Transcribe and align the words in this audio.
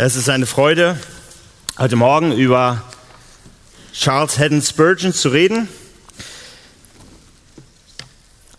Es 0.00 0.14
ist 0.14 0.28
eine 0.28 0.46
Freude, 0.46 0.96
heute 1.76 1.96
Morgen 1.96 2.30
über 2.30 2.84
Charles 3.92 4.38
Haddon 4.38 4.62
Spurgeon 4.62 5.12
zu 5.12 5.30
reden. 5.30 5.68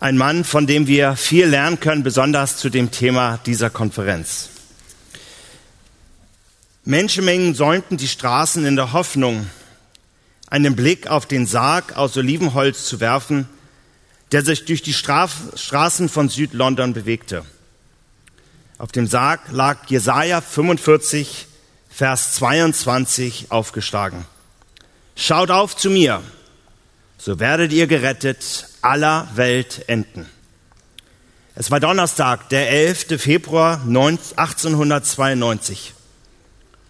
Ein 0.00 0.18
Mann, 0.18 0.44
von 0.44 0.66
dem 0.66 0.86
wir 0.86 1.16
viel 1.16 1.46
lernen 1.46 1.80
können, 1.80 2.02
besonders 2.02 2.58
zu 2.58 2.68
dem 2.68 2.90
Thema 2.90 3.38
dieser 3.46 3.70
Konferenz. 3.70 4.50
Menschenmengen 6.84 7.54
säumten 7.54 7.96
die 7.96 8.08
Straßen 8.08 8.66
in 8.66 8.76
der 8.76 8.92
Hoffnung, 8.92 9.46
einen 10.48 10.76
Blick 10.76 11.06
auf 11.06 11.24
den 11.24 11.46
Sarg 11.46 11.96
aus 11.96 12.18
Olivenholz 12.18 12.84
zu 12.84 13.00
werfen, 13.00 13.48
der 14.32 14.44
sich 14.44 14.66
durch 14.66 14.82
die 14.82 14.92
Straßen 14.92 16.10
von 16.10 16.28
Südlondon 16.28 16.92
bewegte. 16.92 17.46
Auf 18.80 18.90
dem 18.92 19.06
Sarg 19.06 19.40
lag 19.50 19.88
Jesaja 19.88 20.40
45, 20.40 21.46
Vers 21.90 22.36
22 22.36 23.50
aufgeschlagen. 23.50 24.24
Schaut 25.14 25.50
auf 25.50 25.76
zu 25.76 25.90
mir, 25.90 26.22
so 27.18 27.38
werdet 27.38 27.74
ihr 27.74 27.86
gerettet 27.86 28.68
aller 28.80 29.28
Welt 29.34 29.84
enden. 29.86 30.24
Es 31.54 31.70
war 31.70 31.78
Donnerstag, 31.78 32.48
der 32.48 32.70
11. 32.70 33.20
Februar 33.20 33.82
1892. 33.82 35.92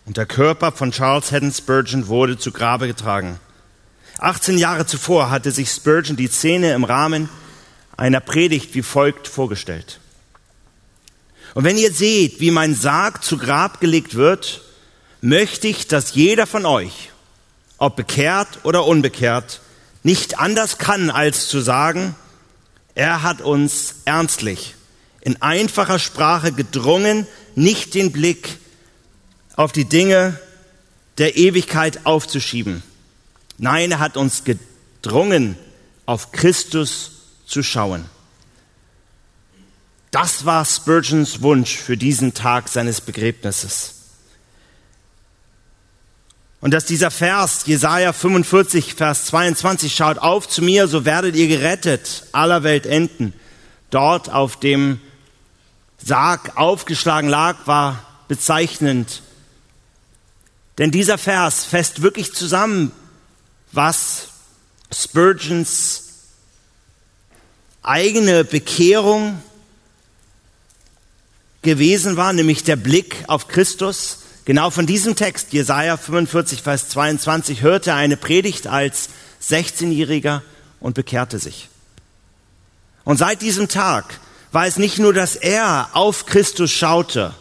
Und 0.07 0.17
der 0.17 0.27
Körper 0.27 0.71
von 0.71 0.93
Charles 0.93 1.33
Haddon 1.33 1.51
Spurgeon 1.51 2.07
wurde 2.07 2.39
zu 2.39 2.53
Grabe 2.53 2.87
getragen. 2.87 3.41
18 4.19 4.59
Jahre 4.59 4.87
zuvor 4.87 5.31
hatte 5.31 5.51
sich 5.51 5.69
Spurgeon 5.69 6.17
die 6.17 6.29
Szene 6.29 6.73
im 6.73 6.85
Rahmen 6.85 7.29
einer 7.97 8.21
Predigt 8.21 8.77
wie 8.77 8.83
folgt 8.83 9.27
vorgestellt. 9.27 9.99
Und 11.55 11.65
wenn 11.65 11.79
ihr 11.79 11.93
seht, 11.93 12.41
wie 12.41 12.51
mein 12.51 12.75
Sarg 12.75 13.25
zu 13.25 13.39
Grab 13.39 13.81
gelegt 13.81 14.15
wird, 14.15 14.63
möchte 15.21 15.69
ich, 15.69 15.87
dass 15.87 16.15
jeder 16.15 16.47
von 16.47 16.67
euch, 16.67 17.11
ob 17.79 17.97
bekehrt 17.97 18.61
oder 18.63 18.87
unbekehrt, 18.87 19.61
nicht 20.03 20.39
anders 20.39 20.79
kann, 20.79 21.11
als 21.11 21.49
zu 21.49 21.61
sagen, 21.61 22.15
er 22.95 23.23
hat 23.23 23.41
uns 23.41 23.97
ernstlich 24.05 24.75
in 25.21 25.41
einfacher 25.43 25.99
Sprache 25.99 26.53
gedrungen, 26.53 27.27
nicht 27.55 27.95
den 27.95 28.13
Blick 28.13 28.59
auf 29.57 29.73
die 29.73 29.85
Dinge 29.85 30.39
der 31.19 31.37
Ewigkeit 31.37 32.07
aufzuschieben. 32.07 32.83
Nein, 33.59 33.93
er 33.93 33.99
hat 33.99 34.17
uns 34.17 34.45
gedrungen, 34.45 35.57
auf 36.07 36.33
Christus 36.33 37.11
zu 37.47 37.63
schauen. 37.63 38.07
Das 40.11 40.45
war 40.45 40.65
Spurgeons 40.65 41.41
Wunsch 41.43 41.77
für 41.77 41.97
diesen 41.97 42.35
Tag 42.35 42.69
seines 42.69 43.01
Begräbnisses. 43.01 43.95
Und 46.61 46.75
dass 46.75 46.85
dieser 46.85 47.11
Vers, 47.11 47.63
Jesaja 47.67 48.13
45, 48.13 48.95
Vers 48.95 49.27
22, 49.27 49.95
schaut 49.95 50.19
auf 50.19 50.49
zu 50.49 50.63
mir, 50.63 50.89
so 50.89 51.05
werdet 51.05 51.37
ihr 51.37 51.49
gerettet, 51.49 52.25
aller 52.33 52.65
Welt 52.65 52.87
enden, 52.87 53.33
dort 53.91 54.31
auf 54.31 54.59
dem 54.59 55.01
Sarg 56.05 56.57
aufgeschlagen 56.57 57.31
lag, 57.31 57.67
war 57.67 58.05
bezeichnend. 58.29 59.23
Denn 60.79 60.91
dieser 60.91 61.19
Vers 61.19 61.65
fasst 61.65 62.03
wirklich 62.03 62.35
zusammen, 62.35 62.93
was 63.73 64.29
Spurgeons 64.93 66.05
eigene 67.83 68.45
Bekehrung 68.45 69.41
gewesen 71.63 72.17
war, 72.17 72.33
nämlich 72.33 72.65
der 72.65 72.77
Blick 72.77 73.25
auf 73.27 73.49
Christus. 73.49 74.19
Genau 74.45 74.71
von 74.71 74.87
diesem 74.87 75.17
Text, 75.17 75.53
Jesaja 75.53 75.97
45, 75.97 76.63
Vers 76.63 76.89
22, 76.89 77.63
hörte 77.63 77.91
er 77.91 77.97
eine 77.97 78.17
Predigt 78.17 78.67
als 78.67 79.11
16-Jähriger 79.43 80.43
und 80.81 80.95
bekehrte 80.95 81.39
sich. 81.39 81.69
Und 83.05 83.19
seit 83.19 83.43
diesem 83.43 83.69
Tag 83.69 84.19
war 84.53 84.67
es 84.67 84.77
nicht 84.77 84.99
nur, 84.99 85.13
dass 85.13 85.37
er 85.37 85.91
auf 85.93 86.27
Christus 86.27 86.71
schaute 86.71 87.35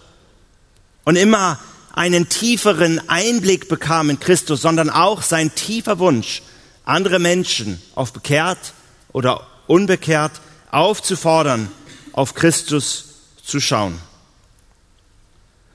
und 1.05 1.15
immer 1.15 1.59
einen 1.93 2.29
tieferen 2.29 3.09
Einblick 3.09 3.67
bekam 3.67 4.09
in 4.09 4.19
Christus, 4.19 4.61
sondern 4.61 4.89
auch 4.89 5.21
sein 5.21 5.55
tiefer 5.55 5.99
Wunsch, 5.99 6.43
andere 6.85 7.19
Menschen 7.19 7.81
auf 7.95 8.13
bekehrt 8.13 8.73
oder 9.11 9.47
unbekehrt 9.67 10.33
aufzufordern, 10.71 11.71
auf 12.13 12.35
Christus 12.35 13.05
zu 13.43 13.59
schauen. 13.59 13.99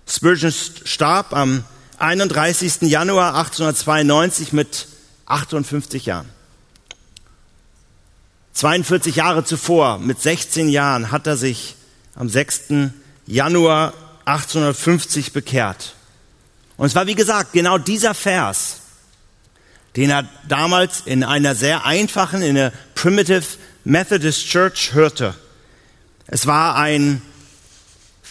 Spurgeon 0.07 0.53
starb 0.53 1.33
am 1.33 1.65
31. 1.99 2.83
Januar 2.83 3.35
1892 3.37 4.53
mit 4.53 4.87
58 5.27 6.07
Jahren. 6.07 6.29
42 8.53 9.17
Jahre 9.17 9.45
zuvor, 9.45 9.99
mit 9.99 10.21
16 10.21 10.69
Jahren, 10.69 11.11
hat 11.11 11.27
er 11.27 11.37
sich 11.37 11.75
am 12.15 12.29
6. 12.29 12.91
Januar 13.27 13.95
1850 14.27 15.33
bekehrt. 15.33 15.95
Und 16.77 16.87
es 16.87 16.95
war, 16.95 17.07
wie 17.07 17.15
gesagt, 17.15 17.53
genau 17.53 17.79
dieser 17.79 18.15
Vers, 18.15 18.79
den 19.97 20.11
er 20.11 20.29
damals 20.49 21.03
in 21.05 21.25
einer 21.25 21.55
sehr 21.55 21.85
einfachen, 21.85 22.43
in 22.43 22.55
der 22.55 22.73
Primitive 22.95 23.45
Methodist 23.85 24.47
Church 24.47 24.93
hörte. 24.93 25.35
Es 26.27 26.47
war 26.47 26.77
ein 26.77 27.23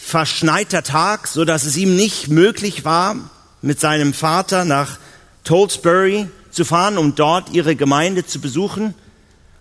verschneiter 0.04 0.84
Tag, 0.84 1.28
so 1.28 1.46
dass 1.46 1.64
es 1.64 1.78
ihm 1.78 1.96
nicht 1.96 2.28
möglich 2.28 2.84
war, 2.84 3.16
mit 3.62 3.80
seinem 3.80 4.14
Vater 4.14 4.66
nach 4.66 5.00
Tolsbury 5.46 6.28
zu 6.52 6.66
fahren, 6.66 6.98
um 6.98 7.16
dort 7.16 7.52
ihre 7.52 7.76
Gemeinde 7.76 8.26
zu 8.26 8.40
besuchen. 8.40 8.94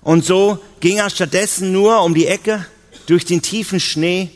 Und 0.03 0.25
so 0.25 0.63
ging 0.81 0.99
er 0.99 1.11
stattdessen 1.11 1.73
nur 1.73 2.03
um 2.03 2.15
die 2.15 2.27
Ecke 2.27 2.67
durch 3.07 3.25
den 3.25 3.41
tiefen 3.41 3.79
Schnee. 3.79 4.31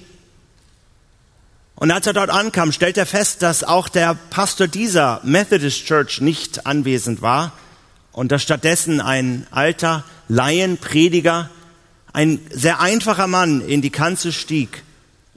Und 1.75 1.91
als 1.91 2.07
er 2.07 2.13
dort 2.13 2.31
ankam, 2.31 2.73
stellt 2.73 2.97
er 2.97 3.05
fest, 3.05 3.43
dass 3.43 3.65
auch 3.65 3.89
der 3.89 4.15
Pastor 4.31 4.69
dieser 4.69 5.21
Methodist 5.25 5.85
Church 5.85 6.21
nicht 6.21 6.67
anwesend 6.67 7.21
war 7.21 7.53
und 8.13 8.33
dass 8.33 8.45
stattdessen 8.45 9.01
ein 9.01 9.47
alter 9.51 10.05
Laienprediger, 10.29 11.51
ein 12.13 12.41
sehr 12.51 12.81
einfacher 12.81 13.27
Mann 13.27 13.61
in 13.61 13.83
die 13.83 13.91
Kanzel 13.91 14.33
stieg 14.33 14.86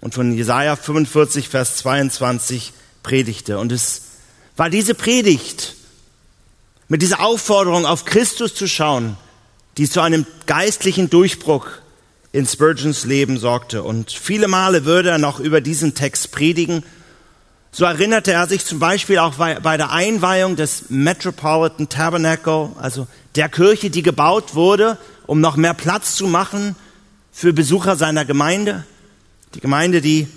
und 0.02 0.14
von 0.14 0.34
Jesaja 0.34 0.76
45, 0.76 1.50
Vers 1.50 1.78
22 1.78 2.74
predigte. 3.04 3.60
Und 3.60 3.72
es 3.72 4.04
war 4.56 4.70
diese 4.70 4.96
Predigt 4.96 5.76
mit 6.88 7.02
dieser 7.02 7.22
Aufforderung, 7.22 7.86
auf 7.86 8.06
Christus 8.06 8.56
zu 8.56 8.68
schauen, 8.68 9.18
die 9.78 9.90
zu 9.90 10.02
einem 10.02 10.26
geistlichen 10.48 11.10
Durchbruch 11.10 11.68
in 12.32 12.46
Spurgeons 12.46 13.06
Leben 13.06 13.38
sorgte. 13.38 13.84
Und 13.84 14.12
viele 14.12 14.48
Male 14.48 14.86
würde 14.86 15.10
er 15.10 15.18
noch 15.18 15.40
über 15.40 15.62
diesen 15.62 15.96
Text 15.96 16.32
predigen. 16.32 16.84
So 17.72 17.86
erinnerte 17.86 18.32
er 18.32 18.48
sich 18.48 18.66
zum 18.66 18.80
Beispiel 18.80 19.20
auch 19.20 19.36
bei 19.36 19.78
der 19.78 19.92
Einweihung 19.92 20.56
des 20.56 20.90
Metropolitan 20.90 21.88
Tabernacle, 21.90 22.72
also 22.80 23.08
der 23.36 23.50
Kirche, 23.50 23.90
die 23.90 24.02
gebaut 24.02 24.56
wurde, 24.56 24.98
um 25.28 25.40
noch 25.40 25.56
mehr 25.56 25.76
Platz 25.76 26.16
zu 26.16 26.26
machen 26.26 26.76
für 27.32 27.54
Besucher 27.54 27.96
seiner 27.96 28.26
Gemeinde. 28.26 28.86
Die 29.56 29.62
Gemeinde, 29.62 30.02
die 30.02 30.28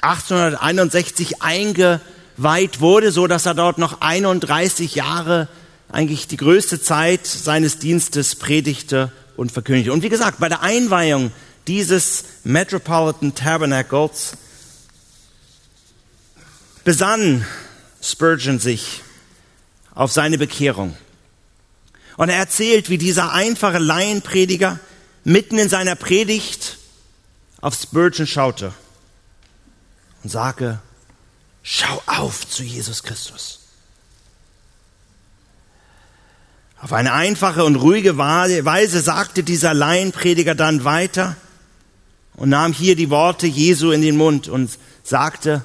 1861 0.00 1.42
eingeweiht 1.42 2.80
wurde, 2.80 3.12
so 3.12 3.26
dass 3.26 3.46
er 3.46 3.54
dort 3.54 3.78
noch 3.78 4.00
31 4.00 4.94
Jahre 4.94 5.48
eigentlich 5.90 6.26
die 6.26 6.38
größte 6.38 6.80
Zeit 6.80 7.26
seines 7.26 7.78
Dienstes 7.78 8.34
predigte 8.34 9.12
und 9.36 9.52
verkündigte. 9.52 9.92
Und 9.92 10.02
wie 10.02 10.08
gesagt, 10.08 10.40
bei 10.40 10.48
der 10.48 10.62
Einweihung 10.62 11.30
dieses 11.68 12.24
Metropolitan 12.44 13.34
Tabernacles 13.34 14.32
besann 16.82 17.46
Spurgeon 18.02 18.58
sich 18.58 19.02
auf 19.94 20.10
seine 20.10 20.38
Bekehrung. 20.38 20.96
Und 22.16 22.28
er 22.28 22.36
erzählt, 22.36 22.90
wie 22.90 22.98
dieser 22.98 23.32
einfache 23.32 23.78
Laienprediger 23.78 24.80
mitten 25.24 25.58
in 25.58 25.68
seiner 25.68 25.94
Predigt 25.94 26.78
auf 27.62 27.74
Spurgeon 27.74 28.26
schaute 28.26 28.74
und 30.22 30.30
sagte, 30.30 30.80
schau 31.62 32.02
auf 32.06 32.46
zu 32.46 32.62
Jesus 32.62 33.02
Christus. 33.02 33.60
Auf 36.80 36.92
eine 36.92 37.12
einfache 37.12 37.64
und 37.64 37.76
ruhige 37.76 38.18
Weise 38.18 39.00
sagte 39.00 39.44
dieser 39.44 39.72
Laienprediger 39.72 40.56
dann 40.56 40.82
weiter 40.84 41.36
und 42.34 42.48
nahm 42.48 42.72
hier 42.72 42.96
die 42.96 43.10
Worte 43.10 43.46
Jesu 43.46 43.92
in 43.92 44.02
den 44.02 44.16
Mund 44.16 44.48
und 44.48 44.76
sagte, 45.04 45.64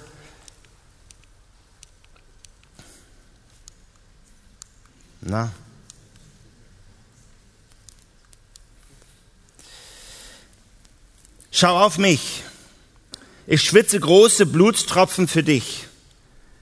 na, 5.21 5.51
Schau 11.59 11.83
auf 11.83 11.97
mich. 11.97 12.43
Ich 13.47 13.63
schwitze 13.63 13.99
große 13.99 14.45
Blutstropfen 14.45 15.27
für 15.27 15.41
dich. 15.41 15.87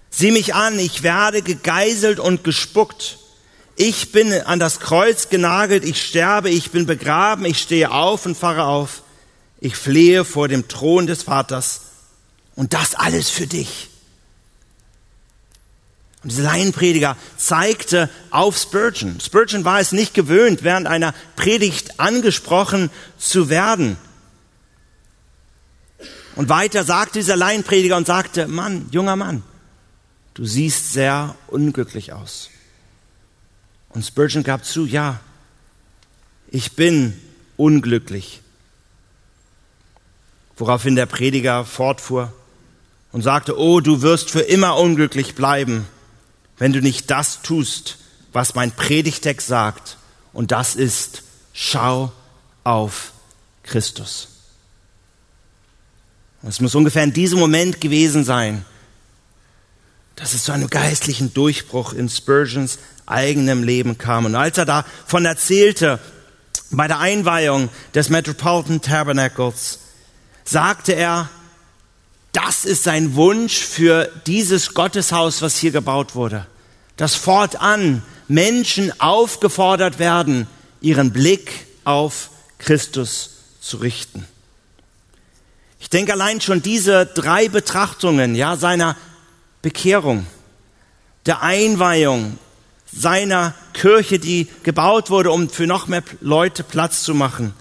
Sieh 0.10 0.32
mich 0.32 0.56
an, 0.56 0.80
ich 0.80 1.04
werde 1.04 1.42
gegeißelt 1.42 2.18
und 2.18 2.46
gespuckt. 2.46 3.18
Ich 3.76 4.14
bin 4.14 4.32
an 4.32 4.58
das 4.58 4.80
Kreuz 4.80 5.28
genagelt, 5.28 5.84
ich 5.84 6.02
sterbe, 6.02 6.50
ich 6.50 6.72
bin 6.72 6.86
begraben, 6.86 7.44
ich 7.44 7.60
stehe 7.60 7.92
auf 7.92 8.26
und 8.26 8.38
fahre 8.38 8.68
auf. 8.68 9.02
Ich 9.60 9.76
flehe 9.76 10.24
vor 10.24 10.48
dem 10.48 10.70
Thron 10.70 11.08
des 11.08 11.24
Vaters. 11.24 11.82
Und 12.56 12.74
das 12.74 12.96
alles 12.96 13.30
für 13.30 13.48
dich. 13.48 13.90
Und 16.24 16.32
dieser 16.32 16.44
Laienprediger 16.44 17.18
zeigte 17.36 18.10
auf 18.30 18.56
Spurgeon. 18.58 19.20
Spurgeon 19.20 19.66
war 19.66 19.82
es 19.82 19.92
nicht 19.92 20.14
gewöhnt, 20.14 20.64
während 20.64 20.88
einer 20.88 21.14
Predigt 21.36 22.00
angesprochen 22.00 22.90
zu 23.18 23.50
werden. 23.50 23.98
Und 26.36 26.50
weiter 26.50 26.84
sagte 26.84 27.20
dieser 27.20 27.38
Laienprediger 27.38 27.96
und 27.96 28.08
sagte, 28.08 28.48
Mann, 28.48 28.88
junger 28.92 29.16
Mann, 29.16 29.44
du 30.34 30.46
siehst 30.46 30.92
sehr 30.92 31.36
unglücklich 31.48 32.14
aus. 32.14 32.50
Und 33.90 34.06
Spurgeon 34.06 34.44
gab 34.44 34.66
zu, 34.66 34.86
ja, 34.86 35.20
ich 36.50 36.74
bin 36.74 37.20
unglücklich. 37.56 38.42
Woraufhin 40.58 40.96
der 40.96 41.06
Prediger 41.06 41.66
fortfuhr 41.66 42.34
und 43.12 43.22
sagte, 43.22 43.58
oh, 43.58 43.80
du 43.80 44.02
wirst 44.02 44.30
für 44.30 44.42
immer 44.42 44.78
unglücklich 44.78 45.36
bleiben, 45.36 45.88
wenn 46.58 46.74
du 46.74 46.82
nicht 46.82 47.10
das 47.12 47.42
tust, 47.42 47.98
was 48.34 48.56
mein 48.56 48.72
Predigtext 48.72 49.48
sagt. 49.48 49.98
Und 50.34 50.52
das 50.52 50.76
ist, 50.76 51.24
schau 51.54 52.12
auf 52.66 53.14
Christus. 53.64 54.35
Es 56.48 56.62
muss 56.62 56.76
ungefähr 56.76 57.04
in 57.04 57.14
diesem 57.14 57.40
Moment 57.40 57.82
gewesen 57.82 58.24
sein, 58.24 58.66
dass 60.16 60.34
es 60.34 60.44
zu 60.44 60.52
einem 60.52 60.70
geistlichen 60.70 61.34
Durchbruch 61.34 61.94
in 61.94 62.08
Spurgeons 62.08 62.78
eigenem 63.08 63.64
Leben 63.64 63.98
kam. 63.98 64.26
Und 64.26 64.36
als 64.36 64.58
er 64.58 64.66
davon 64.66 65.26
erzählte, 65.26 66.00
bei 66.70 66.88
der 66.88 67.00
Einweihung 67.00 67.70
des 67.94 68.10
Metropolitan 68.10 68.82
Tabernacles, 68.82 69.80
sagte 70.44 70.94
er, 70.94 71.30
das 72.32 72.66
ist 72.66 72.84
sein 72.84 73.16
Wunsch 73.16 73.60
für 73.60 74.12
dieses 74.28 74.74
Gotteshaus, 74.74 75.42
was 75.42 75.58
hier 75.58 75.72
gebaut 75.72 76.16
wurde. 76.16 76.46
Dass 76.96 77.16
fortan 77.16 78.04
Menschen 78.28 79.00
aufgefordert 79.00 80.00
werden, 80.00 80.48
ihren 80.80 81.12
Blick 81.12 81.66
auf 81.86 82.30
Christus 82.60 83.32
zu 83.62 83.78
richten. 83.78 84.28
Ich 85.86 85.90
denke 85.92 86.14
allein 86.14 86.42
schon 86.42 86.64
diese 86.64 87.06
drei 87.06 87.48
Betrachtungen, 87.48 88.34
ja, 88.34 88.58
seiner 88.58 88.98
Bekehrung, 89.62 90.26
der 91.28 91.44
Einweihung 91.44 92.40
seiner 92.92 93.54
Kirche, 93.74 94.18
die 94.18 94.48
gebaut 94.64 95.12
wurde, 95.12 95.30
um 95.30 95.48
für 95.48 95.68
noch 95.68 95.86
mehr 95.86 96.02
Leute 96.22 96.64
Platz 96.64 97.04
zu 97.04 97.14
machen. 97.14 97.54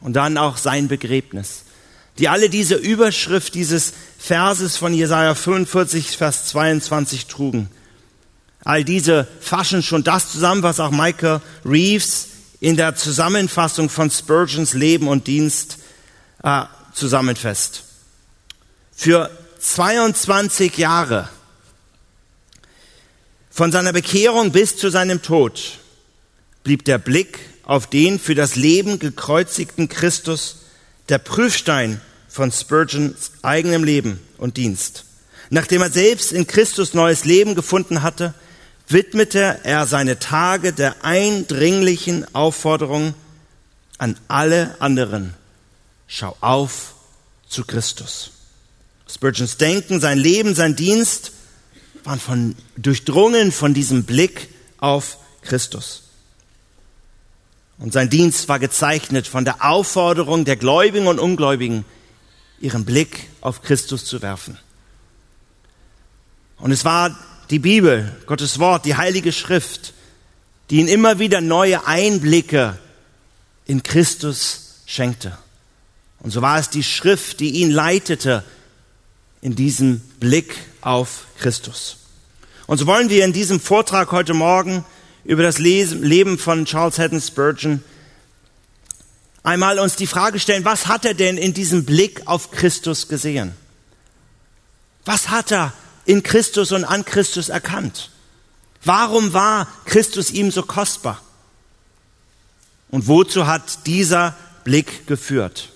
Und 0.00 0.14
dann 0.14 0.38
auch 0.38 0.56
sein 0.56 0.88
Begräbnis. 0.88 1.64
Die 2.16 2.30
alle 2.30 2.48
diese 2.48 2.76
Überschrift 2.76 3.54
dieses 3.54 3.92
Verses 4.18 4.78
von 4.78 4.94
Jesaja 4.94 5.34
45, 5.34 6.16
Vers 6.16 6.46
22 6.46 7.26
trugen. 7.26 7.68
All 8.64 8.84
diese 8.84 9.28
fassen 9.38 9.82
schon 9.82 10.02
das 10.02 10.32
zusammen, 10.32 10.62
was 10.62 10.80
auch 10.80 10.92
Michael 10.92 11.42
Reeves 11.66 12.28
in 12.58 12.78
der 12.78 12.96
Zusammenfassung 12.96 13.90
von 13.90 14.10
Spurgeons 14.10 14.72
Leben 14.72 15.08
und 15.08 15.26
Dienst 15.26 15.76
äh, 16.42 16.64
zusammenfasst. 16.92 17.84
Für 18.94 19.30
22 19.60 20.76
Jahre 20.78 21.28
von 23.50 23.72
seiner 23.72 23.92
Bekehrung 23.92 24.52
bis 24.52 24.76
zu 24.76 24.90
seinem 24.90 25.22
Tod 25.22 25.78
blieb 26.62 26.84
der 26.84 26.98
Blick 26.98 27.38
auf 27.64 27.86
den 27.86 28.18
für 28.18 28.34
das 28.34 28.56
Leben 28.56 28.98
gekreuzigten 28.98 29.88
Christus 29.88 30.56
der 31.08 31.18
Prüfstein 31.18 32.00
von 32.28 32.52
Spurgeons 32.52 33.32
eigenem 33.42 33.84
Leben 33.84 34.20
und 34.38 34.56
Dienst. 34.56 35.04
Nachdem 35.50 35.82
er 35.82 35.90
selbst 35.90 36.32
in 36.32 36.46
Christus 36.46 36.94
neues 36.94 37.24
Leben 37.24 37.54
gefunden 37.54 38.02
hatte, 38.02 38.34
widmete 38.88 39.60
er 39.62 39.86
seine 39.86 40.18
Tage 40.18 40.72
der 40.72 41.04
eindringlichen 41.04 42.32
Aufforderung 42.34 43.14
an 43.98 44.16
alle 44.28 44.76
anderen. 44.80 45.34
Schau 46.12 46.36
auf 46.40 46.94
zu 47.48 47.64
Christus. 47.64 48.32
Spurgeons 49.08 49.58
Denken, 49.58 50.00
sein 50.00 50.18
Leben, 50.18 50.56
sein 50.56 50.74
Dienst 50.74 51.30
waren 52.02 52.18
von, 52.18 52.56
durchdrungen 52.76 53.52
von 53.52 53.74
diesem 53.74 54.02
Blick 54.02 54.48
auf 54.78 55.18
Christus. 55.42 56.02
Und 57.78 57.92
sein 57.92 58.10
Dienst 58.10 58.48
war 58.48 58.58
gezeichnet 58.58 59.28
von 59.28 59.44
der 59.44 59.64
Aufforderung 59.64 60.44
der 60.44 60.56
Gläubigen 60.56 61.06
und 61.06 61.20
Ungläubigen, 61.20 61.84
ihren 62.58 62.84
Blick 62.84 63.28
auf 63.40 63.62
Christus 63.62 64.04
zu 64.04 64.20
werfen. 64.20 64.58
Und 66.58 66.72
es 66.72 66.84
war 66.84 67.16
die 67.50 67.60
Bibel, 67.60 68.20
Gottes 68.26 68.58
Wort, 68.58 68.84
die 68.84 68.96
Heilige 68.96 69.30
Schrift, 69.30 69.94
die 70.70 70.80
ihn 70.80 70.88
immer 70.88 71.20
wieder 71.20 71.40
neue 71.40 71.86
Einblicke 71.86 72.76
in 73.64 73.84
Christus 73.84 74.80
schenkte. 74.86 75.38
Und 76.20 76.30
so 76.30 76.42
war 76.42 76.58
es 76.58 76.68
die 76.68 76.82
Schrift, 76.82 77.40
die 77.40 77.50
ihn 77.62 77.70
leitete 77.70 78.44
in 79.40 79.54
diesem 79.54 80.00
Blick 80.20 80.56
auf 80.80 81.24
Christus. 81.38 81.96
Und 82.66 82.78
so 82.78 82.86
wollen 82.86 83.10
wir 83.10 83.24
in 83.24 83.32
diesem 83.32 83.58
Vortrag 83.58 84.12
heute 84.12 84.34
Morgen 84.34 84.84
über 85.24 85.42
das 85.42 85.58
Leben 85.58 86.38
von 86.38 86.66
Charles 86.66 86.98
Haddon 86.98 87.20
Spurgeon 87.20 87.82
einmal 89.42 89.78
uns 89.78 89.96
die 89.96 90.06
Frage 90.06 90.38
stellen, 90.38 90.64
was 90.64 90.86
hat 90.86 91.04
er 91.04 91.14
denn 91.14 91.38
in 91.38 91.54
diesem 91.54 91.84
Blick 91.84 92.22
auf 92.26 92.50
Christus 92.50 93.08
gesehen? 93.08 93.52
Was 95.04 95.30
hat 95.30 95.50
er 95.50 95.72
in 96.04 96.22
Christus 96.22 96.72
und 96.72 96.84
an 96.84 97.04
Christus 97.04 97.48
erkannt? 97.48 98.10
Warum 98.84 99.32
war 99.32 99.66
Christus 99.86 100.30
ihm 100.30 100.50
so 100.50 100.62
kostbar? 100.62 101.20
Und 102.90 103.06
wozu 103.06 103.46
hat 103.46 103.86
dieser 103.86 104.36
Blick 104.64 105.06
geführt? 105.06 105.70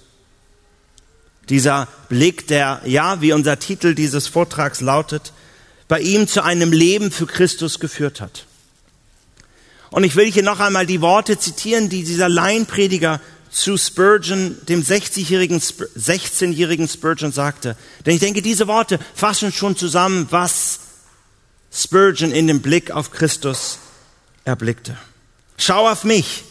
Dieser 1.48 1.88
Blick, 2.08 2.46
der, 2.46 2.80
ja, 2.84 3.20
wie 3.20 3.32
unser 3.32 3.58
Titel 3.58 3.94
dieses 3.94 4.26
Vortrags 4.28 4.80
lautet, 4.80 5.32
bei 5.88 6.00
ihm 6.00 6.26
zu 6.26 6.42
einem 6.42 6.72
Leben 6.72 7.10
für 7.10 7.26
Christus 7.26 7.78
geführt 7.80 8.20
hat. 8.20 8.46
Und 9.90 10.04
ich 10.04 10.16
will 10.16 10.30
hier 10.30 10.42
noch 10.42 10.60
einmal 10.60 10.86
die 10.86 11.00
Worte 11.00 11.38
zitieren, 11.38 11.88
die 11.88 12.02
dieser 12.02 12.28
Laienprediger 12.28 13.20
zu 13.50 13.76
Spurgeon, 13.76 14.56
dem 14.68 14.82
60-jährigen, 14.82 15.60
16-jährigen 15.60 16.88
Spurgeon 16.88 17.30
sagte. 17.30 17.76
Denn 18.04 18.14
ich 18.14 18.20
denke, 18.20 18.42
diese 18.42 18.66
Worte 18.66 18.98
fassen 19.14 19.52
schon 19.52 19.76
zusammen, 19.76 20.26
was 20.30 20.80
Spurgeon 21.72 22.32
in 22.32 22.48
dem 22.48 22.60
Blick 22.60 22.90
auf 22.90 23.12
Christus 23.12 23.78
erblickte. 24.44 24.96
Schau 25.56 25.88
auf 25.88 26.02
mich. 26.02 26.42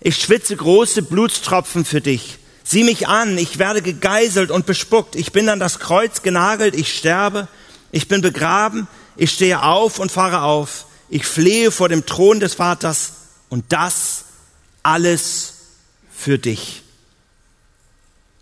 Ich 0.00 0.16
schwitze 0.16 0.56
große 0.56 1.02
Blutstropfen 1.02 1.84
für 1.84 2.00
dich. 2.00 2.38
Sieh 2.72 2.84
mich 2.84 3.06
an, 3.06 3.36
ich 3.36 3.58
werde 3.58 3.82
gegeißelt 3.82 4.50
und 4.50 4.64
bespuckt, 4.64 5.14
ich 5.14 5.30
bin 5.30 5.50
an 5.50 5.60
das 5.60 5.78
Kreuz 5.78 6.22
genagelt, 6.22 6.74
ich 6.74 6.96
sterbe, 6.96 7.46
ich 7.90 8.08
bin 8.08 8.22
begraben, 8.22 8.88
ich 9.14 9.30
stehe 9.30 9.62
auf 9.62 9.98
und 9.98 10.10
fahre 10.10 10.40
auf, 10.40 10.86
ich 11.10 11.26
flehe 11.26 11.70
vor 11.70 11.90
dem 11.90 12.06
Thron 12.06 12.40
des 12.40 12.54
Vaters 12.54 13.12
und 13.50 13.66
das 13.74 14.24
alles 14.82 15.52
für 16.16 16.38
dich. 16.38 16.82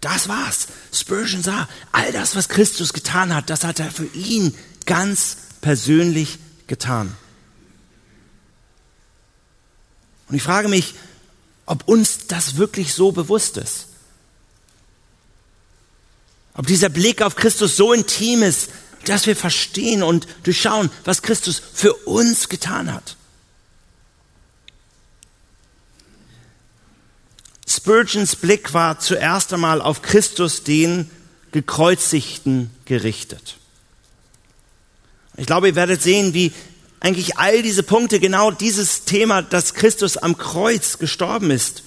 Das 0.00 0.28
war's. 0.28 0.68
Spurgeon 0.92 1.42
sah, 1.42 1.68
all 1.90 2.12
das, 2.12 2.36
was 2.36 2.48
Christus 2.48 2.92
getan 2.92 3.34
hat, 3.34 3.50
das 3.50 3.64
hat 3.64 3.80
er 3.80 3.90
für 3.90 4.06
ihn 4.14 4.56
ganz 4.86 5.38
persönlich 5.60 6.38
getan. 6.68 7.16
Und 10.28 10.36
ich 10.36 10.42
frage 10.44 10.68
mich, 10.68 10.94
ob 11.66 11.88
uns 11.88 12.28
das 12.28 12.58
wirklich 12.58 12.94
so 12.94 13.10
bewusst 13.10 13.56
ist. 13.56 13.89
Ob 16.60 16.66
dieser 16.66 16.90
Blick 16.90 17.22
auf 17.22 17.36
Christus 17.36 17.74
so 17.74 17.94
intim 17.94 18.42
ist, 18.42 18.68
dass 19.06 19.26
wir 19.26 19.34
verstehen 19.34 20.02
und 20.02 20.26
durchschauen, 20.42 20.90
was 21.06 21.22
Christus 21.22 21.62
für 21.72 21.94
uns 21.94 22.50
getan 22.50 22.92
hat. 22.92 23.16
Spurgeons 27.66 28.36
Blick 28.36 28.74
war 28.74 29.00
zuerst 29.00 29.54
einmal 29.54 29.80
auf 29.80 30.02
Christus, 30.02 30.62
den 30.62 31.10
Gekreuzigten, 31.50 32.70
gerichtet. 32.84 33.56
Ich 35.38 35.46
glaube, 35.46 35.68
ihr 35.68 35.76
werdet 35.76 36.02
sehen, 36.02 36.34
wie 36.34 36.52
eigentlich 37.00 37.38
all 37.38 37.62
diese 37.62 37.84
Punkte 37.84 38.20
genau 38.20 38.50
dieses 38.50 39.06
Thema, 39.06 39.40
dass 39.40 39.72
Christus 39.72 40.18
am 40.18 40.36
Kreuz 40.36 40.98
gestorben 40.98 41.50
ist, 41.50 41.84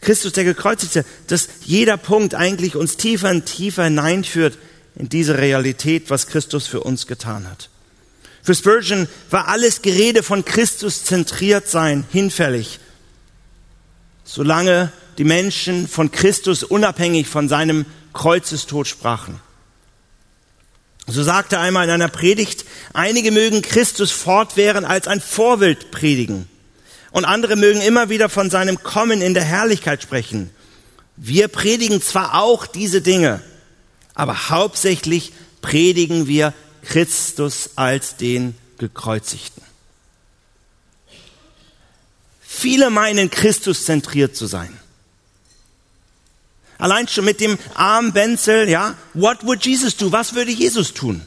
Christus 0.00 0.32
der 0.32 0.44
Gekreuzigte, 0.44 1.04
dass 1.26 1.48
jeder 1.64 1.96
Punkt 1.96 2.34
eigentlich 2.34 2.76
uns 2.76 2.96
tiefer 2.96 3.30
und 3.30 3.46
tiefer 3.46 3.84
hineinführt 3.84 4.58
in 4.94 5.08
diese 5.08 5.38
Realität, 5.38 6.10
was 6.10 6.26
Christus 6.26 6.66
für 6.66 6.80
uns 6.80 7.06
getan 7.06 7.48
hat. 7.48 7.68
Für 8.42 8.54
Spurgeon 8.54 9.08
war 9.30 9.48
alles 9.48 9.82
Gerede 9.82 10.22
von 10.22 10.44
Christus 10.44 11.04
zentriert 11.04 11.68
sein 11.68 12.04
hinfällig, 12.12 12.78
solange 14.24 14.92
die 15.18 15.24
Menschen 15.24 15.88
von 15.88 16.12
Christus 16.12 16.62
unabhängig 16.62 17.26
von 17.26 17.48
seinem 17.48 17.86
Kreuzestod 18.12 18.86
sprachen. 18.86 19.40
So 21.08 21.22
sagte 21.22 21.58
einmal 21.58 21.84
in 21.84 21.90
einer 21.90 22.08
Predigt, 22.08 22.64
einige 22.92 23.30
mögen 23.30 23.62
Christus 23.62 24.10
fortwährend 24.10 24.86
als 24.86 25.08
ein 25.08 25.20
Vorbild 25.20 25.90
predigen 25.90 26.48
und 27.16 27.24
andere 27.24 27.56
mögen 27.56 27.80
immer 27.80 28.10
wieder 28.10 28.28
von 28.28 28.50
seinem 28.50 28.82
Kommen 28.82 29.22
in 29.22 29.32
der 29.32 29.42
Herrlichkeit 29.42 30.02
sprechen. 30.02 30.50
Wir 31.16 31.48
predigen 31.48 32.02
zwar 32.02 32.34
auch 32.34 32.66
diese 32.66 33.00
Dinge, 33.00 33.42
aber 34.14 34.50
hauptsächlich 34.50 35.32
predigen 35.62 36.26
wir 36.26 36.52
Christus 36.82 37.70
als 37.74 38.16
den 38.16 38.54
Gekreuzigten. 38.76 39.62
Viele 42.42 42.90
meinen, 42.90 43.30
Christus 43.30 43.86
zentriert 43.86 44.36
zu 44.36 44.46
sein. 44.46 44.78
Allein 46.76 47.08
schon 47.08 47.24
mit 47.24 47.40
dem 47.40 47.56
armen 47.72 48.12
Benzel, 48.12 48.68
ja, 48.68 48.94
what 49.14 49.42
would 49.42 49.64
Jesus 49.64 49.96
do? 49.96 50.12
Was 50.12 50.34
würde 50.34 50.50
Jesus 50.50 50.92
tun? 50.92 51.22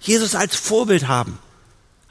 Jesus 0.00 0.34
als 0.34 0.56
Vorbild 0.56 1.06
haben. 1.06 1.38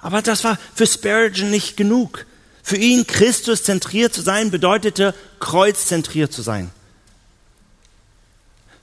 Aber 0.03 0.21
das 0.21 0.43
war 0.43 0.59
für 0.75 0.85
Spurgeon 0.85 1.49
nicht 1.49 1.77
genug. 1.77 2.25
Für 2.61 2.75
ihn 2.75 3.07
Christus 3.07 3.63
zentriert 3.63 4.13
zu 4.13 4.21
sein 4.21 4.51
bedeutete 4.51 5.15
kreuzzentriert 5.39 6.31
zu 6.31 6.41
sein. 6.41 6.69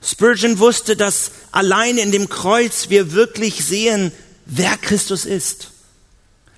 Spurgeon 0.03 0.59
wusste, 0.59 0.97
dass 0.97 1.31
allein 1.53 1.99
in 1.99 2.11
dem 2.11 2.31
Kreuz 2.31 2.89
wir 2.89 3.13
wirklich 3.13 3.65
sehen, 3.65 4.13
wer 4.47 4.77
Christus 4.79 5.27
ist. 5.27 5.69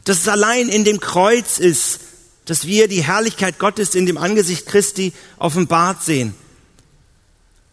Dass 0.05 0.19
es 0.19 0.29
allein 0.29 0.69
in 0.69 0.85
dem 0.85 1.01
Kreuz 1.01 1.59
ist, 1.59 1.99
dass 2.45 2.65
wir 2.65 2.87
die 2.87 3.03
Herrlichkeit 3.03 3.59
Gottes 3.59 3.97
in 3.97 4.07
dem 4.07 4.17
Angesicht 4.17 4.67
Christi 4.67 5.13
offenbart 5.39 6.05
sehen. 6.05 6.37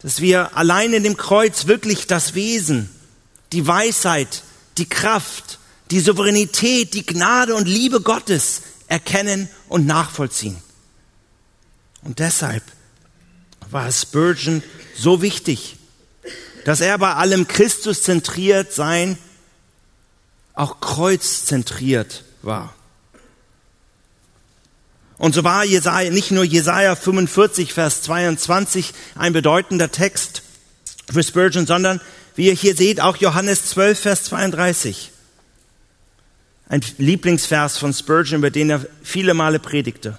Dass 0.00 0.20
wir 0.20 0.56
allein 0.56 0.92
in 0.92 1.04
dem 1.04 1.16
Kreuz 1.16 1.66
wirklich 1.66 2.08
das 2.08 2.34
Wesen, 2.34 2.90
die 3.52 3.66
Weisheit, 3.66 4.42
die 4.76 4.88
Kraft, 4.88 5.59
die 5.90 6.00
Souveränität, 6.00 6.94
die 6.94 7.04
Gnade 7.04 7.54
und 7.54 7.66
Liebe 7.66 8.00
Gottes 8.00 8.62
erkennen 8.86 9.48
und 9.68 9.86
nachvollziehen. 9.86 10.56
Und 12.02 12.18
deshalb 12.18 12.62
war 13.70 13.90
Spurgeon 13.92 14.62
so 14.96 15.22
wichtig, 15.22 15.76
dass 16.64 16.80
er 16.80 16.98
bei 16.98 17.14
allem 17.14 17.48
Christus 17.48 18.02
zentriert 18.02 18.72
sein, 18.72 19.18
auch 20.54 20.80
kreuzzentriert 20.80 22.24
war. 22.42 22.74
Und 25.18 25.34
so 25.34 25.44
war 25.44 25.64
Jesaja, 25.64 26.10
nicht 26.10 26.30
nur 26.30 26.44
Jesaja 26.44 26.96
45, 26.96 27.74
Vers 27.74 28.02
22 28.02 28.92
ein 29.16 29.32
bedeutender 29.32 29.92
Text 29.92 30.42
für 31.12 31.22
Spurgeon, 31.22 31.66
sondern 31.66 32.00
wie 32.36 32.46
ihr 32.46 32.54
hier 32.54 32.74
seht, 32.74 33.00
auch 33.00 33.16
Johannes 33.16 33.66
12, 33.66 34.00
Vers 34.00 34.24
32. 34.24 35.10
Ein 36.70 36.80
Lieblingsvers 36.96 37.76
von 37.76 37.92
Spurgeon, 37.92 38.38
über 38.38 38.50
den 38.50 38.70
er 38.70 38.86
viele 39.02 39.34
Male 39.34 39.58
predigte. 39.58 40.18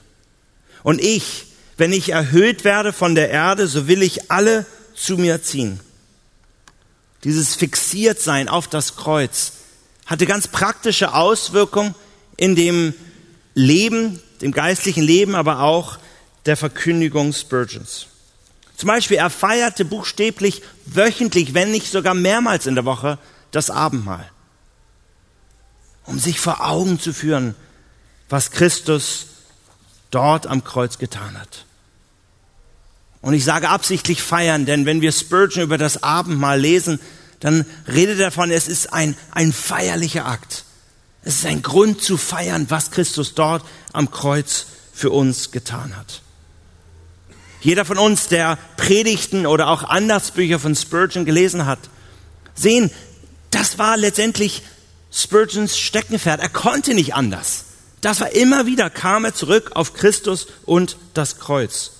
Und 0.83 1.01
ich, 1.01 1.47
wenn 1.77 1.91
ich 1.91 2.09
erhöht 2.09 2.63
werde 2.63 2.93
von 2.93 3.15
der 3.15 3.31
Erde, 3.31 3.65
so 3.65 3.87
will 3.87 4.03
ich 4.03 4.29
alle 4.29 4.67
zu 4.93 5.17
mir 5.17 5.41
ziehen. 5.41 5.79
Dieses 7.23 7.55
Fixiertsein 7.55 8.49
auf 8.49 8.67
das 8.67 8.95
Kreuz 8.95 9.53
hatte 10.05 10.27
ganz 10.27 10.47
praktische 10.47 11.15
Auswirkungen 11.15 11.95
in 12.37 12.55
dem 12.55 12.93
Leben 13.55 14.19
dem 14.41 14.51
geistlichen 14.51 15.03
Leben, 15.03 15.35
aber 15.35 15.61
auch 15.61 15.97
der 16.45 16.57
Verkündigung 16.57 17.33
Spurgeons. 17.33 18.07
Zum 18.75 18.87
Beispiel, 18.87 19.17
er 19.17 19.29
feierte 19.29 19.85
buchstäblich 19.85 20.63
wöchentlich, 20.85 21.53
wenn 21.53 21.71
nicht 21.71 21.91
sogar 21.91 22.15
mehrmals 22.15 22.65
in 22.65 22.75
der 22.75 22.85
Woche, 22.85 23.19
das 23.51 23.69
Abendmahl, 23.69 24.29
um 26.05 26.19
sich 26.19 26.39
vor 26.39 26.65
Augen 26.65 26.99
zu 26.99 27.13
führen, 27.13 27.55
was 28.29 28.51
Christus 28.51 29.27
dort 30.09 30.47
am 30.47 30.63
Kreuz 30.63 30.97
getan 30.97 31.39
hat. 31.39 31.65
Und 33.21 33.33
ich 33.33 33.43
sage 33.43 33.69
absichtlich 33.69 34.21
feiern, 34.21 34.65
denn 34.65 34.85
wenn 34.85 35.01
wir 35.01 35.11
Spurgeon 35.11 35.63
über 35.63 35.77
das 35.77 36.01
Abendmahl 36.03 36.59
lesen, 36.59 36.99
dann 37.39 37.65
redet 37.87 38.19
er 38.19 38.25
davon, 38.25 38.51
es 38.51 38.67
ist 38.67 38.93
ein, 38.93 39.15
ein 39.31 39.53
feierlicher 39.53 40.25
Akt. 40.25 40.65
Es 41.23 41.35
ist 41.35 41.45
ein 41.45 41.61
Grund 41.61 42.01
zu 42.01 42.17
feiern, 42.17 42.67
was 42.69 42.91
Christus 42.91 43.35
dort 43.35 43.63
am 43.93 44.09
Kreuz 44.09 44.65
für 44.93 45.11
uns 45.11 45.51
getan 45.51 45.95
hat. 45.95 46.21
Jeder 47.61 47.85
von 47.85 47.99
uns, 47.99 48.27
der 48.27 48.57
Predigten 48.75 49.45
oder 49.45 49.67
auch 49.67 49.83
Andachtsbücher 49.83 50.57
von 50.57 50.75
Spurgeon 50.75 51.25
gelesen 51.25 51.67
hat, 51.67 51.79
sehen, 52.55 52.89
das 53.51 53.77
war 53.77 53.97
letztendlich 53.97 54.63
Spurgeons 55.11 55.77
Steckenpferd. 55.77 56.39
Er 56.39 56.49
konnte 56.49 56.93
nicht 56.93 57.13
anders. 57.13 57.65
Das 58.01 58.19
war 58.19 58.31
immer 58.31 58.65
wieder, 58.65 58.89
kam 58.89 59.25
er 59.25 59.35
zurück 59.35 59.71
auf 59.75 59.93
Christus 59.93 60.47
und 60.65 60.97
das 61.13 61.39
Kreuz. 61.39 61.91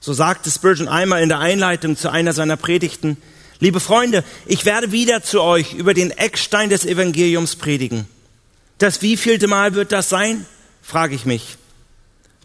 So 0.00 0.12
sagte 0.12 0.50
Spurgeon 0.50 0.88
einmal 0.88 1.22
in 1.22 1.28
der 1.28 1.38
Einleitung 1.38 1.96
zu 1.96 2.10
einer 2.10 2.32
seiner 2.32 2.56
Predigten, 2.56 3.16
liebe 3.60 3.80
Freunde, 3.80 4.24
ich 4.46 4.64
werde 4.64 4.92
wieder 4.92 5.22
zu 5.22 5.40
euch 5.40 5.74
über 5.74 5.94
den 5.94 6.10
Eckstein 6.10 6.70
des 6.70 6.84
Evangeliums 6.84 7.56
predigen. 7.56 8.06
Das 8.78 9.02
wievielte 9.02 9.46
Mal 9.46 9.74
wird 9.74 9.92
das 9.92 10.08
sein? 10.08 10.44
frage 10.82 11.14
ich 11.14 11.24
mich. 11.24 11.56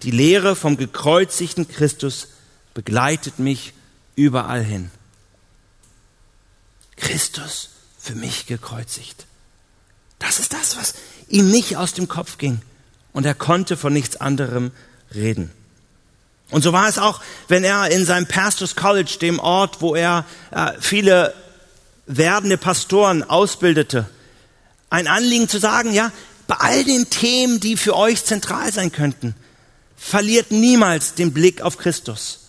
Die 0.03 0.11
Lehre 0.11 0.55
vom 0.55 0.77
gekreuzigten 0.77 1.67
Christus 1.67 2.29
begleitet 2.73 3.39
mich 3.39 3.73
überall 4.15 4.63
hin. 4.63 4.91
Christus 6.95 7.71
für 7.97 8.15
mich 8.15 8.45
gekreuzigt. 8.45 9.25
Das 10.19 10.39
ist 10.39 10.53
das, 10.53 10.77
was 10.77 10.93
ihm 11.29 11.49
nicht 11.49 11.77
aus 11.77 11.93
dem 11.93 12.07
Kopf 12.07 12.37
ging. 12.37 12.61
Und 13.13 13.25
er 13.25 13.33
konnte 13.33 13.77
von 13.77 13.93
nichts 13.93 14.17
anderem 14.17 14.71
reden. 15.13 15.51
Und 16.51 16.63
so 16.63 16.73
war 16.73 16.87
es 16.87 16.97
auch, 16.97 17.21
wenn 17.47 17.63
er 17.63 17.91
in 17.91 18.05
seinem 18.05 18.27
Pastors 18.27 18.75
College, 18.75 19.17
dem 19.21 19.39
Ort, 19.39 19.81
wo 19.81 19.95
er 19.95 20.25
äh, 20.51 20.71
viele 20.79 21.33
werdende 22.07 22.57
Pastoren 22.57 23.23
ausbildete, 23.23 24.09
ein 24.89 25.07
Anliegen 25.07 25.47
zu 25.47 25.59
sagen, 25.59 25.93
ja, 25.93 26.11
bei 26.47 26.55
all 26.55 26.83
den 26.83 27.09
Themen, 27.11 27.59
die 27.59 27.77
für 27.77 27.95
euch 27.95 28.25
zentral 28.25 28.73
sein 28.73 28.91
könnten, 28.91 29.35
verliert 29.95 30.49
niemals 30.51 31.13
den 31.13 31.33
Blick 31.33 31.61
auf 31.61 31.77
Christus. 31.77 32.39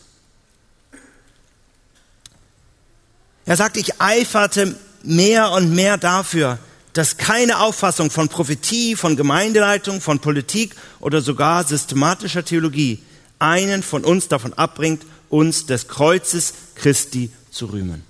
Er 3.45 3.57
sagt, 3.57 3.77
ich 3.77 4.00
eiferte 4.00 4.79
mehr 5.03 5.50
und 5.50 5.75
mehr 5.75 5.99
dafür, 5.99 6.59
dass 6.92 7.16
keine 7.16 7.61
Auffassung 7.61 8.11
von 8.11 8.28
Prophetie, 8.28 8.97
von 8.97 9.16
Gemeindeleitung, 9.16 10.00
von 10.00 10.18
Politik 10.18 10.75
oder 10.99 11.20
sogar 11.20 11.64
systematischer 11.64 12.44
Theologie 12.44 13.00
einen 13.38 13.82
von 13.82 14.04
uns 14.04 14.28
davon 14.28 14.52
abbringt, 14.54 15.02
uns 15.28 15.66
des 15.66 15.88
Kreuzes 15.88 16.54
Christi 16.75 17.30
zu 17.50 17.66
rühmen. 17.66 18.04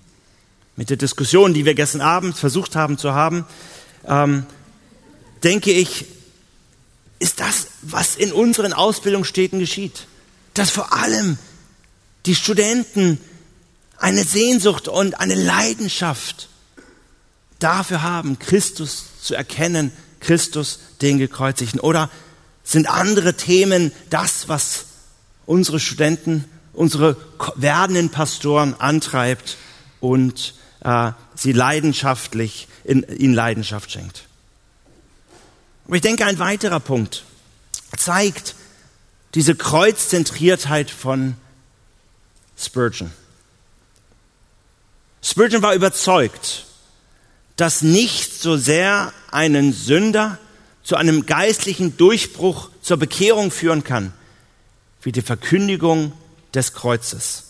Mit 0.76 0.90
der 0.90 0.96
Diskussion, 0.96 1.52
die 1.52 1.64
wir 1.64 1.74
gestern 1.74 2.00
Abend 2.00 2.36
versucht 2.36 2.74
haben 2.74 2.96
zu 2.96 3.12
haben, 3.12 3.44
ähm, 4.06 4.46
denke 5.44 5.70
ich, 5.72 6.06
ist 7.18 7.40
das, 7.40 7.66
was 7.82 8.16
in 8.16 8.32
unseren 8.32 8.72
Ausbildungsstätten 8.72 9.58
geschieht. 9.58 10.06
Dass 10.54 10.70
vor 10.70 10.94
allem 10.94 11.38
die 12.26 12.34
Studenten 12.34 13.20
eine 13.98 14.24
Sehnsucht 14.24 14.88
und 14.88 15.20
eine 15.20 15.34
Leidenschaft 15.34 16.48
dafür 17.62 18.02
haben, 18.02 18.38
Christus 18.38 19.04
zu 19.22 19.34
erkennen, 19.34 19.92
Christus 20.20 20.80
den 21.00 21.18
Gekreuzigten. 21.18 21.80
Oder 21.80 22.10
sind 22.64 22.88
andere 22.88 23.34
Themen 23.34 23.92
das, 24.10 24.48
was 24.48 24.86
unsere 25.46 25.80
Studenten, 25.80 26.44
unsere 26.72 27.16
werdenden 27.56 28.10
Pastoren 28.10 28.74
antreibt 28.78 29.56
und 30.00 30.54
äh, 30.84 31.12
sie 31.34 31.52
leidenschaftlich, 31.52 32.68
in, 32.84 33.02
ihnen 33.02 33.34
Leidenschaft 33.34 33.90
schenkt? 33.90 34.26
Und 35.86 35.96
ich 35.96 36.02
denke, 36.02 36.24
ein 36.24 36.38
weiterer 36.38 36.80
Punkt 36.80 37.24
zeigt 37.96 38.54
diese 39.34 39.54
Kreuzzentriertheit 39.54 40.90
von 40.90 41.34
Spurgeon. 42.56 43.10
Spurgeon 45.22 45.62
war 45.62 45.74
überzeugt, 45.74 46.66
dass 47.60 47.82
nichts 47.82 48.40
so 48.40 48.56
sehr 48.56 49.12
einen 49.30 49.74
Sünder 49.74 50.38
zu 50.82 50.96
einem 50.96 51.26
geistlichen 51.26 51.98
Durchbruch 51.98 52.70
zur 52.80 52.96
Bekehrung 52.96 53.50
führen 53.50 53.84
kann, 53.84 54.14
wie 55.02 55.12
die 55.12 55.20
Verkündigung 55.20 56.14
des 56.54 56.72
Kreuzes. 56.72 57.44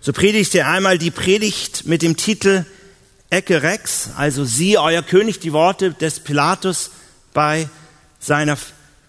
So 0.00 0.14
predigte 0.14 0.60
er 0.60 0.68
einmal 0.68 0.96
die 0.96 1.10
Predigt 1.10 1.84
mit 1.84 2.00
dem 2.00 2.16
Titel 2.16 2.64
Ecke 3.28 3.62
Rex, 3.62 4.08
also 4.16 4.46
Sie, 4.46 4.78
euer 4.78 5.02
König, 5.02 5.38
die 5.38 5.52
Worte 5.52 5.92
des 5.92 6.20
Pilatus 6.20 6.92
bei 7.34 7.68
seiner 8.20 8.56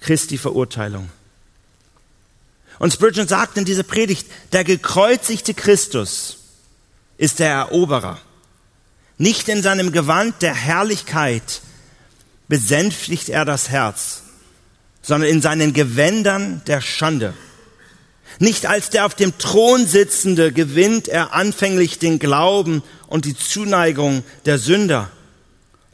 Christi 0.02 0.38
Verurteilung. 0.38 1.10
Und 2.80 2.92
Spurgeon 2.92 3.30
sagt 3.30 3.56
in 3.58 3.64
dieser 3.64 3.84
Predigt, 3.84 4.28
der 4.52 4.66
gekreuzigte 4.66 5.54
Christus 5.54 6.40
ist 7.18 7.40
der 7.40 7.52
Eroberer. 7.52 8.20
Nicht 9.18 9.48
in 9.48 9.64
seinem 9.64 9.92
Gewand 9.92 10.42
der 10.42 10.54
Herrlichkeit 10.54 11.62
besänftigt 12.48 13.30
er 13.30 13.46
das 13.46 13.70
Herz, 13.70 14.24
sondern 15.02 15.30
in 15.30 15.42
seinen 15.42 15.74
Gewändern 15.74 16.62
der 16.68 16.82
Schande. 16.82 17.34
Nicht 18.40 18.66
als 18.66 18.90
der 18.90 19.06
auf 19.06 19.16
dem 19.16 19.38
Thron 19.38 19.88
sitzende 19.88 20.52
gewinnt 20.52 21.08
er 21.08 21.34
anfänglich 21.34 22.00
den 22.00 22.20
Glauben 22.20 22.84
und 23.08 23.26
die 23.26 23.38
Zuneigung 23.38 24.24
der 24.46 24.58
Sünder, 24.58 25.10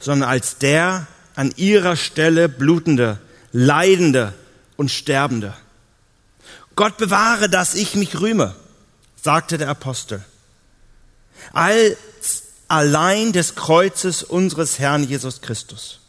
sondern 0.00 0.28
als 0.28 0.58
der 0.58 1.06
an 1.36 1.52
ihrer 1.56 1.96
Stelle 1.96 2.48
blutende, 2.48 3.18
leidende 3.52 4.34
und 4.76 4.90
sterbende. 4.90 5.54
Gott 6.74 6.96
bewahre, 6.96 7.48
dass 7.48 7.74
ich 7.74 7.94
mich 7.94 8.20
rühme, 8.20 8.54
sagte 9.22 9.58
der 9.58 9.68
Apostel. 9.68 10.24
Als 11.52 11.96
allein 12.68 13.32
des 13.32 13.54
Kreuzes 13.54 14.22
unseres 14.22 14.78
Herrn 14.78 15.06
Jesus 15.06 15.40
Christus. 15.40 16.00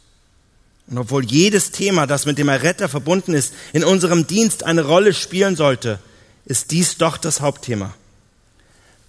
Und 0.86 0.98
obwohl 0.98 1.24
jedes 1.24 1.70
Thema, 1.70 2.06
das 2.06 2.26
mit 2.26 2.38
dem 2.38 2.48
Erretter 2.48 2.88
verbunden 2.88 3.34
ist, 3.34 3.54
in 3.72 3.84
unserem 3.84 4.26
Dienst 4.26 4.64
eine 4.64 4.82
Rolle 4.82 5.14
spielen 5.14 5.56
sollte, 5.56 5.98
ist 6.44 6.70
dies 6.70 6.98
doch 6.98 7.16
das 7.16 7.40
Hauptthema. 7.40 7.94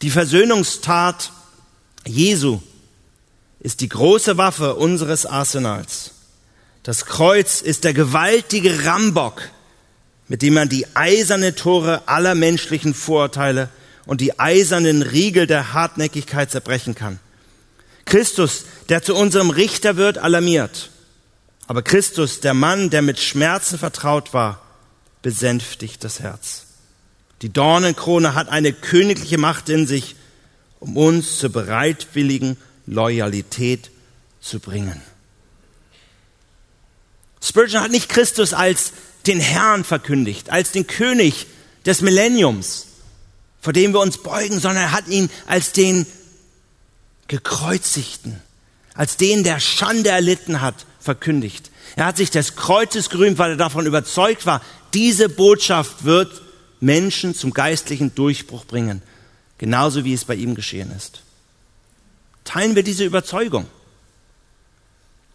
Die 0.02 0.10
Versöhnungstat 0.10 1.32
Jesu 2.06 2.62
ist 3.60 3.82
die 3.82 3.90
große 3.90 4.38
Waffe 4.38 4.76
unseres 4.76 5.26
Arsenals. 5.26 6.12
Das 6.84 7.06
Kreuz 7.06 7.62
ist 7.62 7.84
der 7.84 7.94
gewaltige 7.94 8.86
Rambock, 8.86 9.42
mit 10.28 10.42
dem 10.42 10.54
man 10.54 10.70
die 10.70 10.86
eiserne 10.96 11.56
Tore 11.56 12.08
aller 12.08 12.36
menschlichen 12.36 12.94
Vorurteile 12.94 13.70
und 14.06 14.22
die 14.22 14.40
eisernen 14.40 15.02
Riegel 15.02 15.48
der 15.48 15.74
Hartnäckigkeit 15.74 16.52
zerbrechen 16.52 16.96
kann. 16.96 17.20
Christus, 18.06 18.66
der 18.90 19.02
zu 19.02 19.16
unserem 19.16 19.50
Richter 19.50 19.98
wird, 19.98 20.18
alarmiert. 20.18 20.92
Aber 21.68 21.82
Christus, 21.82 22.40
der 22.40 22.54
Mann, 22.54 22.90
der 22.92 23.02
mit 23.02 23.20
Schmerzen 23.20 23.80
vertraut 23.80 24.34
war, 24.34 24.62
besänftigt 25.24 26.04
das 26.04 26.20
Herz. 26.20 26.66
Die 27.42 27.52
Dornenkrone 27.52 28.36
hat 28.36 28.50
eine 28.50 28.74
königliche 28.74 29.40
Macht 29.40 29.70
in 29.70 29.88
sich, 29.88 30.16
um 30.80 30.96
uns 30.98 31.40
zur 31.40 31.50
bereitwilligen 31.52 32.58
Loyalität 32.86 33.90
zu 34.40 34.60
bringen. 34.60 35.02
Spurgeon 37.42 37.84
hat 37.84 37.92
nicht 37.92 38.10
Christus 38.10 38.54
als 38.54 38.94
den 39.28 39.40
Herrn 39.40 39.84
verkündigt, 39.84 40.52
als 40.52 40.72
den 40.72 40.88
König 40.88 41.48
des 41.86 42.02
Millenniums, 42.02 42.88
vor 43.66 43.74
dem 43.74 43.94
wir 43.94 44.00
uns 44.00 44.20
beugen, 44.20 44.60
sondern 44.60 44.84
er 44.84 44.92
hat 44.92 45.08
ihn 45.08 45.28
als 45.48 45.72
den 45.72 46.06
gekreuzigten, 47.28 48.40
als 48.94 49.18
den, 49.18 49.44
der 49.44 49.60
Schande 49.60 50.12
erlitten 50.12 50.62
hat, 50.62 50.86
verkündigt. 51.00 51.72
Er 51.96 52.06
hat 52.06 52.18
sich 52.18 52.30
des 52.30 52.56
Kreuzes 52.56 53.10
gerühmt, 53.10 53.40
weil 53.40 53.50
er 53.54 53.58
davon 53.58 53.88
überzeugt 53.88 54.46
war, 54.46 54.62
diese 54.94 55.30
Botschaft 55.30 56.06
wird 56.06 56.44
Menschen 56.80 57.34
zum 57.34 57.56
geistlichen 57.56 58.14
Durchbruch 58.14 58.66
bringen, 58.66 59.02
genauso 59.58 60.06
wie 60.06 60.14
es 60.14 60.26
bei 60.26 60.36
ihm 60.36 60.54
geschehen 60.54 60.92
ist. 60.96 61.22
Teilen 62.44 62.76
wir 62.76 62.84
diese 62.84 63.04
Überzeugung? 63.04 63.66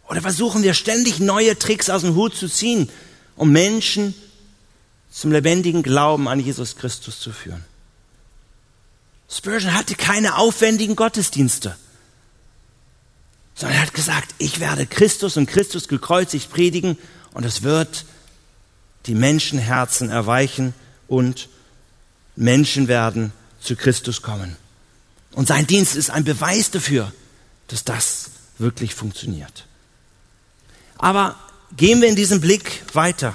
Oder 0.07 0.21
versuchen 0.21 0.63
wir 0.63 0.73
ständig 0.73 1.19
neue 1.19 1.59
Tricks 1.59 1.89
aus 1.89 2.03
dem 2.03 2.15
Hut 2.15 2.33
zu 2.33 2.47
ziehen, 2.47 2.89
um 3.35 3.51
Menschen 3.51 4.13
zum 5.11 5.33
lebendigen 5.33 5.83
Glauben 5.83 6.29
an 6.29 6.39
Jesus 6.39 6.77
Christus 6.77 7.19
zu 7.19 7.33
führen? 7.33 7.65
Spurgeon 9.31 9.73
hatte 9.73 9.95
keine 9.95 10.37
aufwendigen 10.37 10.97
Gottesdienste, 10.97 11.77
sondern 13.55 13.77
er 13.77 13.83
hat 13.83 13.93
gesagt, 13.93 14.35
ich 14.39 14.59
werde 14.59 14.85
Christus 14.85 15.37
und 15.37 15.45
Christus 15.45 15.87
gekreuzigt 15.87 16.51
predigen 16.51 16.97
und 17.33 17.45
es 17.45 17.61
wird 17.61 18.05
die 19.05 19.15
Menschenherzen 19.15 20.09
erweichen 20.09 20.73
und 21.07 21.47
Menschen 22.35 22.87
werden 22.87 23.31
zu 23.61 23.75
Christus 23.75 24.21
kommen. 24.21 24.57
Und 25.31 25.47
sein 25.47 25.65
Dienst 25.65 25.95
ist 25.95 26.09
ein 26.09 26.25
Beweis 26.25 26.71
dafür, 26.71 27.13
dass 27.67 27.85
das 27.85 28.31
wirklich 28.57 28.95
funktioniert. 28.95 29.65
Aber 30.97 31.35
gehen 31.77 32.01
wir 32.01 32.09
in 32.09 32.17
diesem 32.17 32.41
Blick 32.41 32.83
weiter. 32.93 33.33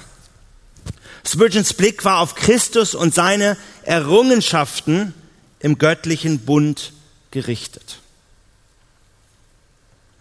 Spurgeons 1.25 1.73
Blick 1.73 2.05
war 2.05 2.19
auf 2.19 2.35
Christus 2.35 2.93
und 2.93 3.15
seine 3.15 3.57
Errungenschaften 3.83 5.13
im 5.59 5.77
göttlichen 5.77 6.39
Bund 6.39 6.93
gerichtet. 7.31 7.99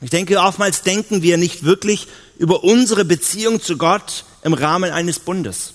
Ich 0.00 0.10
denke, 0.10 0.40
oftmals 0.40 0.82
denken 0.82 1.22
wir 1.22 1.36
nicht 1.38 1.64
wirklich 1.64 2.06
über 2.38 2.64
unsere 2.64 3.04
Beziehung 3.04 3.62
zu 3.62 3.78
Gott 3.78 4.24
im 4.42 4.52
Rahmen 4.52 4.90
eines 4.90 5.18
Bundes. 5.18 5.72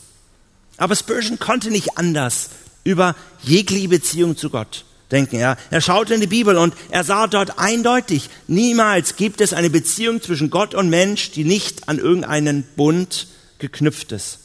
Aber 0.78 0.96
Spurgeon 0.96 1.40
konnte 1.40 1.72
nicht 1.72 1.98
anders 1.98 2.50
über 2.84 3.16
jegliche 3.44 3.90
Beziehung 3.90 4.38
zu 4.38 4.50
Gott 4.50 4.86
denken. 5.12 5.38
Er, 5.38 5.58
er 5.70 5.82
schaute 5.82 6.14
in 6.14 6.22
die 6.22 6.28
Bibel 6.28 6.58
und 6.58 6.74
er 6.90 7.04
sah 7.04 7.28
dort 7.28 7.60
eindeutig, 7.60 8.30
niemals 8.48 9.16
gibt 9.16 9.42
es 9.42 9.54
eine 9.54 9.70
Beziehung 9.70 10.22
zwischen 10.22 10.50
Gott 10.50 10.74
und 10.74 10.90
Mensch, 10.90 11.32
die 11.32 11.44
nicht 11.44 11.90
an 11.90 12.00
irgendeinen 12.00 12.64
Bund 12.76 13.28
geknüpft 13.60 14.12
ist. 14.12 14.40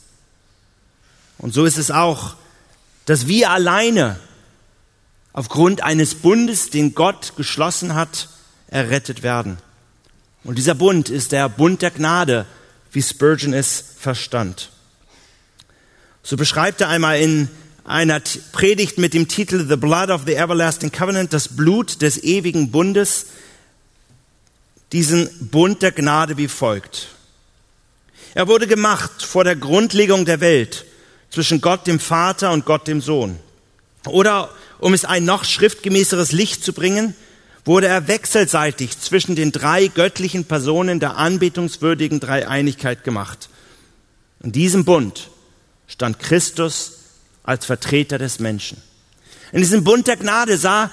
Und 1.38 1.54
so 1.54 1.64
ist 1.64 1.78
es 1.78 1.90
auch, 1.90 2.34
dass 3.04 3.26
wir 3.26 3.50
alleine 3.50 4.18
aufgrund 5.36 5.84
eines 5.84 6.14
Bundes, 6.14 6.70
den 6.70 6.94
Gott 6.94 7.34
geschlossen 7.36 7.94
hat, 7.94 8.30
errettet 8.68 9.22
werden. 9.22 9.58
Und 10.42 10.56
dieser 10.56 10.74
Bund 10.74 11.10
ist 11.10 11.30
der 11.30 11.48
Bund 11.50 11.82
der 11.82 11.90
Gnade, 11.90 12.46
wie 12.90 13.02
Spurgeon 13.02 13.52
es 13.52 13.84
verstand. 13.98 14.70
So 16.22 16.38
beschreibt 16.38 16.80
er 16.80 16.88
einmal 16.88 17.20
in 17.20 17.48
einer 17.84 18.20
Predigt 18.52 18.96
mit 18.96 19.12
dem 19.12 19.28
Titel 19.28 19.68
The 19.68 19.76
Blood 19.76 20.08
of 20.08 20.22
the 20.26 20.34
Everlasting 20.34 20.90
Covenant, 20.90 21.34
das 21.34 21.54
Blut 21.54 22.00
des 22.00 22.22
ewigen 22.22 22.70
Bundes, 22.70 23.26
diesen 24.92 25.28
Bund 25.50 25.82
der 25.82 25.92
Gnade 25.92 26.38
wie 26.38 26.48
folgt. 26.48 27.08
Er 28.32 28.48
wurde 28.48 28.66
gemacht 28.66 29.22
vor 29.22 29.44
der 29.44 29.56
Grundlegung 29.56 30.24
der 30.24 30.40
Welt 30.40 30.86
zwischen 31.30 31.60
Gott 31.60 31.86
dem 31.86 32.00
Vater 32.00 32.52
und 32.52 32.64
Gott 32.64 32.88
dem 32.88 33.02
Sohn. 33.02 33.38
Oder 34.06 34.50
um 34.78 34.94
es 34.94 35.04
ein 35.04 35.24
noch 35.24 35.44
schriftgemäßeres 35.44 36.32
Licht 36.32 36.64
zu 36.64 36.72
bringen, 36.72 37.14
wurde 37.64 37.88
er 37.88 38.08
wechselseitig 38.08 38.98
zwischen 39.00 39.34
den 39.34 39.52
drei 39.52 39.88
göttlichen 39.88 40.44
Personen 40.44 41.00
der 41.00 41.16
anbetungswürdigen 41.16 42.20
Dreieinigkeit 42.20 43.02
gemacht. 43.02 43.48
In 44.42 44.52
diesem 44.52 44.84
Bund 44.84 45.30
stand 45.88 46.18
Christus 46.18 46.92
als 47.42 47.66
Vertreter 47.66 48.18
des 48.18 48.38
Menschen. 48.38 48.80
In 49.52 49.60
diesem 49.60 49.84
Bund 49.84 50.06
der 50.06 50.16
Gnade 50.16 50.56
sah 50.56 50.90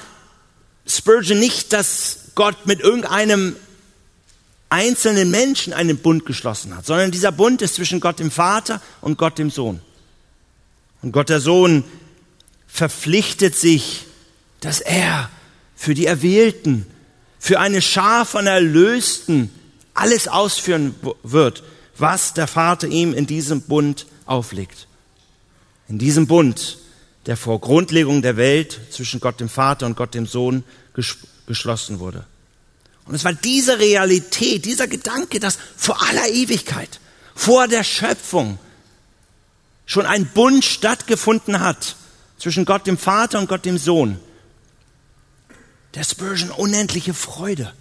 Spurgeon 0.88 1.40
nicht, 1.40 1.74
dass 1.74 2.18
Gott 2.36 2.66
mit 2.66 2.80
irgendeinem 2.80 3.56
einzelnen 4.70 5.30
Menschen 5.30 5.72
einen 5.72 5.98
Bund 5.98 6.26
geschlossen 6.26 6.76
hat, 6.76 6.86
sondern 6.86 7.12
dieser 7.12 7.32
Bund 7.32 7.62
ist 7.62 7.76
zwischen 7.76 8.00
Gott 8.00 8.20
dem 8.20 8.32
Vater 8.32 8.82
und 9.02 9.18
Gott 9.18 9.38
dem 9.38 9.52
Sohn. 9.52 9.82
Und 11.04 11.12
Gott 11.12 11.30
der 11.30 11.40
Sohn 11.40 11.84
verpflichtet 12.74 13.56
sich, 13.56 14.08
dass 14.60 14.82
er 14.82 15.30
für 15.76 15.94
die 15.94 16.08
Erwählten, 16.08 16.88
für 17.38 17.60
eine 17.60 17.84
Schar 17.84 18.26
von 18.26 18.48
Erlösten 18.48 19.52
alles 19.94 20.28
ausführen 20.28 20.96
wird, 21.22 21.64
was 22.00 22.34
der 22.34 22.48
Vater 22.48 22.88
ihm 22.88 23.14
in 23.14 23.28
diesem 23.28 23.62
Bund 23.62 24.08
auflegt. 24.26 24.88
In 25.88 26.00
diesem 26.00 26.26
Bund, 26.26 26.80
der 27.28 27.38
vor 27.38 27.62
Grundlegung 27.62 28.24
der 28.24 28.38
Welt 28.38 28.80
zwischen 28.90 29.20
Gott 29.20 29.40
dem 29.40 29.50
Vater 29.50 29.86
und 29.86 29.96
Gott 29.96 30.16
dem 30.16 30.26
Sohn 30.26 30.64
geschlossen 31.46 32.00
wurde. 32.00 32.26
Und 33.06 33.14
es 33.14 33.24
war 33.24 33.34
diese 33.34 33.78
Realität, 33.78 34.66
dieser 34.66 34.88
Gedanke, 34.88 35.40
dass 35.40 35.60
vor 35.78 36.02
aller 36.02 36.28
Ewigkeit, 36.28 37.00
vor 37.36 37.68
der 37.68 37.84
Schöpfung 37.84 38.58
schon 39.86 40.08
ein 40.08 40.26
Bund 40.26 40.66
stattgefunden 40.66 41.60
hat, 41.60 41.98
zwischen 42.38 42.66
Gott 42.66 42.88
dem 42.88 42.98
Vater 42.98 43.40
und 43.40 43.48
Gott 43.48 43.66
dem 43.66 43.78
Sohn, 43.78 44.20
der 45.96 46.04
Spurgeon 46.04 46.52
unendliche 46.52 47.14
Freude 47.14 47.74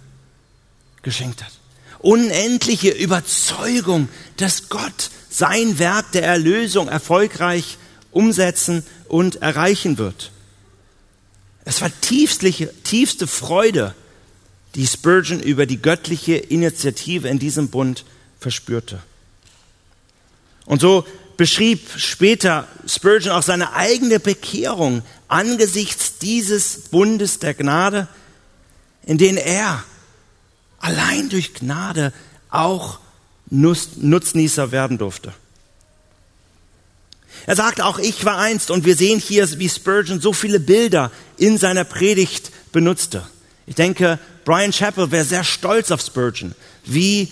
geschenkt 1.01 1.43
hat. 1.43 1.51
Unendliche 1.99 2.89
Überzeugung, 2.89 4.09
dass 4.37 4.69
Gott 4.69 5.09
sein 5.29 5.79
Werk 5.79 6.11
der 6.11 6.23
Erlösung 6.23 6.87
erfolgreich 6.87 7.77
umsetzen 8.11 8.85
und 9.07 9.41
erreichen 9.41 9.97
wird. 9.97 10.31
Es 11.65 11.81
war 11.81 11.89
tiefste, 12.01 12.51
tiefste 12.83 13.25
Freude, 13.25 13.95
die 14.75 14.85
Spurgeon 14.85 15.39
über 15.39 15.65
die 15.65 15.81
göttliche 15.81 16.35
Initiative 16.35 17.27
in 17.27 17.39
diesem 17.39 17.69
Bund 17.69 18.05
verspürte. 18.39 19.01
Und 20.65 20.81
so 20.81 21.05
beschrieb 21.37 21.89
später 21.97 22.67
Spurgeon 22.85 23.35
auch 23.35 23.43
seine 23.43 23.73
eigene 23.73 24.19
Bekehrung 24.19 25.01
angesichts 25.27 26.17
dieses 26.19 26.89
Bundes 26.89 27.39
der 27.39 27.53
Gnade, 27.53 28.07
in 29.05 29.17
den 29.17 29.37
er 29.37 29.83
allein 30.79 31.29
durch 31.29 31.53
Gnade 31.53 32.13
auch 32.49 32.99
Nutznießer 33.49 34.71
werden 34.71 34.97
durfte. 34.97 35.33
Er 37.45 37.55
sagt 37.55 37.81
auch, 37.81 37.99
ich 37.99 38.23
war 38.25 38.37
einst, 38.37 38.71
und 38.71 38.85
wir 38.85 38.95
sehen 38.95 39.19
hier, 39.19 39.47
wie 39.59 39.69
Spurgeon 39.69 40.21
so 40.21 40.33
viele 40.33 40.59
Bilder 40.59 41.11
in 41.37 41.57
seiner 41.57 41.83
Predigt 41.83 42.51
benutzte. 42.71 43.23
Ich 43.65 43.75
denke, 43.75 44.19
Brian 44.45 44.71
Chappell 44.71 45.11
wäre 45.11 45.25
sehr 45.25 45.43
stolz 45.43 45.91
auf 45.91 46.01
Spurgeon, 46.01 46.55
wie 46.85 47.31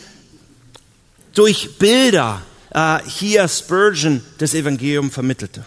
durch 1.34 1.78
Bilder 1.78 2.42
äh, 2.72 3.00
hier 3.08 3.48
Spurgeon 3.48 4.24
das 4.38 4.54
Evangelium 4.54 5.12
vermittelte. 5.12 5.66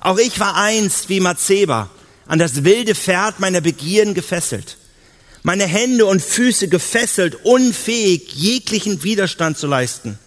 Auch 0.00 0.18
ich 0.18 0.38
war 0.40 0.56
einst 0.56 1.08
wie 1.08 1.20
Matzeba 1.20 1.90
an 2.26 2.38
das 2.38 2.64
wilde 2.64 2.94
Pferd 2.94 3.40
meiner 3.40 3.60
Begierden 3.60 4.14
gefesselt, 4.14 4.76
meine 5.42 5.64
Hände 5.66 6.06
und 6.06 6.22
Füße 6.22 6.68
gefesselt, 6.68 7.44
unfähig, 7.44 8.32
jeglichen 8.34 9.02
Widerstand 9.02 9.58
zu 9.58 9.66
leisten. 9.66 10.18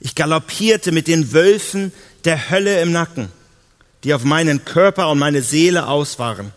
Ich 0.00 0.14
galoppierte 0.14 0.92
mit 0.92 1.08
den 1.08 1.32
Wölfen 1.32 1.92
der 2.24 2.50
Hölle 2.50 2.80
im 2.80 2.92
Nacken, 2.92 3.28
die 4.04 4.14
auf 4.14 4.22
meinen 4.22 4.64
Körper 4.64 5.10
und 5.10 5.18
meine 5.18 5.42
Seele 5.42 5.88
aus 5.88 6.18
waren, 6.18 6.52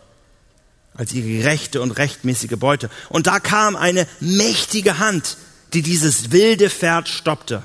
als 0.94 1.14
ihre 1.14 1.28
gerechte 1.28 1.82
und 1.82 1.92
rechtmäßige 1.92 2.58
Beute. 2.58 2.90
Und 3.10 3.26
da 3.26 3.40
kam 3.40 3.76
eine 3.76 4.08
mächtige 4.20 5.00
Hand, 5.00 5.38
die 5.74 5.82
dieses 5.82 6.32
wilde 6.32 6.70
Pferd 6.70 7.10
stoppte, 7.10 7.64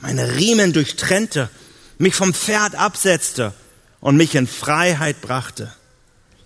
meine 0.00 0.36
Riemen 0.36 0.72
durchtrennte, 0.72 1.50
mich 1.98 2.14
vom 2.14 2.34
Pferd 2.34 2.74
absetzte 2.74 3.52
und 4.00 4.16
mich 4.16 4.34
in 4.34 4.46
Freiheit 4.46 5.20
brachte. 5.20 5.72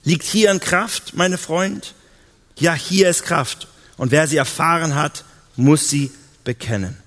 Liegt 0.03 0.25
hier 0.25 0.51
in 0.51 0.61
Kraft, 0.61 1.15
meine 1.15 1.39
Freund? 1.39 1.95
Ja, 2.59 2.75
hier 2.75 3.09
ist 3.09 3.25
Kraft. 3.25 3.69
Und 3.97 4.11
wer 4.11 4.27
sie 4.27 4.37
erfahren 4.37 4.95
hat, 4.95 5.25
muss 5.57 5.89
sie 5.89 6.11
bekennen. 6.43 6.99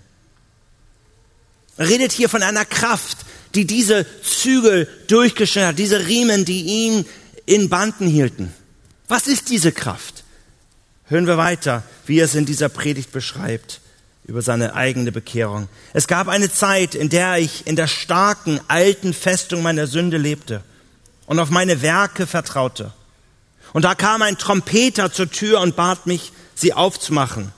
Er 1.75 1.89
redet 1.89 2.11
hier 2.11 2.29
von 2.29 2.41
einer 2.41 2.65
Kraft, 2.65 3.19
die 3.53 3.65
diese 3.65 4.05
Zügel 4.23 4.87
durchgeschnitten 5.07 5.69
hat, 5.69 5.79
diese 5.79 6.07
Riemen, 6.07 6.45
die 6.45 6.63
ihn 6.63 7.05
in 7.45 7.69
Banden 7.69 8.07
hielten. 8.07 8.53
Was 9.07 9.27
ist 9.27 9.49
diese 9.49 9.71
Kraft? 9.71 10.23
Hören 11.05 11.27
wir 11.27 11.37
weiter, 11.37 11.83
wie 12.05 12.19
er 12.19 12.25
es 12.25 12.35
in 12.35 12.45
dieser 12.45 12.69
Predigt 12.69 13.11
beschreibt 13.11 13.81
über 14.27 14.41
seine 14.41 14.75
eigene 14.75 15.11
Bekehrung. 15.11 15.69
Es 15.93 16.07
gab 16.07 16.27
eine 16.27 16.51
Zeit, 16.51 16.95
in 16.95 17.09
der 17.09 17.37
ich 17.37 17.65
in 17.65 17.77
der 17.77 17.87
starken, 17.87 18.59
alten 18.67 19.13
Festung 19.13 19.63
meiner 19.63 19.87
Sünde 19.87 20.17
lebte 20.17 20.63
und 21.25 21.39
auf 21.39 21.49
meine 21.49 21.81
Werke 21.81 22.27
vertraute. 22.27 22.91
Und 23.73 23.83
da 23.83 23.95
kam 23.95 24.21
ein 24.21 24.37
Trompeter 24.37 25.11
zur 25.11 25.29
Tür 25.29 25.61
und 25.61 25.75
bat 25.75 26.07
mich, 26.07 26.33
sie 26.55 26.73
aufzumachen. 26.73 27.51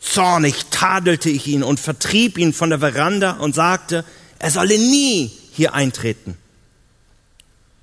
Zornig 0.00 0.66
tadelte 0.70 1.30
ich 1.30 1.46
ihn 1.46 1.62
und 1.62 1.80
vertrieb 1.80 2.38
ihn 2.38 2.52
von 2.52 2.70
der 2.70 2.80
Veranda 2.80 3.32
und 3.32 3.54
sagte, 3.54 4.04
er 4.38 4.50
solle 4.50 4.76
nie 4.76 5.32
hier 5.52 5.74
eintreten. 5.74 6.36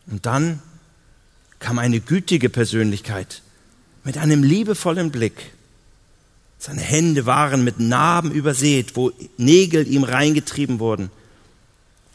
Und 0.07 0.25
dann 0.25 0.61
kam 1.59 1.79
eine 1.79 1.99
gütige 1.99 2.49
Persönlichkeit 2.49 3.41
mit 4.03 4.17
einem 4.17 4.43
liebevollen 4.43 5.11
Blick. 5.11 5.53
Seine 6.61 6.81
Hände 6.81 7.25
waren 7.25 7.63
mit 7.63 7.79
Narben 7.79 8.31
übersät, 8.31 8.95
wo 8.95 9.11
Nägel 9.37 9.87
ihm 9.87 10.03
reingetrieben 10.03 10.77
wurden. 10.77 11.09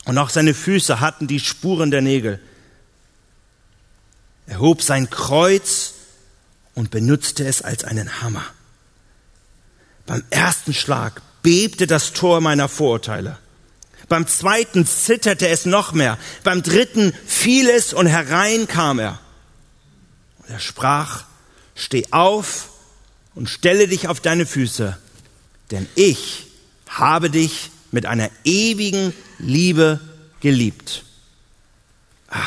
Und 0.05 0.19
auch 0.19 0.31
seine 0.31 0.55
Füße 0.55 1.01
hatten 1.01 1.27
die 1.27 1.41
Spuren 1.41 1.91
der 1.91 2.01
Nägel. 2.01 2.41
Er 4.47 4.61
hob 4.61 4.83
sein 4.83 5.11
Kreuz 5.11 5.95
und 6.77 6.93
benutzte 6.93 7.45
es 7.45 7.61
als 7.61 7.83
einen 7.83 8.23
Hammer. 8.23 8.45
Beim 10.07 10.23
ersten 10.31 10.75
Schlag 10.75 11.23
bebte 11.43 11.89
das 11.89 12.13
Tor 12.13 12.41
meiner 12.41 12.69
Vorurteile. 12.69 13.39
Beim 14.09 14.29
zweiten 14.29 14.87
zitterte 14.87 15.49
es 15.49 15.67
noch 15.67 15.93
mehr. 15.93 16.19
Beim 16.45 16.63
dritten 16.63 17.13
fiel 17.27 17.69
es 17.69 17.93
und 17.93 18.07
herein 18.07 18.69
kam 18.69 19.01
er. 19.01 19.19
Und 20.39 20.51
er 20.51 20.61
sprach, 20.61 21.25
steh 21.75 22.07
auf 22.13 22.69
und 23.37 23.49
stelle 23.49 23.87
dich 23.87 24.09
auf 24.09 24.19
deine 24.19 24.47
Füße, 24.47 24.99
denn 25.71 25.87
ich 25.95 26.47
habe 26.89 27.31
dich 27.31 27.71
mit 27.93 28.05
einer 28.05 28.31
ewigen 28.43 29.13
Liebe 29.39 30.01
geliebt. 30.41 31.05
Ah, 32.29 32.43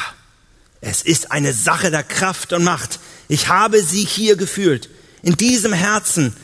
es 0.82 1.02
ist 1.02 1.32
eine 1.32 1.54
Sache 1.54 1.92
der 1.92 2.04
Kraft 2.04 2.52
und 2.52 2.66
Macht. 2.66 3.00
Ich 3.30 3.48
habe 3.48 3.82
sie 3.82 4.04
hier 4.04 4.36
gefühlt. 4.36 4.90
In 5.22 5.38
diesem 5.38 5.72
Herzen 5.72 6.36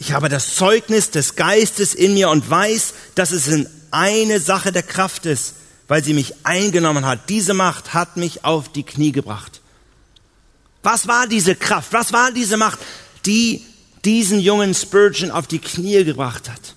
ich 0.00 0.12
habe 0.12 0.30
das 0.30 0.54
Zeugnis 0.54 1.10
des 1.10 1.36
Geistes 1.36 1.94
in 1.94 2.14
mir 2.14 2.30
und 2.30 2.48
weiß, 2.48 2.94
dass 3.14 3.32
es 3.32 3.48
in 3.48 3.68
eine 3.90 4.40
Sache 4.40 4.72
der 4.72 4.82
Kraft 4.82 5.26
ist, 5.26 5.54
weil 5.88 6.02
sie 6.02 6.14
mich 6.14 6.34
eingenommen 6.42 7.04
hat. 7.04 7.28
Diese 7.28 7.52
Macht 7.52 7.92
hat 7.92 8.16
mich 8.16 8.42
auf 8.42 8.72
die 8.72 8.82
Knie 8.82 9.12
gebracht. 9.12 9.60
Was 10.82 11.06
war 11.06 11.26
diese 11.26 11.54
Kraft? 11.54 11.92
Was 11.92 12.14
war 12.14 12.32
diese 12.32 12.56
Macht, 12.56 12.78
die 13.26 13.62
diesen 14.04 14.40
jungen 14.40 14.74
Spurgeon 14.74 15.30
auf 15.30 15.46
die 15.46 15.58
Knie 15.58 16.04
gebracht 16.04 16.48
hat? 16.48 16.74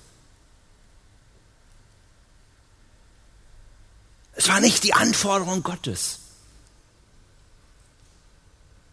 Es 4.35 4.47
war 4.47 4.59
nicht 4.59 4.83
die 4.83 4.93
Anforderung 4.93 5.63
Gottes, 5.63 6.19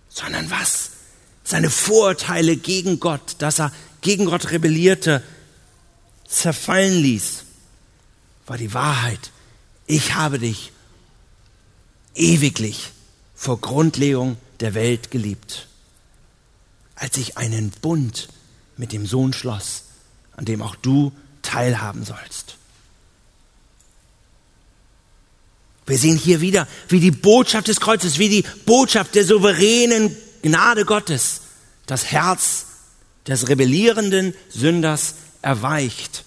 sondern 0.09 0.51
was? 0.51 0.91
Seine 1.45 1.71
Vorurteile 1.71 2.57
gegen 2.57 3.01
Gott, 3.01 3.37
dass 3.39 3.59
er 3.59 3.73
gegen 4.03 4.27
Gott 4.27 4.51
rebellierte, 4.51 5.23
zerfallen 6.29 7.03
ließ, 7.03 7.45
war 8.47 8.59
die 8.59 8.73
Wahrheit. 8.73 9.33
Ich 9.87 10.15
habe 10.15 10.39
dich 10.39 10.73
ewiglich 12.15 12.93
vor 13.35 13.61
Grundlegung 13.61 14.37
der 14.61 14.75
Welt 14.75 15.11
geliebt, 15.11 15.67
als 17.01 17.17
ich 17.17 17.39
einen 17.39 17.71
Bund 17.71 18.29
mit 18.77 18.93
dem 18.93 19.07
Sohn 19.07 19.33
schloss, 19.33 19.85
an 20.37 20.45
dem 20.45 20.63
auch 20.63 20.77
du 20.77 21.13
teilhaben 21.43 22.05
sollst. 22.05 22.57
Wir 25.87 25.99
sehen 25.99 26.19
hier 26.19 26.41
wieder, 26.41 26.69
wie 26.89 27.01
die 27.01 27.11
Botschaft 27.11 27.69
des 27.69 27.81
Kreuzes, 27.81 28.19
wie 28.19 28.29
die 28.29 28.45
Botschaft 28.67 29.15
der 29.15 29.25
souveränen 29.25 30.15
Gnade 30.43 30.85
Gottes 30.85 31.41
das 31.87 32.05
Herz 32.05 32.67
des 33.27 33.49
rebellierenden 33.49 34.35
Sünders 34.51 35.15
erweicht, 35.43 36.25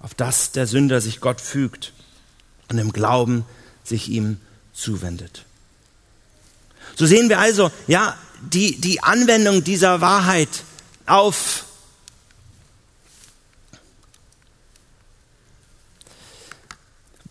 auf 0.00 0.14
das 0.14 0.50
der 0.52 0.66
Sünder 0.66 1.00
sich 1.00 1.20
Gott 1.20 1.40
fügt 1.40 1.92
und 2.68 2.78
im 2.78 2.92
Glauben 2.92 3.46
sich 3.84 4.08
ihm 4.08 4.38
zuwendet. 4.72 5.44
So 6.96 7.06
sehen 7.06 7.28
wir 7.28 7.38
also, 7.38 7.70
ja, 7.86 8.18
die, 8.40 8.80
die 8.80 9.02
Anwendung 9.02 9.64
dieser 9.64 10.00
Wahrheit 10.00 10.48
auf 11.06 11.64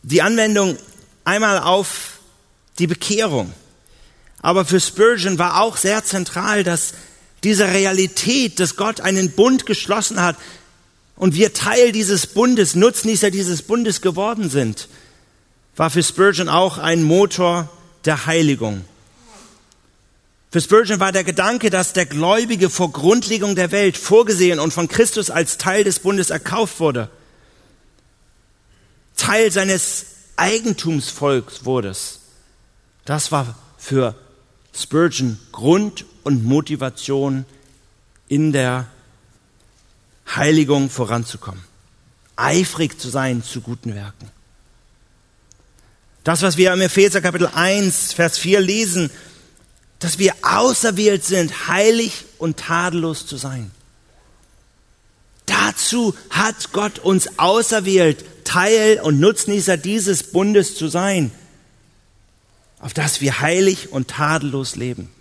die 0.04 0.22
Anwendung 0.22 0.78
einmal 1.24 1.60
auf 1.60 2.20
die 2.80 2.88
Bekehrung. 2.88 3.54
Aber 4.42 4.66
für 4.66 4.80
Spurgeon 4.80 5.38
war 5.38 5.62
auch 5.62 5.78
sehr 5.78 6.04
zentral, 6.04 6.64
dass 6.64 6.94
diese 7.44 7.68
Realität, 7.68 8.60
dass 8.60 8.76
Gott 8.76 9.02
einen 9.02 9.32
Bund 9.32 9.66
geschlossen 9.66 10.22
hat 10.22 10.38
und 11.16 11.36
wir 11.36 11.54
Teil 11.54 11.92
dieses 11.92 12.28
Bundes, 12.28 12.76
Nutznießer 12.76 13.32
dieses 13.32 13.62
Bundes 13.62 14.02
geworden 14.02 14.50
sind, 14.50 14.88
war 15.76 15.90
für 15.90 16.04
Spurgeon 16.04 16.50
auch 16.50 16.78
ein 16.78 17.04
Motor 17.04 17.70
der 18.06 18.26
Heiligung. 18.26 18.84
Für 20.52 20.62
Spurgeon 20.62 21.00
war 21.00 21.12
der 21.12 21.24
Gedanke, 21.24 21.70
dass 21.70 21.94
der 21.94 22.08
Gläubige 22.08 22.72
vor 22.72 22.92
Grundlegung 22.92 23.56
der 23.56 23.72
Welt 23.72 23.98
vorgesehen 23.98 24.60
und 24.60 24.74
von 24.74 24.88
Christus 24.88 25.30
als 25.30 25.58
Teil 25.58 25.84
des 25.84 26.00
Bundes 26.00 26.32
erkauft 26.32 26.80
wurde, 26.80 27.10
Teil 29.16 29.52
seines 29.52 30.06
Eigentumsvolks 30.38 31.66
wurde. 31.66 31.96
Das 33.06 33.32
war 33.32 33.56
für 33.78 34.16
Spurgeon 34.74 35.38
Grund 35.52 36.06
und 36.24 36.44
Motivation 36.44 37.46
in 38.28 38.52
der 38.52 38.88
Heiligung 40.36 40.90
voranzukommen. 40.90 41.64
Eifrig 42.36 43.00
zu 43.00 43.10
sein 43.10 43.44
zu 43.44 43.62
guten 43.62 43.94
Werken. 43.94 44.32
Das, 46.24 46.42
was 46.42 46.58
wir 46.58 46.74
im 46.74 46.82
Epheser 46.82 47.22
Kapitel 47.22 47.48
1, 47.48 48.14
Vers 48.14 48.38
4 48.38 48.62
lesen, 48.62 49.10
dass 50.00 50.18
wir 50.18 50.34
auserwählt 50.42 51.26
sind, 51.26 51.68
heilig 51.68 52.26
und 52.38 52.58
tadellos 52.58 53.28
zu 53.28 53.38
sein. 53.38 53.72
Dazu 55.46 56.16
hat 56.30 56.72
Gott 56.72 57.00
uns 57.00 57.38
auserwählt, 57.38 58.24
Teil 58.46 59.00
und 59.02 59.20
Nutznießer 59.20 59.78
dieses 59.78 60.24
Bundes 60.24 60.76
zu 60.76 60.88
sein, 60.88 61.32
auf 62.80 62.94
das 62.94 63.20
wir 63.20 63.42
heilig 63.42 63.92
und 63.92 64.08
tadellos 64.08 64.76
leben. 64.76 65.12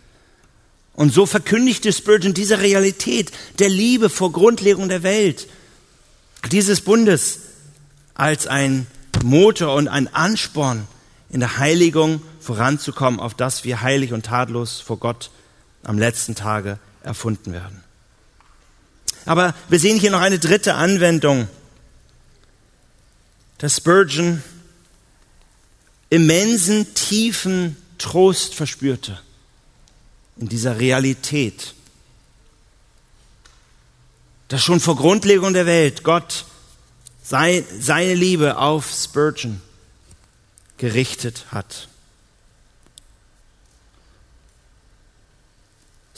Und 0.95 1.13
so 1.13 1.27
verkündigte 1.27 1.93
Spurgeon 1.93 2.35
diese 2.35 2.61
Realität 2.61 3.33
der 3.59 3.69
Liebe 3.69 4.11
vor 4.11 4.33
Grundlegung 4.33 4.89
der 4.89 5.03
Welt, 5.03 5.49
dieses 6.51 6.81
Bundes 6.81 7.41
als 8.15 8.47
ein 8.47 8.87
Motor 9.23 9.75
und 9.75 9.89
ein 9.89 10.13
Ansporn 10.13 10.87
in 11.31 11.41
der 11.41 11.59
Heiligung 11.59 12.23
voranzukommen, 12.49 13.21
auf 13.21 13.35
das 13.35 13.65
wir 13.65 13.83
heilig 13.83 14.15
und 14.15 14.25
tadellos 14.25 14.81
vor 14.81 14.97
Gott 14.97 15.31
am 15.83 15.99
letzten 15.99 16.35
Tage 16.35 16.79
erfunden 17.03 17.53
werden. 17.53 17.85
Aber 19.27 19.55
wir 19.69 19.79
sehen 19.79 20.01
hier 20.01 20.11
noch 20.11 20.23
eine 20.23 20.39
dritte 20.39 20.73
Anwendung, 20.73 21.47
dass 23.59 23.77
Spurgeon 23.77 24.43
immensen, 26.09 26.95
tiefen 26.95 27.77
Trost 27.99 28.55
verspürte 28.55 29.21
in 30.39 30.49
dieser 30.49 30.79
Realität, 30.79 31.75
dass 34.49 34.63
schon 34.63 34.81
vor 34.81 34.97
Grundlegung 34.97 35.53
der 35.53 35.67
Welt 35.67 36.03
Gott 36.03 36.47
seine 37.23 38.15
Liebe 38.15 38.57
auf 38.57 38.91
Spurgeon 38.91 39.61
gerichtet 40.79 41.45
hat. 41.51 41.89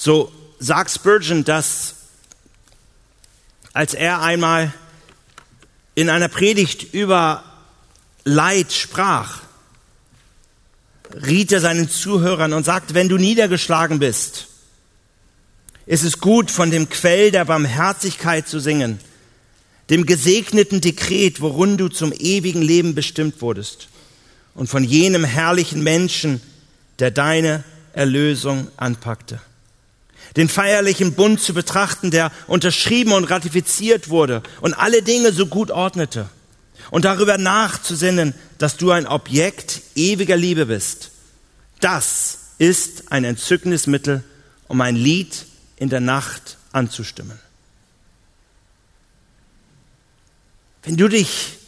So 0.02 0.32
sagt 0.58 0.90
Spurgeon, 0.90 1.44
dass 1.44 1.94
als 3.74 3.92
er 3.92 4.22
einmal 4.22 4.72
in 5.94 6.08
einer 6.08 6.28
Predigt 6.28 6.94
über 6.94 7.44
Leid 8.24 8.72
sprach, 8.72 9.42
riet 11.12 11.52
er 11.52 11.60
seinen 11.60 11.90
Zuhörern 11.90 12.54
und 12.54 12.64
sagte, 12.64 12.94
wenn 12.94 13.10
du 13.10 13.18
niedergeschlagen 13.18 13.98
bist, 13.98 14.46
ist 15.84 16.04
es 16.04 16.18
gut, 16.18 16.50
von 16.50 16.70
dem 16.70 16.88
Quell 16.88 17.30
der 17.30 17.44
Barmherzigkeit 17.44 18.48
zu 18.48 18.58
singen, 18.58 19.00
dem 19.90 20.06
gesegneten 20.06 20.80
Dekret, 20.80 21.42
worin 21.42 21.76
du 21.76 21.88
zum 21.88 22.14
ewigen 22.14 22.62
Leben 22.62 22.94
bestimmt 22.94 23.42
wurdest, 23.42 23.88
und 24.54 24.68
von 24.68 24.82
jenem 24.82 25.24
herrlichen 25.24 25.82
Menschen, 25.82 26.40
der 27.00 27.10
deine 27.10 27.64
Erlösung 27.92 28.68
anpackte 28.78 29.42
den 30.36 30.48
feierlichen 30.48 31.14
Bund 31.14 31.40
zu 31.40 31.54
betrachten, 31.54 32.10
der 32.10 32.30
unterschrieben 32.46 33.12
und 33.12 33.24
ratifiziert 33.24 34.08
wurde 34.08 34.42
und 34.60 34.74
alle 34.74 35.02
Dinge 35.02 35.32
so 35.32 35.46
gut 35.46 35.70
ordnete. 35.70 36.28
Und 36.90 37.04
darüber 37.04 37.38
nachzusinnen, 37.38 38.34
dass 38.58 38.76
du 38.76 38.90
ein 38.90 39.06
Objekt 39.06 39.82
ewiger 39.94 40.36
Liebe 40.36 40.66
bist. 40.66 41.10
Das 41.80 42.38
ist 42.58 43.12
ein 43.12 43.24
entzückendes 43.24 43.86
Mittel, 43.86 44.24
um 44.66 44.80
ein 44.80 44.96
Lied 44.96 45.46
in 45.76 45.88
der 45.88 46.00
Nacht 46.00 46.58
anzustimmen. 46.72 47.38
Wenn 50.82 50.96
du 50.96 51.08
dich 51.08 51.58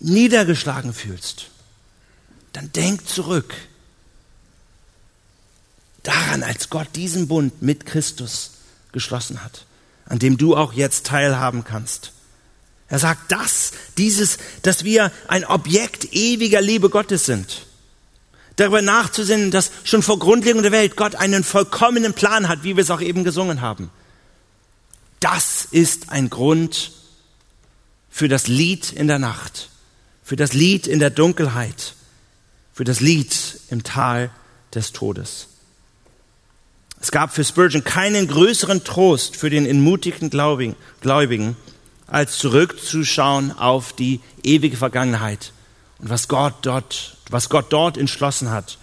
niedergeschlagen 0.00 0.92
fühlst, 0.92 1.46
dann 2.52 2.72
denk 2.72 3.06
zurück 3.08 3.54
daran, 6.02 6.42
als 6.42 6.70
Gott 6.70 6.88
diesen 6.94 7.28
Bund 7.28 7.62
mit 7.62 7.86
Christus 7.86 8.52
geschlossen 8.92 9.42
hat, 9.42 9.66
an 10.06 10.18
dem 10.18 10.36
du 10.36 10.56
auch 10.56 10.72
jetzt 10.72 11.06
teilhaben 11.06 11.64
kannst. 11.64 12.12
Er 12.88 12.98
sagt 12.98 13.32
das, 13.32 13.72
dieses, 13.96 14.38
dass 14.62 14.84
wir 14.84 15.10
ein 15.28 15.44
Objekt 15.46 16.12
ewiger 16.12 16.60
Liebe 16.60 16.90
Gottes 16.90 17.24
sind. 17.24 17.66
Darüber 18.56 18.82
nachzusinnen, 18.82 19.50
dass 19.50 19.70
schon 19.84 20.02
vor 20.02 20.18
Grundlegung 20.18 20.62
der 20.62 20.72
Welt 20.72 20.96
Gott 20.96 21.14
einen 21.14 21.42
vollkommenen 21.42 22.12
Plan 22.12 22.48
hat, 22.48 22.64
wie 22.64 22.76
wir 22.76 22.82
es 22.82 22.90
auch 22.90 23.00
eben 23.00 23.24
gesungen 23.24 23.62
haben. 23.62 23.90
Das 25.20 25.66
ist 25.70 26.10
ein 26.10 26.28
Grund 26.28 26.92
für 28.10 28.28
das 28.28 28.46
Lied 28.46 28.92
in 28.92 29.08
der 29.08 29.18
Nacht, 29.18 29.70
für 30.22 30.36
das 30.36 30.52
Lied 30.52 30.86
in 30.86 30.98
der 30.98 31.10
Dunkelheit, 31.10 31.94
für 32.74 32.84
das 32.84 33.00
Lied 33.00 33.60
im 33.70 33.84
Tal 33.84 34.30
des 34.74 34.92
Todes. 34.92 35.48
Es 37.02 37.10
gab 37.10 37.34
für 37.34 37.42
Spurgeon 37.42 37.82
keinen 37.82 38.28
größeren 38.28 38.84
Trost 38.84 39.34
für 39.34 39.50
den 39.50 39.66
entmutigten 39.66 40.30
Gläubigen, 40.30 41.56
als 42.06 42.38
zurückzuschauen 42.38 43.50
auf 43.50 43.92
die 43.92 44.20
ewige 44.44 44.76
Vergangenheit 44.76 45.52
und 45.98 46.10
was 46.10 46.28
Gott 46.28 46.54
dort, 46.62 47.16
was 47.28 47.48
Gott 47.48 47.72
dort 47.72 47.98
entschlossen 47.98 48.50
hat, 48.50 48.78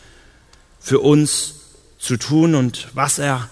für 0.81 0.99
uns 0.99 1.55
zu 1.97 2.17
tun 2.17 2.55
und 2.55 2.89
was 2.93 3.19
er 3.19 3.47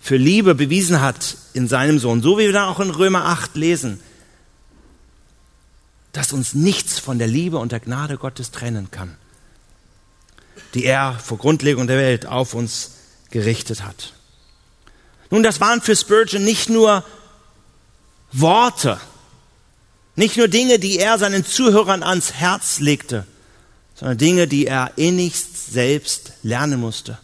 für 0.00 0.16
Liebe 0.16 0.56
bewiesen 0.56 1.00
hat 1.00 1.36
in 1.52 1.68
seinem 1.68 2.00
Sohn. 2.00 2.22
So 2.22 2.38
wie 2.38 2.46
wir 2.46 2.52
da 2.52 2.68
auch 2.68 2.80
in 2.80 2.90
Römer 2.90 3.26
8 3.26 3.54
lesen, 3.54 4.00
dass 6.10 6.32
uns 6.32 6.54
nichts 6.54 6.98
von 6.98 7.20
der 7.20 7.28
Liebe 7.28 7.58
und 7.58 7.70
der 7.70 7.80
Gnade 7.80 8.16
Gottes 8.16 8.50
trennen 8.50 8.90
kann, 8.90 9.16
die 10.74 10.84
er 10.84 11.16
vor 11.20 11.38
Grundlegung 11.38 11.86
der 11.86 11.98
Welt 11.98 12.26
auf 12.26 12.54
uns 12.54 12.90
gerichtet 13.32 13.82
hat. 13.82 14.12
Nun, 15.30 15.42
das 15.42 15.60
waren 15.60 15.80
für 15.80 15.96
Spurgeon 15.96 16.44
nicht 16.44 16.68
nur 16.68 17.04
Worte, 18.30 19.00
nicht 20.14 20.36
nur 20.36 20.46
Dinge, 20.46 20.78
die 20.78 20.98
er 20.98 21.18
seinen 21.18 21.44
Zuhörern 21.44 22.02
ans 22.02 22.34
Herz 22.34 22.78
legte, 22.78 23.26
sondern 23.94 24.18
Dinge, 24.18 24.46
die 24.46 24.66
er 24.66 24.92
innigst 24.96 25.72
selbst 25.72 26.32
lernen 26.42 26.78
musste. 26.78 27.18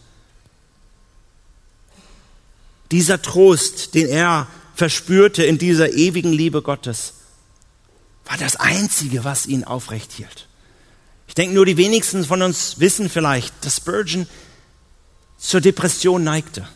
Dieser 2.91 3.21
Trost, 3.21 3.93
den 3.93 4.07
er 4.07 4.47
verspürte 4.75 5.43
in 5.43 5.57
dieser 5.59 5.91
ewigen 5.91 6.33
Liebe 6.33 6.61
Gottes, 6.61 7.13
war 8.25 8.37
das 8.37 8.55
Einzige, 8.55 9.23
was 9.23 9.45
ihn 9.45 9.63
aufrecht 9.63 10.11
hielt. 10.13 10.47
Ich 11.27 11.35
denke, 11.35 11.53
nur 11.53 11.65
die 11.65 11.77
wenigsten 11.77 12.25
von 12.25 12.41
uns 12.41 12.79
wissen 12.79 13.09
vielleicht, 13.09 13.53
dass 13.63 13.77
Spurgeon 13.77 14.25
zur 15.39 15.61
Depression 15.61 16.23
neigte. 16.23 16.67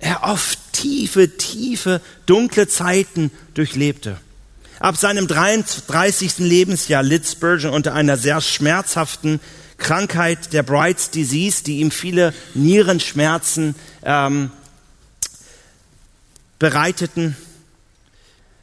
Er 0.00 0.24
oft 0.24 0.58
tiefe, 0.72 1.36
tiefe, 1.38 2.00
dunkle 2.26 2.68
Zeiten 2.68 3.30
durchlebte. 3.54 4.18
Ab 4.80 4.96
seinem 4.96 5.26
33. 5.26 6.40
Lebensjahr 6.40 7.02
litt 7.02 7.26
Spurgeon 7.26 7.72
unter 7.72 7.94
einer 7.94 8.18
sehr 8.18 8.40
schmerzhaften 8.40 9.40
Krankheit 9.78 10.52
der 10.52 10.62
Bright's 10.62 11.10
Disease, 11.10 11.64
die 11.64 11.80
ihm 11.80 11.90
viele 11.90 12.34
Nierenschmerzen 12.54 13.74
ähm, 14.02 14.50
bereiteten. 16.58 17.36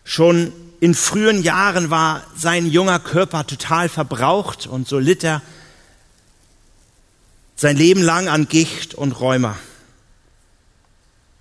Schon 0.03 0.51
in 0.79 0.93
frühen 0.93 1.41
Jahren 1.43 1.89
war 1.89 2.23
sein 2.35 2.65
junger 2.65 2.99
Körper 2.99 3.47
total 3.47 3.87
verbraucht 3.87 4.67
und 4.67 4.87
so 4.87 4.99
litt 4.99 5.23
er 5.23 5.41
sein 7.55 7.77
Leben 7.77 8.01
lang 8.01 8.27
an 8.27 8.47
Gicht 8.47 8.93
und 8.93 9.19
Rheuma. 9.19 9.57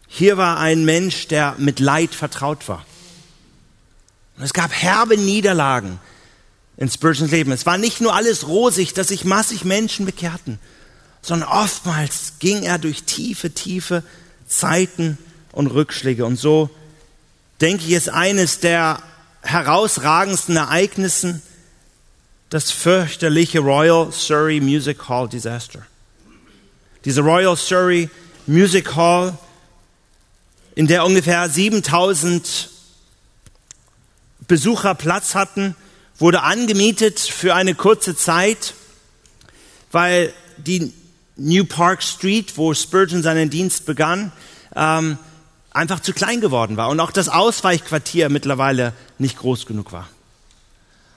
Hier 0.06 0.36
war 0.36 0.58
ein 0.58 0.84
Mensch, 0.84 1.28
der 1.28 1.54
mit 1.58 1.78
Leid 1.78 2.14
vertraut 2.14 2.68
war. 2.68 2.84
Und 4.36 4.42
es 4.42 4.52
gab 4.52 4.72
herbe 4.72 5.16
Niederlagen 5.16 6.00
in 6.76 6.90
Spurgeons 6.90 7.30
Leben. 7.30 7.52
Es 7.52 7.64
war 7.64 7.78
nicht 7.78 8.00
nur 8.00 8.14
alles 8.14 8.48
rosig, 8.48 8.92
dass 8.92 9.08
sich 9.08 9.24
massig 9.24 9.64
Menschen 9.64 10.06
bekehrten, 10.06 10.58
sondern 11.22 11.48
oftmals 11.48 12.34
ging 12.40 12.64
er 12.64 12.78
durch 12.78 13.04
tiefe, 13.04 13.52
tiefe 13.52 14.02
Zeiten 14.48 15.16
und 15.52 15.68
Rückschläge. 15.68 16.24
Und 16.24 16.36
so 16.36 16.70
denke 17.60 17.84
ich, 17.84 17.92
ist 17.92 18.08
eines 18.08 18.60
der 18.60 19.02
herausragendsten 19.42 20.56
Ereignissen 20.56 21.40
das 22.48 22.72
fürchterliche 22.72 23.60
Royal 23.60 24.10
Surrey 24.10 24.60
Music 24.60 25.08
Hall 25.08 25.28
Disaster 25.28 25.86
diese 27.04 27.22
Royal 27.22 27.56
Surrey 27.56 28.10
Music 28.46 28.94
Hall, 28.96 29.36
in 30.74 30.86
der 30.86 31.04
ungefähr 31.04 31.48
7000 31.48 32.70
Besucher 34.46 34.94
Platz 34.94 35.34
hatten, 35.34 35.76
wurde 36.18 36.42
angemietet 36.42 37.18
für 37.20 37.54
eine 37.54 37.74
kurze 37.74 38.16
Zeit, 38.16 38.74
weil 39.92 40.32
die 40.58 40.92
New 41.36 41.64
Park 41.64 42.02
Street, 42.02 42.56
wo 42.56 42.74
Spurgeon 42.74 43.22
seinen 43.22 43.48
Dienst 43.48 43.86
begann, 43.86 44.32
ähm, 44.76 45.16
einfach 45.70 46.00
zu 46.00 46.12
klein 46.12 46.40
geworden 46.40 46.76
war 46.76 46.90
und 46.90 47.00
auch 47.00 47.12
das 47.12 47.28
Ausweichquartier 47.28 48.28
mittlerweile 48.28 48.92
nicht 49.18 49.38
groß 49.38 49.66
genug 49.66 49.92
war. 49.92 50.08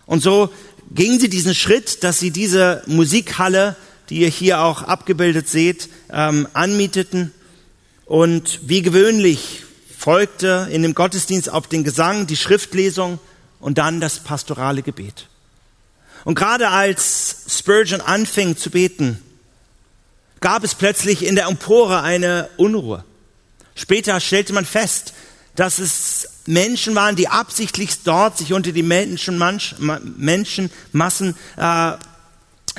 Und 0.06 0.22
so 0.22 0.50
gingen 0.92 1.20
sie 1.20 1.30
diesen 1.30 1.56
Schritt, 1.56 2.04
dass 2.04 2.20
sie 2.20 2.32
diese 2.32 2.84
Musikhalle 2.86 3.76
die 4.14 4.20
ihr 4.20 4.30
hier 4.30 4.62
auch 4.62 4.84
abgebildet 4.84 5.50
seht, 5.50 5.90
ähm, 6.12 6.48
anmieteten. 6.54 7.34
Und 8.06 8.60
wie 8.62 8.84
gewöhnlich 8.84 9.64
folgte 9.98 10.68
in 10.72 10.84
dem 10.84 10.94
Gottesdienst 10.94 11.50
auf 11.50 11.66
den 11.66 11.84
Gesang 11.84 12.28
die 12.28 12.38
Schriftlesung 12.38 13.18
und 13.60 13.80
dann 13.80 14.00
das 14.00 14.20
pastorale 14.20 14.84
Gebet. 14.84 15.30
Und 16.26 16.36
gerade 16.36 16.70
als 16.70 17.46
Spurgeon 17.50 18.02
anfing 18.02 18.56
zu 18.56 18.70
beten, 18.70 19.20
gab 20.42 20.64
es 20.64 20.76
plötzlich 20.76 21.26
in 21.26 21.34
der 21.34 21.48
Empore 21.48 22.02
eine 22.02 22.50
Unruhe. 22.58 23.04
Später 23.74 24.20
stellte 24.20 24.54
man 24.54 24.66
fest, 24.66 25.16
dass 25.56 25.80
es 25.80 26.30
Menschen 26.46 26.94
waren, 26.94 27.16
die 27.16 27.30
absichtlich 27.30 28.04
dort 28.04 28.38
sich 28.38 28.54
unter 28.54 28.74
die 28.74 28.84
Menschenmassen 28.84 31.36
äh, 31.58 31.94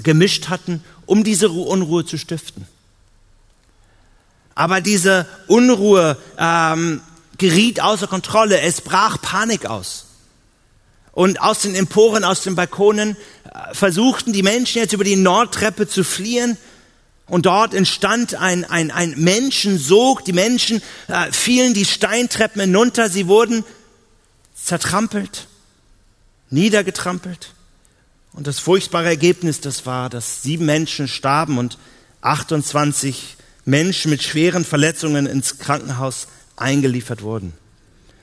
gemischt 0.03 0.49
hatten, 0.49 0.83
um 1.07 1.25
diese 1.25 1.51
Unruhe 1.51 2.05
zu 2.05 2.19
stiften. 2.19 2.67
Aber 4.55 4.81
diese 4.81 5.27
Unruhe 5.47 6.17
ähm, 6.39 7.01
geriet 7.39 7.81
außer 7.81 8.07
Kontrolle. 8.07 8.61
Es 8.61 8.81
brach 8.81 9.21
Panik 9.21 9.67
aus. 9.67 10.07
Und 11.13 11.41
aus 11.41 11.61
den 11.61 11.75
Emporen, 11.75 12.25
aus 12.25 12.43
den 12.43 12.55
Balkonen 12.55 13.17
äh, 13.45 13.75
versuchten 13.75 14.33
die 14.33 14.43
Menschen 14.43 14.79
jetzt 14.79 14.93
über 14.93 15.05
die 15.05 15.17
Nordtreppe 15.17 15.89
zu 15.89 16.05
fliehen. 16.05 16.57
Und 17.27 17.47
dort 17.47 17.73
entstand 17.73 18.35
ein, 18.35 18.65
ein, 18.65 18.91
ein 18.91 19.15
Menschensog. 19.17 20.25
Die 20.25 20.33
Menschen 20.33 20.83
äh, 21.09 21.33
fielen 21.33 21.73
die 21.73 21.85
Steintreppen 21.85 22.61
hinunter. 22.61 23.09
Sie 23.09 23.29
wurden 23.29 23.65
zertrampelt, 24.55 25.47
niedergetrampelt. 26.51 27.54
Und 28.35 28.49
das 28.49 28.59
furchtbare 28.59 29.07
Ergebnis, 29.07 29.61
das 29.61 29.87
war, 29.87 30.11
dass 30.11 30.43
sieben 30.43 30.67
Menschen 30.67 31.09
starben 31.09 31.57
und 31.57 31.79
28 32.21 33.37
Menschen 33.65 34.11
mit 34.11 34.23
schweren 34.23 34.65
Verletzungen 34.65 35.27
ins 35.27 35.59
Krankenhaus 35.59 36.27
eingeliefert 36.57 37.23
wurden. 37.23 37.53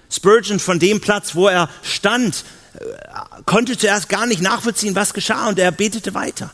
Spurgeon 0.10 0.60
von 0.60 0.80
dem 0.80 1.00
Platz, 1.00 1.34
wo 1.34 1.48
er 1.48 1.70
stand, 1.82 2.44
äh, 2.74 2.84
konnte 3.46 3.78
zuerst 3.78 4.10
gar 4.10 4.28
nicht 4.28 4.42
nachvollziehen, 4.42 4.96
was 4.96 5.14
geschah 5.14 5.48
und 5.48 5.58
er 5.58 5.72
betete 5.72 6.14
weiter. 6.14 6.52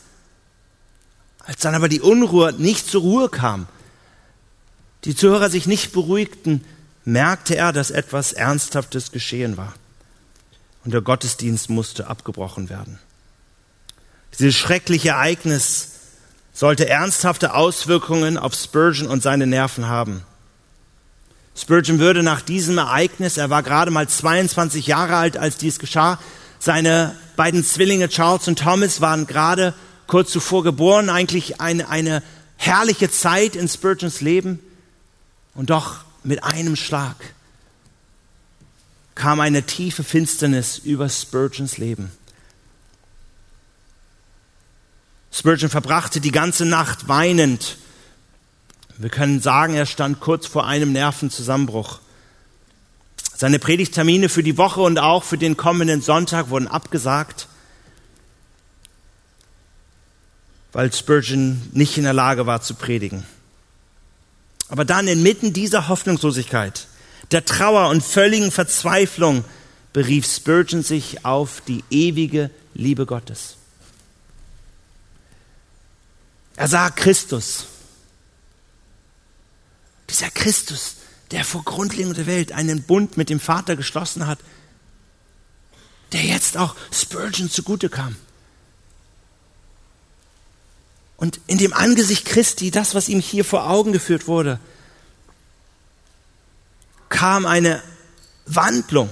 Als 1.40 1.62
dann 1.62 1.74
aber 1.74 1.90
die 1.90 2.02
Unruhe 2.02 2.54
nicht 2.54 2.88
zur 2.88 3.02
Ruhe 3.02 3.30
kam, 3.30 3.68
die 5.06 5.16
Zuhörer 5.16 5.50
sich 5.50 5.66
nicht 5.66 5.94
beruhigten, 5.94 6.64
merkte 7.06 7.56
er, 7.56 7.74
dass 7.74 7.90
etwas 7.90 8.34
Ernsthaftes 8.34 9.12
geschehen 9.12 9.58
war. 9.58 9.74
Und 10.84 10.94
der 10.94 11.02
Gottesdienst 11.02 11.70
musste 11.70 12.08
abgebrochen 12.08 12.70
werden. 12.70 13.00
Dieses 14.40 14.56
schreckliche 14.56 15.10
Ereignis 15.10 15.90
sollte 16.54 16.88
ernsthafte 16.88 17.54
Auswirkungen 17.54 18.38
auf 18.38 18.54
Spurgeon 18.54 19.08
und 19.08 19.24
seine 19.24 19.48
Nerven 19.48 19.88
haben. 19.88 20.24
Spurgeon 21.56 22.00
würde 22.00 22.22
nach 22.22 22.42
diesem 22.42 22.78
Ereignis, 22.78 23.38
er 23.38 23.50
war 23.50 23.64
gerade 23.64 23.90
mal 23.90 24.08
22 24.08 24.86
Jahre 24.86 25.16
alt, 25.16 25.38
als 25.38 25.58
dies 25.58 25.80
geschah, 25.80 26.20
seine 26.60 27.16
beiden 27.36 27.64
Zwillinge 27.64 28.10
Charles 28.10 28.48
und 28.48 28.60
Thomas 28.60 29.02
waren 29.02 29.26
gerade 29.26 29.74
kurz 30.06 30.32
zuvor 30.32 30.64
geboren, 30.64 31.10
eigentlich 31.10 31.60
eine, 31.60 31.90
eine 31.90 32.24
herrliche 32.58 33.10
Zeit 33.10 33.56
in 33.56 33.68
Spurgeons 33.68 34.22
Leben. 34.22 34.60
Und 35.54 35.70
doch 35.72 35.98
mit 36.24 36.44
einem 36.44 36.76
Schlag 36.76 37.16
kam 39.16 39.40
eine 39.40 39.64
tiefe 39.64 40.04
Finsternis 40.04 40.78
über 40.78 41.10
Spurgeons 41.10 41.78
Leben. 41.78 42.12
Spurgeon 45.38 45.70
verbrachte 45.70 46.20
die 46.20 46.32
ganze 46.32 46.66
Nacht 46.66 47.08
weinend 47.08 47.78
wir 48.98 49.10
können 49.10 49.40
sagen, 49.42 49.76
er 49.76 49.86
stand 49.86 50.20
kurz 50.20 50.48
vor 50.48 50.66
einem 50.66 50.92
Nervenzusammenbruch. 50.92 52.00
Seine 53.36 53.60
Predigttermine 53.60 54.28
für 54.28 54.42
die 54.42 54.58
Woche 54.58 54.82
und 54.82 54.98
auch 54.98 55.24
für 55.24 55.38
den 55.38 55.56
kommenden 55.56 56.02
Sonntag 56.02 56.50
wurden 56.50 56.68
abgesagt, 56.68 57.48
weil 60.74 60.92
Spurgeon 60.92 61.62
nicht 61.74 61.98
in 61.98 62.06
der 62.06 62.14
Lage 62.14 62.48
war 62.48 62.62
zu 62.62 62.74
predigen. 62.74 63.24
Aber 64.70 64.84
dann 64.84 65.08
inmitten 65.08 65.54
dieser 65.54 65.88
Hoffnungslosigkeit, 65.88 66.88
der 67.30 67.46
Trauer 67.46 67.90
und 67.90 68.04
völligen 68.04 68.52
Verzweiflung 68.52 69.46
berief 69.94 70.26
Spurgeon 70.26 70.82
sich 70.82 71.24
auf 71.24 71.62
die 71.68 71.84
ewige 71.92 72.50
Liebe 72.74 73.06
Gottes. 73.06 73.57
Er 76.58 76.68
sah 76.68 76.90
Christus 76.90 77.68
dieser 80.10 80.30
Christus, 80.32 80.96
der 81.32 81.44
vor 81.44 81.64
Grundlegung 81.64 82.14
der 82.14 82.28
Welt 82.28 82.52
einen 82.52 82.84
Bund 82.84 83.18
mit 83.18 83.30
dem 83.30 83.40
Vater 83.40 83.76
geschlossen 83.76 84.28
hat, 84.28 84.40
der 86.14 86.24
jetzt 86.24 86.58
auch 86.58 86.76
Spurgeon 86.92 87.50
zugute 87.50 87.90
kam. 87.90 88.16
Und 91.18 91.40
in 91.48 91.58
dem 91.58 91.74
Angesicht 91.74 92.26
Christi, 92.26 92.72
das, 92.72 92.96
was 92.96 93.10
ihm 93.10 93.20
hier 93.20 93.44
vor 93.44 93.70
Augen 93.70 93.92
geführt 93.92 94.28
wurde, 94.28 94.60
kam 97.10 97.46
eine 97.46 97.82
Wandlung, 98.46 99.10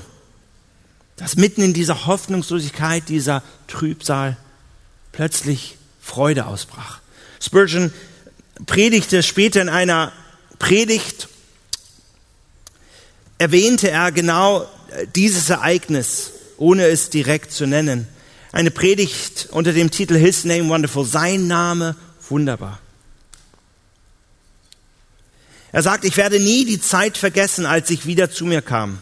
dass 1.15 1.35
mitten 1.35 1.61
in 1.61 1.73
dieser 1.73 2.05
Hoffnungslosigkeit, 2.05 3.09
dieser 3.09 3.41
Trübsal 3.67 4.37
plötzlich 5.11 5.77
Freude 5.99 6.45
ausbrach. 6.45 6.99
Spurgeon 7.45 7.93
predigte 8.65 9.21
später 9.21 9.61
in 9.61 9.69
einer 9.69 10.11
Predigt 10.57 11.27
erwähnte 13.37 13.91
er 13.91 14.11
genau 14.11 14.67
dieses 15.15 15.49
Ereignis, 15.49 16.31
ohne 16.57 16.85
es 16.85 17.09
direkt 17.09 17.51
zu 17.51 17.67
nennen. 17.67 18.07
Eine 18.51 18.71
Predigt 18.71 19.49
unter 19.51 19.73
dem 19.73 19.91
Titel 19.91 20.15
His 20.15 20.45
Name 20.45 20.69
Wonderful, 20.69 21.05
sein 21.05 21.47
Name 21.47 21.95
wunderbar. 22.29 22.79
Er 25.71 25.83
sagt, 25.83 26.05
ich 26.05 26.15
werde 26.15 26.39
nie 26.39 26.65
die 26.65 26.79
Zeit 26.79 27.17
vergessen, 27.17 27.65
als 27.65 27.89
ich 27.89 28.05
wieder 28.05 28.31
zu 28.31 28.45
mir 28.45 28.61
kam 28.61 28.99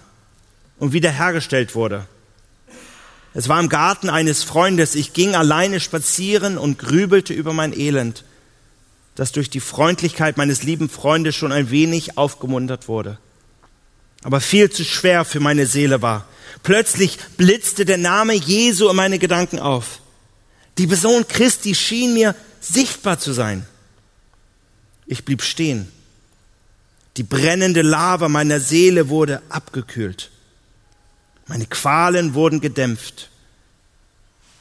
und 0.79 0.91
wiederhergestellt 0.91 1.75
wurde. 1.75 2.07
Es 3.35 3.47
war 3.47 3.59
im 3.59 3.69
Garten 3.69 4.09
eines 4.09 4.43
Freundes. 4.43 4.95
Ich 4.95 5.13
ging 5.13 5.35
alleine 5.35 5.79
spazieren 5.79 6.57
und 6.57 6.79
grübelte 6.79 7.33
über 7.33 7.53
mein 7.53 7.77
Elend 7.77 8.23
das 9.15 9.31
durch 9.31 9.49
die 9.49 9.59
Freundlichkeit 9.59 10.37
meines 10.37 10.63
lieben 10.63 10.89
Freundes 10.89 11.35
schon 11.35 11.51
ein 11.51 11.69
wenig 11.69 12.17
aufgemuntert 12.17 12.87
wurde, 12.87 13.17
aber 14.23 14.41
viel 14.41 14.71
zu 14.71 14.83
schwer 14.83 15.25
für 15.25 15.39
meine 15.39 15.65
Seele 15.65 16.01
war. 16.01 16.25
Plötzlich 16.63 17.17
blitzte 17.37 17.85
der 17.85 17.97
Name 17.97 18.33
Jesu 18.33 18.89
in 18.89 18.95
meine 18.95 19.19
Gedanken 19.19 19.59
auf. 19.59 19.99
Die 20.77 20.87
Person 20.87 21.27
Christi 21.27 21.75
schien 21.75 22.13
mir 22.13 22.35
sichtbar 22.59 23.19
zu 23.19 23.33
sein. 23.33 23.65
Ich 25.05 25.25
blieb 25.25 25.41
stehen. 25.41 25.91
Die 27.17 27.23
brennende 27.23 27.81
Lava 27.81 28.29
meiner 28.29 28.59
Seele 28.59 29.09
wurde 29.09 29.41
abgekühlt. 29.49 30.31
Meine 31.47 31.67
Qualen 31.67 32.33
wurden 32.33 32.61
gedämpft. 32.61 33.29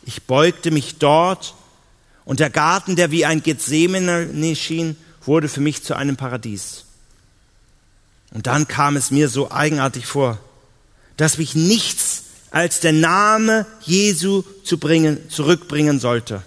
Ich 0.03 0.25
beugte 0.25 0.71
mich 0.71 0.99
dort 0.99 1.55
und 2.25 2.41
der 2.41 2.51
Garten, 2.51 2.97
der 2.97 3.11
wie 3.11 3.25
ein 3.25 3.43
Gethsemane 3.43 4.57
schien, 4.57 4.97
wurde 5.25 5.49
für 5.49 5.61
mich 5.61 5.83
zu 5.83 5.95
einem 5.95 6.17
Paradies. 6.17 6.85
Und 8.33 8.47
dann 8.47 8.69
kam 8.69 8.97
es 8.97 9.11
mir 9.11 9.29
so 9.29 9.51
eigenartig 9.51 10.07
vor, 10.07 10.39
dass 11.17 11.39
mich 11.39 11.55
nichts 11.55 12.25
als 12.51 12.81
der 12.81 12.93
Name 12.93 13.67
Jesu 13.83 14.43
zu 14.65 14.79
bringen, 14.79 15.19
zurückbringen 15.29 16.01
sollte. 16.01 16.43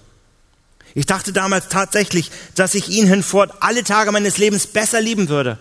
Ich 0.94 1.06
dachte 1.06 1.34
damals 1.34 1.68
tatsächlich, 1.68 2.32
dass 2.56 2.74
ich 2.74 2.90
ihn 2.90 3.08
hinfort 3.08 3.52
alle 3.60 3.84
Tage 3.84 4.12
meines 4.12 4.38
Lebens 4.38 4.68
besser 4.68 5.02
lieben 5.02 5.30
würde. 5.30 5.58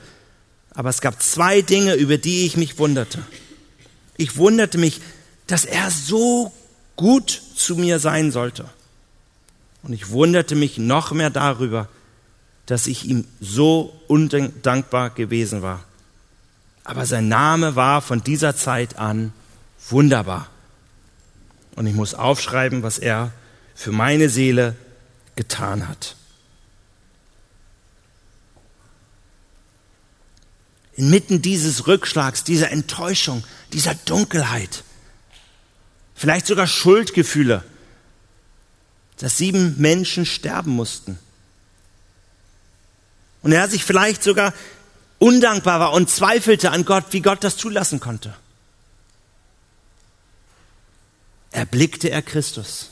Aber 0.74 0.90
es 0.90 1.00
gab 1.00 1.22
zwei 1.22 1.60
Dinge, 1.60 1.94
über 1.94 2.18
die 2.18 2.46
ich 2.46 2.56
mich 2.56 2.78
wunderte. 2.78 3.18
Ich 4.16 4.36
wunderte 4.36 4.78
mich, 4.78 5.00
dass 5.46 5.64
er 5.64 5.90
so 5.90 6.52
gut 6.96 7.42
zu 7.56 7.76
mir 7.76 7.98
sein 7.98 8.30
sollte. 8.30 8.66
Und 9.84 9.92
ich 9.92 10.08
wunderte 10.08 10.54
mich 10.54 10.78
noch 10.78 11.12
mehr 11.12 11.30
darüber, 11.30 11.88
dass 12.66 12.86
ich 12.86 13.04
ihm 13.04 13.26
so 13.40 13.94
undankbar 14.08 15.10
gewesen 15.10 15.60
war. 15.60 15.84
Aber 16.84 17.04
sein 17.04 17.28
Name 17.28 17.76
war 17.76 18.00
von 18.00 18.24
dieser 18.24 18.56
Zeit 18.56 18.98
an 18.98 19.32
wunderbar. 19.90 20.48
Und 21.76 21.86
ich 21.86 21.94
muss 21.94 22.14
aufschreiben, 22.14 22.82
was 22.82 22.98
er 22.98 23.32
für 23.74 23.92
meine 23.92 24.30
Seele 24.30 24.74
getan 25.36 25.86
hat. 25.86 26.16
Inmitten 30.94 31.42
dieses 31.42 31.86
Rückschlags, 31.86 32.44
dieser 32.44 32.70
Enttäuschung, 32.70 33.44
dieser 33.72 33.94
Dunkelheit, 33.94 34.84
vielleicht 36.14 36.46
sogar 36.46 36.68
Schuldgefühle, 36.68 37.64
dass 39.24 39.38
sieben 39.38 39.76
Menschen 39.78 40.26
sterben 40.26 40.72
mussten, 40.72 41.18
Und 43.40 43.52
er 43.52 43.68
sich 43.70 43.82
vielleicht 43.82 44.22
sogar 44.22 44.52
undankbar 45.18 45.80
war 45.80 45.92
und 45.94 46.10
zweifelte 46.10 46.70
an 46.70 46.84
Gott, 46.84 47.06
wie 47.12 47.22
Gott 47.22 47.42
das 47.42 47.56
zulassen 47.56 48.00
konnte. 48.00 48.34
Erblickte 51.52 52.10
er 52.10 52.20
Christus. 52.20 52.90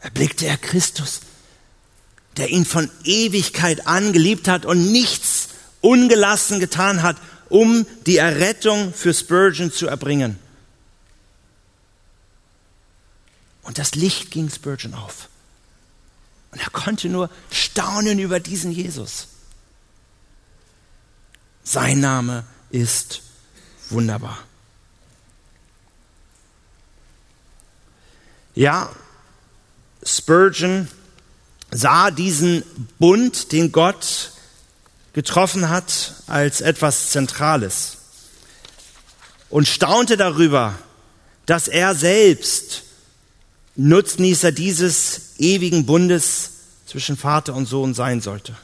Erblickte 0.00 0.46
er 0.46 0.56
Christus, 0.56 1.20
der 2.38 2.48
ihn 2.48 2.64
von 2.64 2.90
Ewigkeit 3.04 3.86
an 3.86 4.14
geliebt 4.14 4.48
hat 4.48 4.64
und 4.64 4.92
nichts 4.92 5.50
ungelassen 5.82 6.58
getan 6.58 7.02
hat, 7.02 7.18
um 7.50 7.86
die 8.06 8.16
Errettung 8.16 8.94
für 8.94 9.12
Spurgeon 9.12 9.70
zu 9.70 9.88
erbringen. 9.88 10.38
Und 13.64 13.78
das 13.78 13.94
Licht 13.94 14.30
ging 14.30 14.50
Spurgeon 14.50 14.94
auf. 14.94 15.28
Und 16.52 16.60
er 16.60 16.70
konnte 16.70 17.08
nur 17.08 17.30
staunen 17.50 18.18
über 18.18 18.38
diesen 18.38 18.70
Jesus. 18.70 19.26
Sein 21.64 22.00
Name 22.00 22.44
ist 22.70 23.22
wunderbar. 23.90 24.38
Ja, 28.54 28.94
Spurgeon 30.04 30.88
sah 31.72 32.10
diesen 32.10 32.62
Bund, 32.98 33.50
den 33.50 33.72
Gott 33.72 34.30
getroffen 35.12 35.70
hat, 35.70 36.14
als 36.26 36.60
etwas 36.60 37.10
Zentrales 37.10 37.96
und 39.54 39.68
staunte 39.68 40.16
darüber, 40.16 40.74
dass 41.46 41.68
er 41.68 41.94
selbst 41.94 42.82
Nutznießer 43.76 44.52
dieses 44.52 45.38
ewigen 45.38 45.86
Bundes 45.86 46.50
zwischen 46.86 47.16
Vater 47.16 47.54
und 47.54 47.66
Sohn 47.66 47.94
sein 47.94 48.20
sollte. 48.20 48.56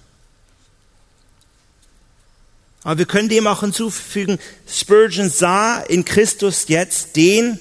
Aber 2.82 2.98
wir 2.98 3.06
können 3.06 3.28
dem 3.28 3.46
auch 3.46 3.60
hinzufügen, 3.60 4.38
Spurgeon 4.66 5.28
sah 5.28 5.80
in 5.80 6.04
Christus 6.04 6.66
jetzt 6.68 7.16
den, 7.16 7.58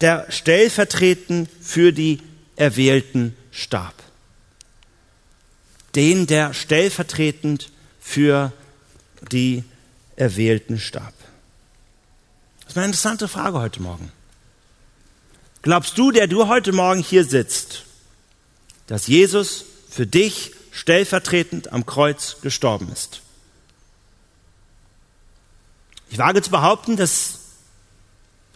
der 0.00 0.30
stellvertretend 0.30 1.50
für 1.60 1.92
die 1.92 2.20
Erwählten 2.56 3.36
starb. 3.50 3.94
Den, 5.94 6.26
der 6.26 6.54
stellvertretend 6.54 7.70
für 8.00 8.52
die 9.30 9.64
Erwählten 10.16 10.78
starb. 10.78 11.14
Das 12.60 12.70
ist 12.70 12.76
eine 12.76 12.86
interessante 12.86 13.28
Frage 13.28 13.58
heute 13.58 13.82
Morgen. 13.82 14.10
Glaubst 15.64 15.96
du, 15.96 16.10
der 16.10 16.26
du 16.26 16.46
heute 16.46 16.72
Morgen 16.72 17.02
hier 17.02 17.24
sitzt, 17.24 17.84
dass 18.86 19.06
Jesus 19.06 19.64
für 19.88 20.06
dich 20.06 20.52
stellvertretend 20.70 21.72
am 21.72 21.86
Kreuz 21.86 22.36
gestorben 22.42 22.92
ist? 22.92 23.22
Ich 26.10 26.18
wage 26.18 26.42
zu 26.42 26.50
behaupten, 26.50 26.98
dass 26.98 27.38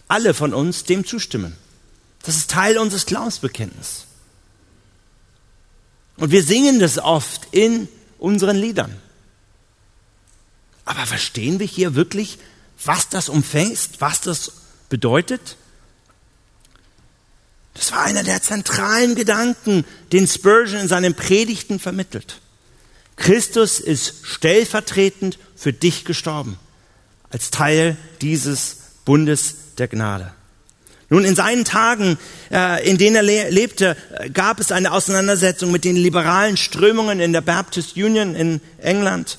alle 0.06 0.34
von 0.34 0.52
uns 0.52 0.84
dem 0.84 1.06
zustimmen. 1.06 1.56
Das 2.24 2.36
ist 2.36 2.50
Teil 2.50 2.76
unseres 2.76 3.06
Glaubensbekenntnisses. 3.06 4.04
Und 6.18 6.30
wir 6.30 6.42
singen 6.42 6.78
das 6.78 6.98
oft 6.98 7.48
in 7.52 7.88
unseren 8.18 8.58
Liedern. 8.58 8.94
Aber 10.84 11.06
verstehen 11.06 11.58
wir 11.58 11.66
hier 11.66 11.94
wirklich, 11.94 12.38
was 12.84 13.08
das 13.08 13.30
umfängt, 13.30 13.78
was 13.98 14.20
das 14.20 14.52
bedeutet? 14.90 15.56
Das 17.74 17.92
war 17.92 18.02
einer 18.02 18.24
der 18.24 18.42
zentralen 18.42 19.14
Gedanken, 19.14 19.84
den 20.12 20.26
Spurgeon 20.26 20.80
in 20.80 20.88
seinen 20.88 21.14
Predigten 21.14 21.78
vermittelt. 21.78 22.40
Christus 23.16 23.78
ist 23.80 24.14
stellvertretend 24.22 25.38
für 25.56 25.72
dich 25.72 26.04
gestorben, 26.04 26.58
als 27.30 27.50
Teil 27.50 27.96
dieses 28.20 28.76
Bundes 29.04 29.54
der 29.78 29.88
Gnade. 29.88 30.32
Nun, 31.10 31.24
in 31.24 31.34
seinen 31.34 31.64
Tagen, 31.64 32.18
äh, 32.52 32.86
in 32.88 32.98
denen 32.98 33.16
er 33.16 33.50
lebte, 33.50 33.96
gab 34.34 34.60
es 34.60 34.72
eine 34.72 34.92
Auseinandersetzung 34.92 35.72
mit 35.72 35.84
den 35.84 35.96
liberalen 35.96 36.58
Strömungen 36.58 37.18
in 37.18 37.32
der 37.32 37.40
Baptist 37.40 37.96
Union 37.96 38.34
in 38.34 38.60
England, 38.78 39.38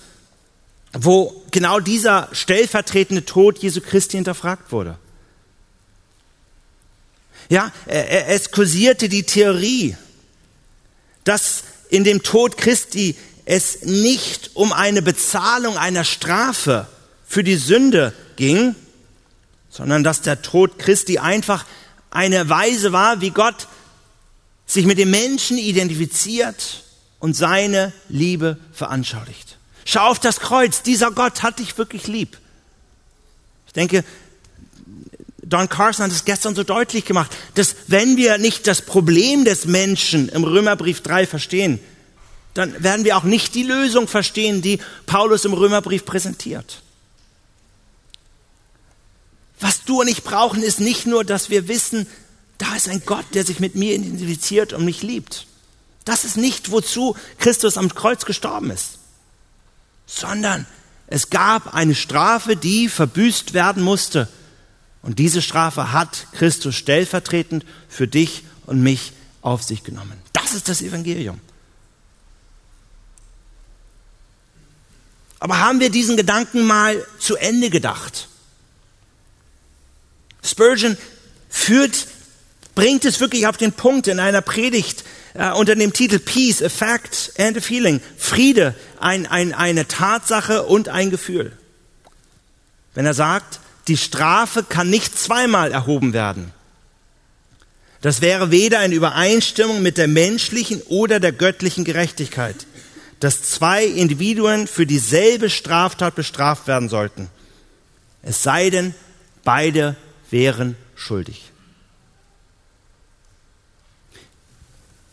wo 0.93 1.43
genau 1.51 1.79
dieser 1.79 2.27
stellvertretende 2.31 3.23
Tod 3.23 3.59
Jesu 3.59 3.81
Christi 3.81 4.17
hinterfragt 4.17 4.71
wurde. 4.71 4.97
Ja, 7.49 7.71
es 7.87 8.51
kursierte 8.51 9.09
die 9.09 9.23
Theorie, 9.23 9.97
dass 11.23 11.63
in 11.89 12.03
dem 12.03 12.21
Tod 12.21 12.57
Christi 12.57 13.17
es 13.45 13.81
nicht 13.81 14.51
um 14.53 14.71
eine 14.71 15.01
Bezahlung 15.01 15.75
einer 15.77 16.03
Strafe 16.03 16.87
für 17.27 17.43
die 17.43 17.55
Sünde 17.55 18.13
ging, 18.35 18.75
sondern 19.71 20.03
dass 20.03 20.21
der 20.21 20.43
Tod 20.43 20.77
Christi 20.77 21.17
einfach 21.17 21.65
eine 22.11 22.49
Weise 22.49 22.91
war, 22.91 23.21
wie 23.21 23.31
Gott 23.31 23.67
sich 24.67 24.85
mit 24.85 24.99
dem 24.99 25.09
Menschen 25.09 25.57
identifiziert 25.57 26.83
und 27.17 27.35
seine 27.35 27.91
Liebe 28.07 28.57
veranschaulicht. 28.71 29.57
Schau 29.85 30.07
auf 30.07 30.19
das 30.19 30.39
Kreuz, 30.39 30.83
dieser 30.83 31.09
Gott 31.09 31.41
hat 31.41 31.57
dich 31.57 31.75
wirklich 31.79 32.05
lieb. 32.05 32.37
Ich 33.65 33.73
denke, 33.73 34.03
Don 35.49 35.67
Carson 35.67 36.05
hat 36.05 36.11
es 36.11 36.25
gestern 36.25 36.55
so 36.55 36.63
deutlich 36.63 37.05
gemacht, 37.05 37.35
dass 37.55 37.75
wenn 37.87 38.17
wir 38.17 38.37
nicht 38.37 38.67
das 38.67 38.83
Problem 38.83 39.45
des 39.45 39.65
Menschen 39.65 40.29
im 40.29 40.43
Römerbrief 40.43 41.01
3 41.01 41.25
verstehen, 41.25 41.79
dann 42.53 42.83
werden 42.83 43.03
wir 43.03 43.17
auch 43.17 43.23
nicht 43.23 43.55
die 43.55 43.63
Lösung 43.63 44.07
verstehen, 44.07 44.61
die 44.61 44.79
Paulus 45.07 45.45
im 45.45 45.53
Römerbrief 45.53 46.05
präsentiert. 46.05 46.83
Was 49.59 49.83
du 49.83 50.01
und 50.01 50.07
ich 50.07 50.23
brauchen, 50.23 50.61
ist 50.61 50.79
nicht 50.79 51.07
nur, 51.07 51.23
dass 51.25 51.49
wir 51.49 51.67
wissen, 51.67 52.05
da 52.59 52.75
ist 52.75 52.87
ein 52.87 53.01
Gott, 53.05 53.25
der 53.33 53.43
sich 53.43 53.59
mit 53.59 53.73
mir 53.73 53.95
identifiziert 53.95 54.73
und 54.73 54.85
mich 54.85 55.01
liebt. 55.01 55.47
Das 56.05 56.25
ist 56.25 56.37
nicht, 56.37 56.71
wozu 56.71 57.15
Christus 57.39 57.77
am 57.77 57.93
Kreuz 57.93 58.25
gestorben 58.25 58.69
ist, 58.69 58.99
sondern 60.05 60.67
es 61.07 61.31
gab 61.31 61.73
eine 61.73 61.95
Strafe, 61.95 62.55
die 62.55 62.87
verbüßt 62.87 63.53
werden 63.53 63.81
musste 63.81 64.27
und 65.01 65.19
diese 65.19 65.41
Strafe 65.41 65.91
hat 65.91 66.27
Christus 66.33 66.75
stellvertretend 66.75 67.65
für 67.87 68.07
dich 68.07 68.43
und 68.65 68.81
mich 68.81 69.13
auf 69.41 69.63
sich 69.63 69.83
genommen. 69.83 70.19
Das 70.33 70.53
ist 70.53 70.67
das 70.67 70.81
Evangelium. 70.81 71.39
Aber 75.39 75.59
haben 75.59 75.79
wir 75.79 75.89
diesen 75.89 76.17
Gedanken 76.17 76.67
mal 76.67 77.05
zu 77.17 77.37
Ende 77.37 77.69
gedacht? 77.69 78.27
Spurgeon 80.43 80.97
führt, 81.49 82.07
bringt 82.75 83.05
es 83.05 83.19
wirklich 83.19 83.47
auf 83.47 83.55
den 83.55 83.71
Punkt 83.71 84.07
in 84.07 84.19
einer 84.19 84.41
Predigt 84.41 85.05
äh, 85.33 85.51
unter 85.51 85.75
dem 85.75 85.93
Titel 85.93 86.19
Peace, 86.19 86.61
a 86.61 86.69
Fact 86.69 87.33
and 87.37 87.57
a 87.57 87.61
Feeling. 87.61 88.01
Friede, 88.17 88.75
ein, 88.99 89.27
ein, 89.27 89.53
eine 89.53 89.87
Tatsache 89.87 90.63
und 90.63 90.89
ein 90.89 91.09
Gefühl. 91.09 91.57
Wenn 92.93 93.05
er 93.05 93.13
sagt, 93.13 93.61
die 93.89 93.97
Strafe 93.97 94.63
kann 94.63 94.89
nicht 94.89 95.17
zweimal 95.17 95.71
erhoben 95.71 96.13
werden. 96.13 96.53
Das 98.01 98.21
wäre 98.21 98.51
weder 98.51 98.85
in 98.85 98.93
Übereinstimmung 98.93 99.81
mit 99.81 99.97
der 99.97 100.07
menschlichen 100.07 100.81
oder 100.83 101.19
der 101.19 101.33
göttlichen 101.33 101.83
Gerechtigkeit, 101.83 102.65
dass 103.19 103.43
zwei 103.43 103.83
Individuen 103.85 104.67
für 104.67 104.85
dieselbe 104.85 105.49
Straftat 105.49 106.15
bestraft 106.15 106.67
werden 106.67 106.87
sollten. 106.87 107.29
Es 108.21 108.43
sei 108.43 108.69
denn, 108.69 108.93
beide 109.43 109.97
wären 110.29 110.77
schuldig. 110.95 111.51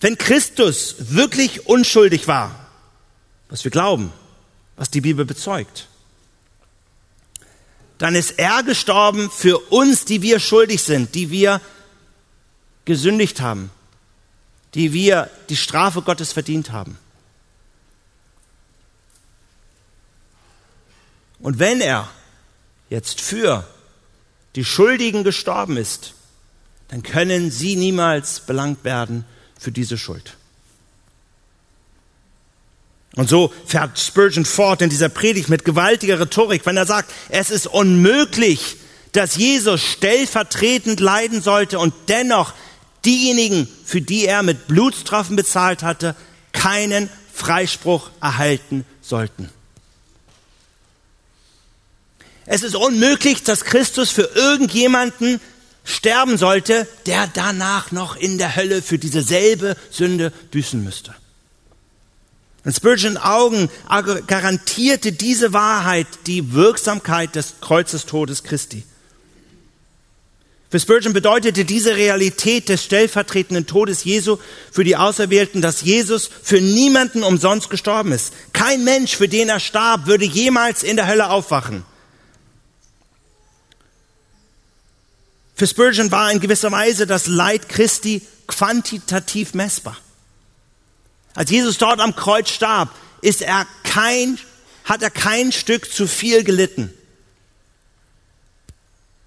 Wenn 0.00 0.18
Christus 0.18 0.96
wirklich 0.98 1.66
unschuldig 1.66 2.28
war, 2.28 2.68
was 3.48 3.64
wir 3.64 3.70
glauben, 3.70 4.12
was 4.76 4.90
die 4.90 5.00
Bibel 5.00 5.24
bezeugt, 5.24 5.88
dann 7.98 8.14
ist 8.14 8.38
er 8.38 8.62
gestorben 8.62 9.30
für 9.30 9.58
uns, 9.70 10.04
die 10.04 10.22
wir 10.22 10.38
schuldig 10.38 10.82
sind, 10.82 11.14
die 11.14 11.30
wir 11.30 11.60
gesündigt 12.84 13.40
haben, 13.40 13.70
die 14.74 14.92
wir 14.92 15.30
die 15.48 15.56
Strafe 15.56 16.02
Gottes 16.02 16.32
verdient 16.32 16.72
haben. 16.72 16.98
Und 21.38 21.58
wenn 21.58 21.80
er 21.80 22.08
jetzt 22.90 23.20
für 23.20 23.66
die 24.54 24.64
Schuldigen 24.64 25.24
gestorben 25.24 25.76
ist, 25.76 26.14
dann 26.88 27.02
können 27.02 27.50
sie 27.50 27.76
niemals 27.76 28.40
belangt 28.40 28.84
werden 28.84 29.24
für 29.58 29.72
diese 29.72 29.98
Schuld. 29.98 30.35
Und 33.16 33.30
so 33.30 33.52
fährt 33.64 33.98
Spurgeon 33.98 34.44
fort 34.44 34.82
in 34.82 34.90
dieser 34.90 35.08
Predigt 35.08 35.48
mit 35.48 35.64
gewaltiger 35.64 36.20
Rhetorik, 36.20 36.66
wenn 36.66 36.76
er 36.76 36.86
sagt, 36.86 37.10
es 37.30 37.50
ist 37.50 37.66
unmöglich, 37.66 38.76
dass 39.12 39.36
Jesus 39.36 39.82
stellvertretend 39.82 41.00
leiden 41.00 41.40
sollte 41.40 41.78
und 41.78 41.94
dennoch 42.08 42.52
diejenigen, 43.06 43.66
für 43.84 44.02
die 44.02 44.26
er 44.26 44.42
mit 44.42 44.68
Blutstrafen 44.68 45.34
bezahlt 45.34 45.82
hatte, 45.82 46.14
keinen 46.52 47.08
Freispruch 47.32 48.10
erhalten 48.20 48.84
sollten. 49.00 49.48
Es 52.44 52.62
ist 52.62 52.76
unmöglich, 52.76 53.42
dass 53.42 53.64
Christus 53.64 54.10
für 54.10 54.30
irgendjemanden 54.34 55.40
sterben 55.84 56.36
sollte, 56.36 56.86
der 57.06 57.28
danach 57.32 57.92
noch 57.92 58.16
in 58.16 58.36
der 58.36 58.56
Hölle 58.56 58.82
für 58.82 58.98
dieselbe 58.98 59.76
Sünde 59.90 60.32
büßen 60.50 60.84
müsste. 60.84 61.14
In 62.66 62.74
Spurgeon 62.74 63.16
Augen 63.16 63.70
garantierte 64.26 65.12
diese 65.12 65.52
Wahrheit 65.52 66.08
die 66.26 66.52
Wirksamkeit 66.52 67.36
des 67.36 67.54
Kreuzestodes 67.60 68.42
Christi. 68.42 68.82
Für 70.68 70.80
Spurgeon 70.80 71.12
bedeutete 71.12 71.64
diese 71.64 71.94
Realität 71.94 72.68
des 72.68 72.82
stellvertretenden 72.82 73.68
Todes 73.68 74.02
Jesu 74.02 74.38
für 74.72 74.82
die 74.82 74.96
Auserwählten, 74.96 75.62
dass 75.62 75.82
Jesus 75.82 76.28
für 76.42 76.60
niemanden 76.60 77.22
umsonst 77.22 77.70
gestorben 77.70 78.10
ist. 78.10 78.32
Kein 78.52 78.82
Mensch, 78.82 79.14
für 79.14 79.28
den 79.28 79.48
er 79.48 79.60
starb, 79.60 80.06
würde 80.06 80.24
jemals 80.24 80.82
in 80.82 80.96
der 80.96 81.06
Hölle 81.06 81.30
aufwachen. 81.30 81.84
Für 85.54 85.68
Spurgeon 85.68 86.10
war 86.10 86.32
in 86.32 86.40
gewisser 86.40 86.72
Weise 86.72 87.06
das 87.06 87.28
Leid 87.28 87.68
Christi 87.68 88.22
quantitativ 88.48 89.54
messbar. 89.54 89.96
Als 91.36 91.50
Jesus 91.50 91.76
dort 91.76 92.00
am 92.00 92.16
Kreuz 92.16 92.50
starb, 92.50 92.92
ist 93.20 93.42
er 93.42 93.66
kein, 93.84 94.38
hat 94.84 95.02
er 95.02 95.10
kein 95.10 95.52
Stück 95.52 95.92
zu 95.92 96.08
viel 96.08 96.42
gelitten. 96.42 96.92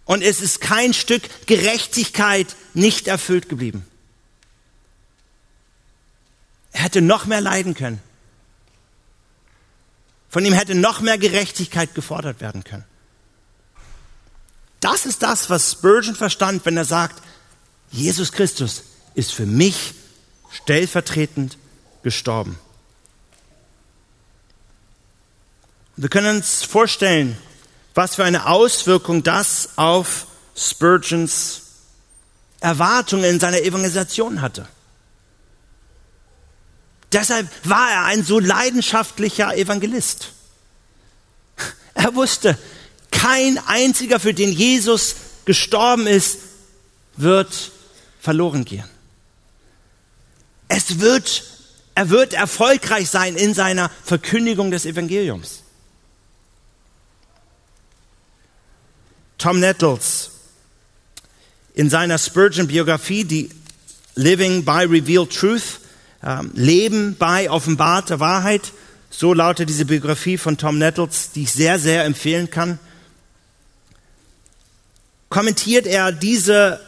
Und 0.06 0.24
es 0.24 0.42
ist 0.42 0.60
kein 0.60 0.96
Stück 0.96 1.22
Gerechtigkeit 1.46 2.56
nicht 2.74 3.08
erfüllt 3.08 3.48
geblieben. 3.48 3.86
Er 6.72 6.82
hätte 6.82 7.02
noch 7.02 7.26
mehr 7.28 7.42
leiden 7.42 7.76
können. 7.76 8.02
Von 10.30 10.44
ihm 10.46 10.54
hätte 10.54 10.74
noch 10.74 11.02
mehr 11.02 11.20
Gerechtigkeit 11.20 11.94
gefordert 11.94 12.42
werden 12.42 12.64
können. 12.64 12.86
Das 14.80 15.06
ist 15.06 15.22
das, 15.22 15.52
was 15.52 15.74
Spurgeon 15.74 16.16
verstand, 16.16 16.66
wenn 16.66 16.78
er 16.78 16.86
sagt, 16.86 17.22
Jesus 17.92 18.32
Christus 18.32 18.84
ist 19.14 19.32
für 19.32 19.46
mich 19.46 19.94
stellvertretend 20.52 21.58
gestorben. 22.04 22.60
Wir 25.96 26.10
können 26.10 26.38
uns 26.38 26.64
vorstellen, 26.64 27.38
was 27.94 28.16
für 28.16 28.24
eine 28.24 28.46
Auswirkung 28.46 29.24
das 29.24 29.70
auf 29.76 30.28
Spurgeons 30.56 31.64
Erwartungen 32.62 33.26
in 33.26 33.40
seiner 33.40 33.62
Evangelisation 33.62 34.42
hatte. 34.42 34.68
Deshalb 37.12 37.50
war 37.64 37.90
er 37.90 38.06
ein 38.06 38.24
so 38.24 38.40
leidenschaftlicher 38.40 39.56
Evangelist. 39.56 40.32
Er 41.96 42.16
wusste, 42.16 42.58
kein 43.12 43.58
einziger, 43.68 44.22
für 44.22 44.34
den 44.34 44.54
Jesus 44.54 45.16
gestorben 45.44 46.08
ist, 46.08 46.38
wird 47.18 47.72
verloren 48.22 48.64
gehen. 48.64 48.88
Es 50.70 51.00
wird, 51.00 51.44
er 51.96 52.10
wird 52.10 52.34
erfolgreich 52.34 53.10
sein 53.10 53.36
in 53.36 53.54
seiner 53.54 53.92
Verkündigung 54.04 54.72
des 54.72 54.86
Evangeliums. 54.86 55.64
Tom 59.38 59.60
Nettles 59.60 60.32
in 61.74 61.90
seiner 61.90 62.18
Spurgeon-Biografie, 62.18 63.24
die 63.24 63.50
Living 64.16 64.66
by 64.66 64.86
Revealed 64.86 65.34
Truth, 65.34 65.80
ähm, 66.24 66.52
Leben 66.54 67.16
bei 67.18 67.50
offenbarter 67.50 68.20
Wahrheit, 68.20 68.74
so 69.10 69.34
lautet 69.34 69.70
diese 69.70 69.86
Biografie 69.86 70.38
von 70.38 70.58
Tom 70.58 70.78
Nettles, 70.78 71.32
die 71.32 71.44
ich 71.44 71.54
sehr, 71.54 71.80
sehr 71.80 72.04
empfehlen 72.04 72.50
kann 72.50 72.80
kommentiert 75.30 75.86
er 75.86 76.12
diese 76.12 76.82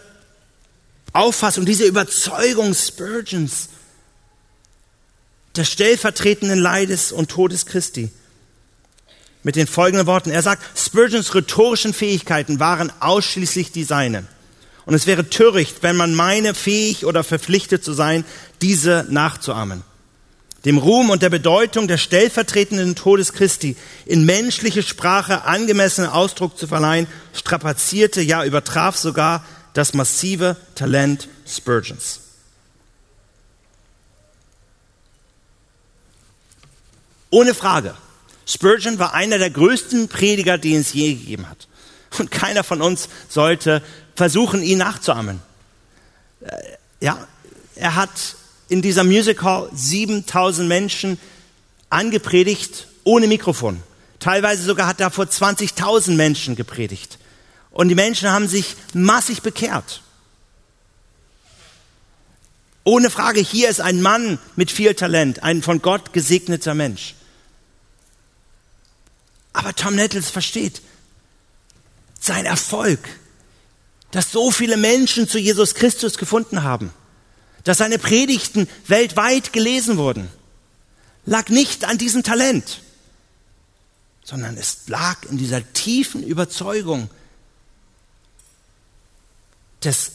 Auffassung, 1.14 1.66
diese 1.66 1.86
Überzeugung 1.86 2.74
Spurgeons 2.74 3.70
des 5.56 5.70
stellvertretenden 5.70 6.60
Leides 6.60 7.12
und 7.12 7.30
Todes 7.30 7.66
Christi 7.66 8.10
mit 9.44 9.56
den 9.56 9.68
folgenden 9.68 10.08
Worten. 10.08 10.32
Er 10.32 10.42
sagt, 10.42 10.64
Spurgeons 10.78 11.34
rhetorischen 11.34 11.94
Fähigkeiten 11.94 12.60
waren 12.60 12.92
ausschließlich 13.00 13.72
die 13.72 13.84
seinen. 13.84 14.28
Und 14.86 14.94
es 14.94 15.08
wäre 15.08 15.30
töricht, 15.30 15.84
wenn 15.84 15.96
man 15.96 16.14
meine, 16.14 16.54
fähig 16.54 17.06
oder 17.06 17.24
verpflichtet 17.24 17.84
zu 17.84 17.94
sein, 17.94 18.26
diese 18.62 19.06
nachzuahmen 19.10 19.84
dem 20.66 20.78
Ruhm 20.78 21.10
und 21.10 21.22
der 21.22 21.30
Bedeutung 21.30 21.88
des 21.88 22.02
stellvertretenden 22.02 22.96
Todes 22.96 23.34
Christi 23.34 23.76
in 24.06 24.26
menschliche 24.26 24.84
Sprache 24.84 25.46
angemessenen 25.46 26.10
Ausdruck 26.10 26.58
zu 26.58 26.68
verleihen, 26.68 27.08
strapazierte, 27.34 28.22
ja 28.22 28.46
übertraf 28.46 28.96
sogar 28.96 29.44
das 29.74 29.94
massive 29.94 30.58
Talent 30.76 31.28
Spurgeons. 31.48 32.20
Ohne 37.32 37.56
Frage. 37.56 37.96
Spurgeon 38.46 39.00
war 39.00 39.14
einer 39.14 39.38
der 39.38 39.50
größten 39.50 40.10
Prediger, 40.10 40.58
die 40.58 40.76
es 40.76 40.94
je 40.94 41.16
gegeben 41.16 41.50
hat. 41.50 41.68
Und 42.20 42.30
keiner 42.30 42.64
von 42.64 42.82
uns 42.82 43.08
sollte 43.30 43.82
versuchen, 44.16 44.62
ihn 44.62 44.80
nachzuahmen. 44.80 45.42
Äh, 46.42 46.52
ja, 47.00 47.28
er 47.76 47.96
hat 47.96 48.36
in 48.68 48.82
dieser 48.82 49.04
Music 49.04 49.42
Hall 49.42 49.70
7000 49.74 50.68
Menschen 50.68 51.18
angepredigt 51.90 52.88
ohne 53.04 53.28
Mikrofon. 53.28 53.82
Teilweise 54.20 54.64
sogar 54.64 54.88
hat 54.88 55.00
er 55.00 55.10
vor 55.10 55.26
20.000 55.26 56.12
Menschen 56.16 56.56
gepredigt. 56.56 57.18
Und 57.72 57.88
die 57.88 57.96
Menschen 57.96 58.30
haben 58.30 58.48
sich 58.48 58.76
massig 58.94 59.42
bekehrt. 59.42 60.02
Ohne 62.84 63.10
Frage, 63.10 63.40
hier 63.40 63.70
ist 63.70 63.80
ein 63.80 64.02
Mann 64.02 64.40
mit 64.56 64.72
viel 64.72 64.94
Talent, 64.96 65.44
ein 65.44 65.62
von 65.62 65.82
Gott 65.82 66.14
gesegneter 66.14 66.74
Mensch. 66.74 67.16
Aber 69.54 69.76
Tom 69.76 69.96
Nettles 69.96 70.30
versteht 70.30 70.82
sein 72.20 72.46
Erfolg, 72.46 73.00
dass 74.12 74.32
so 74.32 74.52
viele 74.52 74.78
Menschen 74.78 75.28
zu 75.28 75.38
Jesus 75.38 75.76
Christus 75.76 76.18
gefunden 76.18 76.64
haben 76.64 76.94
dass 77.64 77.78
seine 77.78 78.00
Predigten 78.00 78.68
weltweit 78.88 79.54
gelesen 79.54 79.98
wurden, 79.98 80.30
lag 81.26 81.50
nicht 81.50 81.86
an 81.86 81.98
diesem 81.98 82.24
Talent, 82.24 82.82
sondern 84.24 84.58
es 84.58 84.88
lag 84.88 85.18
in 85.30 85.38
dieser 85.38 85.72
tiefen 85.74 86.24
Überzeugung 86.24 87.10
des 89.84 90.12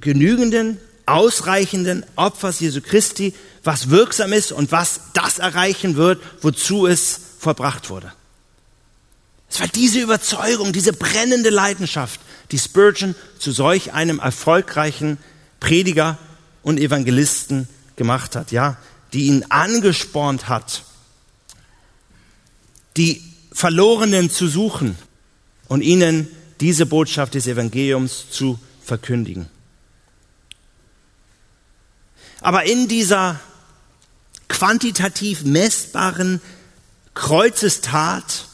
genügenden, 0.00 0.78
ausreichenden 1.06 2.04
Opfers 2.16 2.60
Jesu 2.60 2.80
Christi, 2.80 3.34
was 3.62 3.90
wirksam 3.90 4.32
ist 4.32 4.52
und 4.52 4.72
was 4.72 5.00
das 5.12 5.38
erreichen 5.38 5.96
wird, 5.96 6.22
wozu 6.40 6.86
es 6.86 7.20
vollbracht 7.38 7.90
wurde. 7.90 8.12
Es 9.56 9.60
war 9.60 9.68
diese 9.68 10.00
Überzeugung, 10.00 10.74
diese 10.74 10.92
brennende 10.92 11.48
Leidenschaft, 11.48 12.20
die 12.50 12.58
Spurgeon 12.58 13.14
zu 13.38 13.52
solch 13.52 13.94
einem 13.94 14.18
erfolgreichen 14.18 15.16
Prediger 15.60 16.18
und 16.62 16.78
Evangelisten 16.78 17.66
gemacht 17.96 18.36
hat, 18.36 18.52
ja, 18.52 18.76
die 19.14 19.28
ihn 19.28 19.46
angespornt 19.48 20.50
hat, 20.50 20.82
die 22.98 23.22
Verlorenen 23.50 24.28
zu 24.28 24.46
suchen 24.46 24.98
und 25.68 25.80
ihnen 25.80 26.28
diese 26.60 26.84
Botschaft 26.84 27.32
des 27.32 27.46
Evangeliums 27.46 28.26
zu 28.30 28.58
verkündigen. 28.84 29.48
Aber 32.42 32.64
in 32.64 32.88
dieser 32.88 33.40
quantitativ 34.48 35.44
messbaren 35.44 36.42
Kreuzestat 37.14 38.45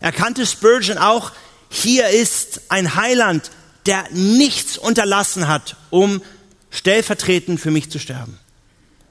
erkannte 0.00 0.46
Spurgeon 0.46 0.98
auch, 0.98 1.32
hier 1.70 2.08
ist 2.08 2.62
ein 2.68 2.94
Heiland, 2.94 3.50
der 3.86 4.04
nichts 4.10 4.78
unterlassen 4.78 5.48
hat, 5.48 5.76
um 5.90 6.22
stellvertretend 6.70 7.60
für 7.60 7.70
mich 7.70 7.90
zu 7.90 7.98
sterben. 7.98 8.38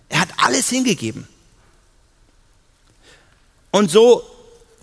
Er 0.10 0.22
hat 0.22 0.30
alles 0.38 0.70
hingegeben. 0.70 1.28
Und 3.72 3.92
so 3.92 4.24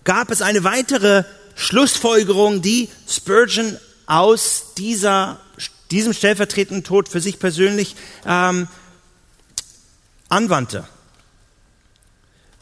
gab 0.05 0.31
es 0.31 0.43
eine 0.43 0.65
weitere 0.65 1.25
Schlussfolgerung, 1.55 2.63
die 2.63 2.89
Spurgeon 3.09 3.79
aus 4.07 4.75
dieser, 4.77 5.41
diesem 5.91 6.13
stellvertretenden 6.13 6.85
Tod 6.85 7.09
für 7.09 7.21
sich 7.21 7.39
persönlich 7.39 7.97
ähm, 8.27 8.69
anwandte. 10.29 10.87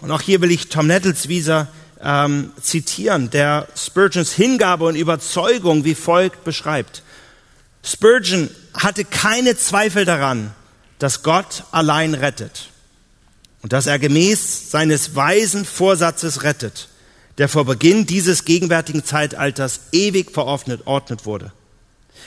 Und 0.01 0.11
auch 0.11 0.20
hier 0.20 0.40
will 0.40 0.51
ich 0.51 0.68
Tom 0.68 0.86
Nettles 0.86 1.28
wieder 1.28 1.68
ähm, 2.03 2.53
zitieren, 2.61 3.30
der 3.30 3.68
Spurgeons 3.76 4.32
Hingabe 4.32 4.84
und 4.84 4.96
Überzeugung 4.96 5.84
wie 5.84 5.94
folgt 5.94 6.44
beschreibt. 6.44 7.03
Spurgeon 7.84 8.50
hatte 8.74 9.05
keine 9.05 9.57
Zweifel 9.57 10.05
daran, 10.05 10.53
dass 10.98 11.22
Gott 11.22 11.64
allein 11.72 12.14
rettet. 12.14 12.68
und 13.62 13.72
dass 13.72 13.86
er 13.86 13.98
gemäß 13.98 14.70
seines 14.70 15.14
weisen 15.14 15.64
Vorsatzes 15.64 16.42
rettet, 16.42 16.88
der 17.38 17.48
vor 17.48 17.64
Beginn 17.64 18.07
dieses 18.07 18.44
gegenwärtigen 18.44 19.05
Zeitalters 19.05 19.80
ewig 19.92 20.32
verordnet 20.32 20.80
wurde. 21.24 21.53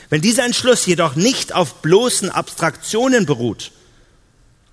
Wenn 0.10 0.22
dieser 0.22 0.46
Entschluss 0.46 0.86
jedoch 0.86 1.16
nicht 1.16 1.54
auf 1.54 1.82
bloßen 1.82 2.30
Abstraktionen 2.30 3.26
beruht, 3.26 3.72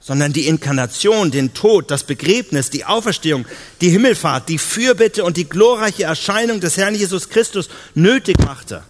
sondern 0.02 0.32
die 0.32 0.48
Inkarnation, 0.48 1.30
den 1.30 1.54
Tod, 1.54 1.90
das 1.92 2.02
Begräbnis, 2.02 2.70
die 2.70 2.84
Auferstehung, 2.84 3.46
die 3.80 3.90
Himmelfahrt, 3.90 4.48
die 4.48 4.58
Fürbitte 4.58 5.22
und 5.22 5.36
die 5.36 5.48
glorreiche 5.48 6.02
Erscheinung 6.02 6.60
des 6.60 6.76
Herrn 6.76 6.96
Jesus 6.96 7.28
Christus 7.28 7.70
nötig 7.94 8.36
machte, 8.40 8.82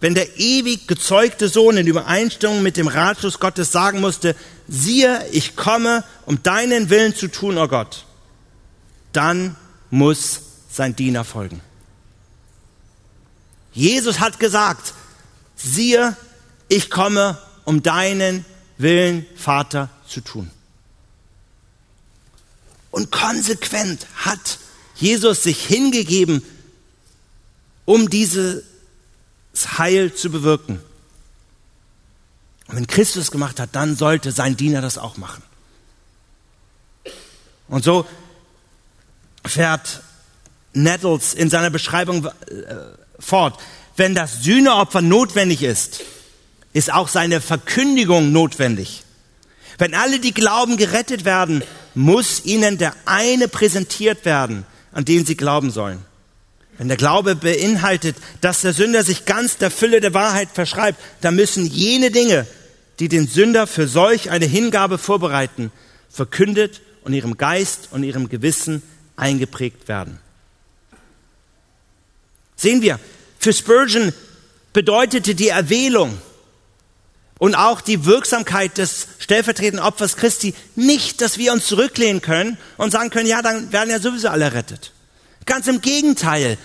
wenn 0.00 0.14
der 0.14 0.38
ewig 0.38 0.86
gezeugte 0.86 1.48
Sohn 1.48 1.76
in 1.76 1.88
Übereinstimmung 1.88 2.62
mit 2.62 2.76
dem 2.76 2.86
Ratschluss 2.86 3.40
Gottes 3.40 3.72
sagen 3.72 4.00
musste, 4.00 4.36
siehe, 4.68 5.26
ich 5.32 5.56
komme, 5.56 6.04
um 6.24 6.40
deinen 6.42 6.88
Willen 6.88 7.14
zu 7.14 7.26
tun, 7.26 7.58
o 7.58 7.64
oh 7.64 7.68
Gott, 7.68 8.04
dann 9.12 9.56
muss 9.90 10.40
sein 10.70 10.94
Diener 10.94 11.24
folgen. 11.24 11.60
Jesus 13.72 14.20
hat 14.20 14.38
gesagt, 14.38 14.94
siehe, 15.56 16.16
ich 16.68 16.90
komme, 16.90 17.38
um 17.64 17.82
deinen 17.82 18.44
Willen, 18.78 19.26
Vater, 19.36 19.90
zu 20.06 20.20
tun. 20.20 20.50
Und 22.90 23.10
konsequent 23.10 24.06
hat 24.16 24.58
Jesus 24.94 25.42
sich 25.42 25.66
hingegeben, 25.66 26.42
um 27.84 28.08
dieses 28.08 28.64
Heil 29.78 30.14
zu 30.14 30.30
bewirken. 30.30 30.80
Und 32.68 32.76
wenn 32.76 32.86
Christus 32.86 33.30
gemacht 33.30 33.60
hat, 33.60 33.70
dann 33.72 33.96
sollte 33.96 34.32
sein 34.32 34.56
Diener 34.56 34.80
das 34.80 34.98
auch 34.98 35.16
machen. 35.16 35.42
Und 37.68 37.84
so 37.84 38.06
fährt 39.44 40.02
Nettles 40.72 41.34
in 41.34 41.50
seiner 41.50 41.70
Beschreibung 41.70 42.26
äh, 42.26 42.30
fort. 43.18 43.58
Wenn 43.96 44.14
das 44.14 44.42
Sühneopfer 44.42 45.00
notwendig 45.00 45.62
ist, 45.62 46.02
ist 46.72 46.92
auch 46.92 47.08
seine 47.08 47.40
Verkündigung 47.40 48.32
notwendig. 48.32 49.04
Wenn 49.78 49.94
alle, 49.94 50.20
die 50.20 50.32
glauben, 50.32 50.76
gerettet 50.76 51.24
werden, 51.24 51.62
muss 51.94 52.44
ihnen 52.44 52.78
der 52.78 52.94
eine 53.04 53.48
präsentiert 53.48 54.24
werden, 54.24 54.64
an 54.92 55.04
den 55.04 55.26
sie 55.26 55.36
glauben 55.36 55.70
sollen. 55.70 56.04
Wenn 56.78 56.88
der 56.88 56.96
Glaube 56.96 57.36
beinhaltet, 57.36 58.16
dass 58.40 58.60
der 58.60 58.72
Sünder 58.72 59.02
sich 59.02 59.24
ganz 59.24 59.56
der 59.56 59.70
Fülle 59.70 60.00
der 60.00 60.14
Wahrheit 60.14 60.48
verschreibt, 60.52 61.00
dann 61.22 61.36
müssen 61.36 61.64
jene 61.66 62.10
Dinge, 62.10 62.46
die 62.98 63.08
den 63.08 63.26
Sünder 63.26 63.66
für 63.66 63.88
solch 63.88 64.30
eine 64.30 64.46
Hingabe 64.46 64.98
vorbereiten, 64.98 65.72
verkündet 66.10 66.80
und 67.02 67.12
ihrem 67.12 67.36
Geist 67.36 67.88
und 67.92 68.02
ihrem 68.02 68.28
Gewissen 68.28 68.82
eingeprägt 69.16 69.88
werden. 69.88 70.18
Sehen 72.56 72.82
wir, 72.82 72.98
für 73.38 73.52
Spurgeon 73.52 74.12
bedeutete 74.72 75.34
die 75.34 75.48
Erwählung 75.48 76.18
und 77.38 77.54
auch 77.54 77.80
die 77.80 78.04
Wirksamkeit 78.04 78.78
des 78.78 79.08
stellvertretenden 79.18 79.84
Opfers 79.84 80.16
Christi 80.16 80.54
nicht, 80.74 81.20
dass 81.20 81.38
wir 81.38 81.52
uns 81.52 81.66
zurücklehnen 81.66 82.22
können 82.22 82.56
und 82.78 82.90
sagen 82.90 83.10
können, 83.10 83.28
ja, 83.28 83.42
dann 83.42 83.72
werden 83.72 83.90
ja 83.90 84.00
sowieso 84.00 84.28
alle 84.28 84.54
rettet. 84.54 84.92
Ganz 85.44 85.66
im 85.66 85.80
Gegenteil 85.80 86.56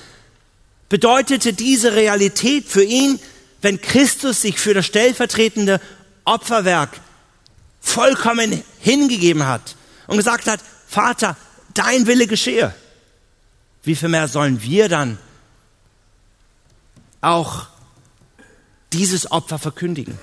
bedeutete 0.90 1.54
diese 1.54 1.94
Realität 1.94 2.68
für 2.68 2.84
ihn, 2.84 3.20
wenn 3.62 3.82
Christus 3.82 4.42
sich 4.42 4.60
für 4.60 4.74
das 4.74 4.86
stellvertretende 4.86 5.80
Opferwerk 6.26 7.00
vollkommen 7.82 8.64
hingegeben 8.80 9.46
hat 9.46 9.76
und 10.08 10.18
gesagt 10.18 10.48
hat, 10.48 10.62
Vater, 10.88 11.38
dein 11.74 12.08
Wille 12.08 12.28
geschehe. 12.28 12.74
Wie 13.84 13.96
viel 13.96 14.10
mehr 14.10 14.28
sollen 14.28 14.62
wir 14.62 14.90
dann 14.90 15.18
auch 17.22 17.68
dieses 18.94 19.32
Opfer 19.32 19.60
verkündigen? 19.60 20.18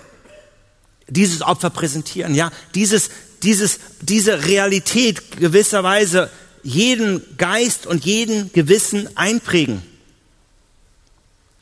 Dieses 1.08 1.42
Opfer 1.42 1.70
präsentieren, 1.70 2.34
ja, 2.34 2.50
dieses, 2.74 3.10
dieses, 3.42 3.78
diese 4.00 4.46
Realität 4.46 5.38
gewisserweise 5.38 6.30
jeden 6.62 7.36
Geist 7.36 7.86
und 7.86 8.04
jeden 8.04 8.52
Gewissen 8.52 9.16
einprägen. 9.16 9.82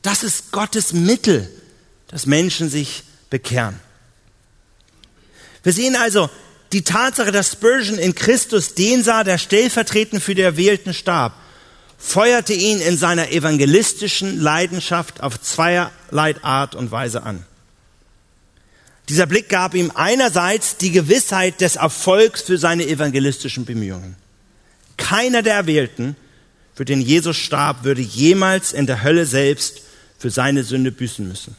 Das 0.03 0.22
ist 0.22 0.53
Gottes 0.53 0.92
Mittel, 0.92 1.51
dass 2.09 2.26
Menschen 2.26 2.70
sich 2.70 3.03
bekehren. 3.30 3.78
Wir 5.62 5.72
sehen 5.72 5.97
also 5.97 6.30
die 6.72 6.82
Tatsache, 6.82 7.32
dass 7.32 7.53
Spurgeon 7.53 7.99
in 7.99 8.14
Christus 8.14 8.74
den 8.74 9.03
sah, 9.03 9.24
der 9.24 9.38
stellvertretend 9.38 10.22
für 10.22 10.34
die 10.34 10.42
Erwählten 10.42 10.94
starb, 10.94 11.34
feuerte 11.99 12.53
ihn 12.53 12.80
in 12.80 12.97
seiner 12.97 13.30
evangelistischen 13.30 14.40
Leidenschaft 14.40 15.22
auf 15.22 15.40
zweierlei 15.40 16.34
Art 16.42 16.74
und 16.74 16.90
Weise 16.90 17.22
an. 17.22 17.44
Dieser 19.09 19.26
Blick 19.26 19.48
gab 19.48 19.74
ihm 19.74 19.92
einerseits 19.94 20.76
die 20.76 20.90
Gewissheit 20.90 21.61
des 21.61 21.76
Erfolgs 21.76 22.42
für 22.42 22.59
seine 22.59 22.86
evangelistischen 22.86 23.64
Bemühungen. 23.64 24.16
Keiner 24.96 25.42
der 25.42 25.54
Erwählten, 25.54 26.16
für 26.74 26.84
den 26.84 27.00
Jesus 27.00 27.36
starb, 27.36 27.84
würde 27.84 28.02
jemals 28.02 28.72
in 28.72 28.86
der 28.86 29.02
Hölle 29.02 29.24
selbst 29.24 29.82
für 30.18 30.30
seine 30.30 30.64
Sünde 30.64 30.90
büßen 30.90 31.26
müssen. 31.26 31.57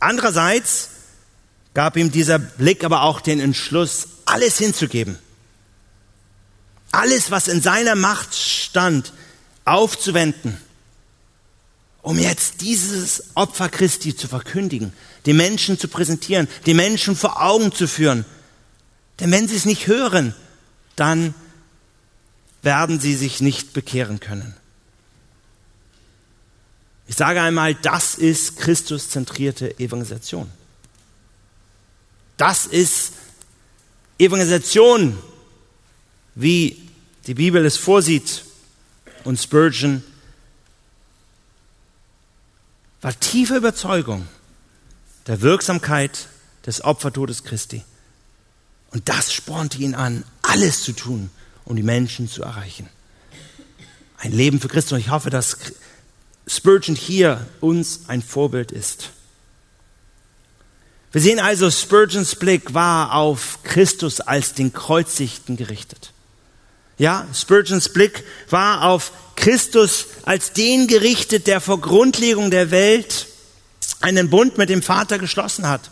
Andererseits 0.00 0.90
gab 1.74 1.96
ihm 1.96 2.10
dieser 2.10 2.38
Blick 2.38 2.84
aber 2.84 3.02
auch 3.02 3.20
den 3.20 3.38
Entschluss, 3.38 4.08
alles 4.24 4.58
hinzugeben. 4.58 5.18
Alles, 6.90 7.30
was 7.30 7.48
in 7.48 7.62
seiner 7.62 7.94
Macht 7.94 8.34
stand, 8.34 9.12
aufzuwenden 9.64 10.58
um 12.02 12.18
jetzt 12.18 12.60
dieses 12.60 13.24
Opfer 13.34 13.68
Christi 13.68 14.14
zu 14.14 14.26
verkündigen, 14.26 14.92
den 15.24 15.36
Menschen 15.36 15.78
zu 15.78 15.86
präsentieren, 15.88 16.48
den 16.66 16.76
Menschen 16.76 17.16
vor 17.16 17.40
Augen 17.40 17.72
zu 17.72 17.86
führen. 17.86 18.24
Denn 19.20 19.30
wenn 19.30 19.46
sie 19.46 19.56
es 19.56 19.64
nicht 19.64 19.86
hören, 19.86 20.34
dann 20.96 21.32
werden 22.62 23.00
sie 23.00 23.14
sich 23.14 23.40
nicht 23.40 23.72
bekehren 23.72 24.18
können. 24.18 24.54
Ich 27.06 27.16
sage 27.16 27.40
einmal, 27.40 27.74
das 27.74 28.14
ist 28.14 28.56
Christuszentrierte 28.56 29.78
Evangelisation. 29.78 30.50
Das 32.36 32.66
ist 32.66 33.12
Evangelisation, 34.18 35.18
wie 36.34 36.88
die 37.26 37.34
Bibel 37.34 37.64
es 37.64 37.76
vorsieht 37.76 38.44
und 39.24 39.38
Spurgeon 39.38 40.02
war 43.02 43.18
tiefe 43.18 43.56
Überzeugung 43.56 44.26
der 45.26 45.42
Wirksamkeit 45.42 46.28
des 46.64 46.82
Opfertodes 46.82 47.44
Christi. 47.44 47.84
Und 48.92 49.08
das 49.08 49.32
spornte 49.32 49.78
ihn 49.78 49.94
an, 49.94 50.24
alles 50.42 50.82
zu 50.82 50.92
tun, 50.92 51.30
um 51.64 51.76
die 51.76 51.82
Menschen 51.82 52.28
zu 52.28 52.42
erreichen. 52.42 52.88
Ein 54.18 54.32
Leben 54.32 54.60
für 54.60 54.68
Christus. 54.68 54.92
Und 54.92 55.00
ich 55.00 55.10
hoffe, 55.10 55.30
dass 55.30 55.56
Spurgeon 56.46 56.96
hier 56.96 57.46
uns 57.60 58.02
ein 58.08 58.22
Vorbild 58.22 58.70
ist. 58.70 59.10
Wir 61.10 61.20
sehen 61.20 61.40
also, 61.40 61.70
Spurgeons 61.70 62.36
Blick 62.36 62.72
war 62.72 63.14
auf 63.14 63.58
Christus 63.64 64.20
als 64.20 64.54
den 64.54 64.72
Kreuzigten 64.72 65.56
gerichtet. 65.56 66.11
Ja, 67.02 67.26
Spurgeons 67.34 67.88
Blick 67.88 68.22
war 68.48 68.84
auf 68.84 69.10
Christus 69.34 70.06
als 70.22 70.52
den 70.52 70.86
gerichtet, 70.86 71.48
der 71.48 71.60
vor 71.60 71.80
Grundlegung 71.80 72.52
der 72.52 72.70
Welt 72.70 73.26
einen 74.00 74.30
Bund 74.30 74.56
mit 74.56 74.68
dem 74.68 74.84
Vater 74.84 75.18
geschlossen 75.18 75.68
hat, 75.68 75.90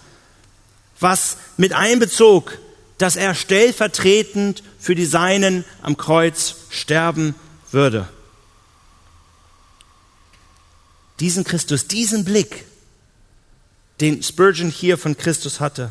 was 1.01 1.37
mit 1.57 1.73
einbezog, 1.73 2.57
dass 2.99 3.17
er 3.17 3.35
stellvertretend 3.35 4.63
für 4.79 4.95
die 4.95 5.05
Seinen 5.05 5.65
am 5.83 5.97
Kreuz 5.97 6.55
sterben 6.71 7.35
würde. 7.73 8.09
Diesen 11.19 11.43
Christus, 11.43 11.89
diesen 11.89 12.25
Blick, 12.25 12.67
den 14.01 14.23
Spurgeon 14.23 14.71
hier 14.71 14.97
von 14.97 15.17
Christus 15.17 15.59
hatte, 15.59 15.91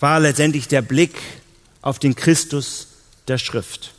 war 0.00 0.20
letztendlich 0.20 0.68
der 0.68 0.82
Blick 0.82 1.16
auf 1.86 2.00
den 2.00 2.16
Christus 2.16 2.88
der 3.28 3.38
Schrift. 3.38 3.92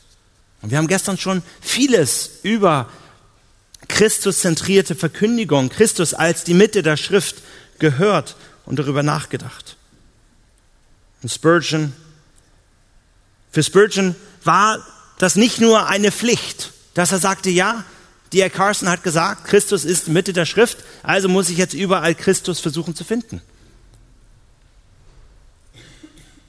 Und 0.62 0.72
wir 0.72 0.78
haben 0.78 0.90
gestern 0.90 1.18
schon 1.18 1.42
vieles 1.62 2.32
über 2.44 2.90
Christus-zentrierte 3.88 4.94
Verkündigung, 4.94 5.70
Christus 5.70 6.14
als 6.14 6.44
die 6.44 6.54
Mitte 6.54 6.84
der 6.84 6.98
Schrift 6.98 7.38
gehört 7.80 8.36
und 8.66 8.78
darüber 8.78 9.04
nachgedacht. 9.04 9.78
Und 11.24 11.32
Spurgeon, 11.32 11.94
für 13.54 13.64
Spurgeon 13.64 14.18
war 14.44 14.86
das 15.18 15.38
nicht 15.38 15.62
nur 15.62 15.88
eine 15.88 16.12
Pflicht, 16.12 16.74
dass 16.94 17.14
er 17.14 17.20
sagte, 17.20 17.50
ja, 17.50 17.86
D.A. 18.34 18.50
Carson 18.50 18.90
hat 18.90 19.04
gesagt, 19.04 19.46
Christus 19.46 19.86
ist 19.86 20.08
die 20.08 20.12
Mitte 20.12 20.34
der 20.34 20.46
Schrift, 20.46 20.80
also 21.04 21.30
muss 21.30 21.50
ich 21.50 21.58
jetzt 21.58 21.74
überall 21.74 22.16
Christus 22.16 22.60
versuchen 22.60 22.96
zu 22.96 23.06
finden. 23.06 23.42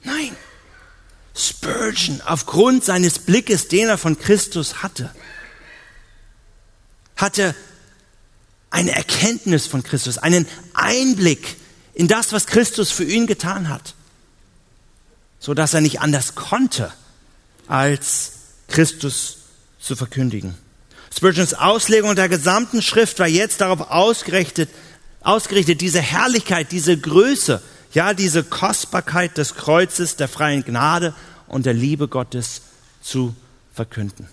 Nein. 0.03 0.35
Spurgeon, 1.39 2.21
aufgrund 2.25 2.83
seines 2.83 3.19
Blickes, 3.19 3.67
den 3.67 3.87
er 3.87 3.97
von 3.97 4.19
Christus 4.19 4.83
hatte, 4.83 5.13
hatte 7.15 7.55
eine 8.69 8.91
Erkenntnis 8.91 9.67
von 9.67 9.83
Christus, 9.83 10.17
einen 10.17 10.45
Einblick 10.73 11.57
in 11.93 12.07
das, 12.07 12.31
was 12.31 12.45
Christus 12.45 12.91
für 12.91 13.03
ihn 13.03 13.27
getan 13.27 13.69
hat, 13.69 13.95
so 15.39 15.53
dass 15.53 15.73
er 15.73 15.81
nicht 15.81 16.01
anders 16.01 16.35
konnte, 16.35 16.93
als 17.67 18.31
Christus 18.67 19.37
zu 19.79 19.95
verkündigen. 19.95 20.55
Spurgeons 21.15 21.53
Auslegung 21.53 22.15
der 22.15 22.29
gesamten 22.29 22.81
Schrift 22.81 23.19
war 23.19 23.27
jetzt 23.27 23.61
darauf 23.61 23.89
ausgerichtet, 23.89 24.69
ausgerichtet, 25.21 25.81
diese 25.81 26.01
Herrlichkeit, 26.01 26.71
diese 26.71 26.97
Größe, 26.97 27.61
ja, 27.93 28.13
diese 28.13 28.43
Kostbarkeit 28.43 29.37
des 29.37 29.55
Kreuzes, 29.55 30.15
der 30.15 30.27
freien 30.27 30.63
Gnade 30.63 31.13
und 31.47 31.65
der 31.65 31.73
Liebe 31.73 32.07
Gottes 32.07 32.61
zu 33.01 33.35
verkünden. 33.73 34.27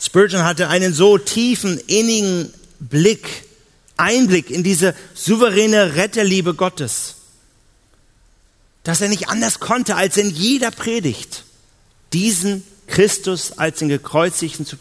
Spurgeon 0.00 0.44
hatte 0.44 0.68
einen 0.68 0.94
so 0.94 1.18
tiefen, 1.18 1.78
innigen 1.86 2.52
Blick, 2.78 3.44
Einblick 3.96 4.50
in 4.50 4.62
diese 4.62 4.94
souveräne 5.14 5.96
Retterliebe 5.96 6.54
Gottes, 6.54 7.16
dass 8.84 9.00
er 9.00 9.08
nicht 9.08 9.28
anders 9.28 9.58
konnte, 9.58 9.96
als 9.96 10.16
in 10.16 10.30
jeder 10.30 10.70
Predigt 10.70 11.44
diesen 12.12 12.62
Christus 12.86 13.58
als 13.58 13.80
den 13.80 13.88
Gekreuzigten 13.88 14.64
zu, 14.64 14.76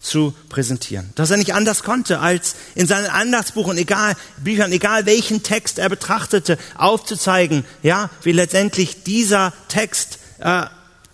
zu 0.00 0.34
präsentieren. 0.48 1.10
Dass 1.14 1.30
er 1.30 1.36
nicht 1.36 1.54
anders 1.54 1.82
konnte, 1.82 2.20
als 2.20 2.56
in 2.74 2.86
seinen 2.86 3.06
Andachtsbuchen, 3.06 3.76
egal, 3.76 4.16
Büchern, 4.38 4.72
egal 4.72 5.06
welchen 5.06 5.42
Text 5.42 5.78
er 5.78 5.90
betrachtete, 5.90 6.58
aufzuzeigen, 6.76 7.64
ja, 7.82 8.08
wie 8.22 8.32
letztendlich 8.32 9.04
dieser 9.04 9.52
Text 9.68 10.18
äh, 10.38 10.64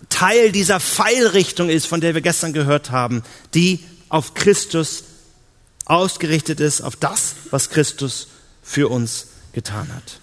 Teil 0.09 0.53
dieser 0.53 0.79
Pfeilrichtung 0.79 1.69
ist, 1.69 1.85
von 1.85 1.99
der 1.99 2.13
wir 2.13 2.21
gestern 2.21 2.53
gehört 2.53 2.91
haben, 2.91 3.23
die 3.53 3.83
auf 4.07 4.33
Christus 4.33 5.03
ausgerichtet 5.85 6.61
ist, 6.61 6.81
auf 6.81 6.95
das, 6.95 7.35
was 7.51 7.69
Christus 7.69 8.27
für 8.63 8.87
uns 8.89 9.27
getan 9.51 9.93
hat. 9.93 10.19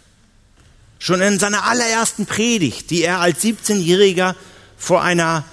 Schon 0.99 1.21
in 1.21 1.39
seiner 1.39 1.65
allerersten 1.65 2.25
Predigt, 2.25 2.91
die 2.91 3.03
er 3.03 3.21
als 3.21 3.43
17-Jähriger 3.43 4.35
vor 4.77 5.03
einer 5.03 5.45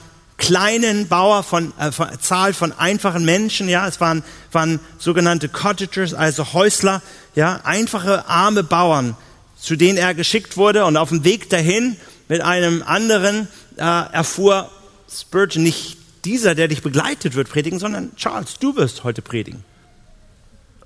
kleinen 0.42 1.08
Bauer 1.08 1.44
von, 1.44 1.72
äh, 1.78 1.92
von 1.92 2.08
Zahl 2.20 2.54
von 2.54 2.74
einfachen 2.74 3.24
Menschen, 3.24 3.70
ja, 3.70 3.88
es 3.88 4.02
waren, 4.02 4.24
waren 4.52 4.80
sogenannte 4.98 5.48
Cottagers, 5.48 6.16
also 6.16 6.54
Häusler, 6.54 7.04
ja, 7.36 7.62
einfache 7.64 8.28
arme 8.28 8.64
Bauern, 8.64 9.16
zu 9.56 9.76
denen 9.76 10.00
er 10.00 10.16
geschickt 10.16 10.58
wurde 10.58 10.86
und 10.86 10.98
auf 10.98 11.10
dem 11.10 11.24
Weg 11.24 11.50
dahin 11.52 11.96
mit 12.28 12.42
einem 12.42 12.82
anderen 12.82 13.48
äh, 13.78 13.82
erfuhr 13.82 14.70
Spurgeon 15.10 15.64
nicht 15.64 15.98
dieser, 16.26 16.56
der 16.56 16.68
dich 16.68 16.82
begleitet 16.82 17.36
wird, 17.36 17.48
predigen, 17.50 17.78
sondern 17.78 18.16
Charles, 18.16 18.58
du 18.60 18.76
wirst 18.76 19.04
heute 19.04 19.22
predigen. 19.22 19.64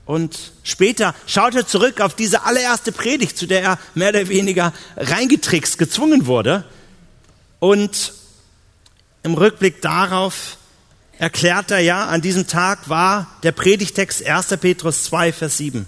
Und 0.06 0.52
später 0.64 1.16
schaut 1.28 1.56
er 1.56 1.66
zurück 1.66 2.02
auf 2.02 2.14
diese 2.14 2.44
allererste 2.44 2.92
Predigt, 2.92 3.38
zu 3.38 3.48
der 3.48 3.64
er 3.64 3.80
mehr 3.96 4.10
oder 4.10 4.28
weniger 4.28 4.74
reingetrickst, 4.98 5.78
gezwungen 5.78 6.26
wurde. 6.26 6.66
Und 7.60 8.14
im 9.26 9.34
Rückblick 9.34 9.82
darauf 9.82 10.58
erklärt 11.18 11.72
er 11.72 11.80
ja, 11.80 12.06
an 12.06 12.22
diesem 12.22 12.46
Tag 12.46 12.90
war 12.90 13.36
der 13.42 13.54
Predigtext 13.54 14.24
1. 14.24 14.58
Petrus 14.62 15.04
2, 15.06 15.34
Vers 15.34 15.58
7. 15.58 15.88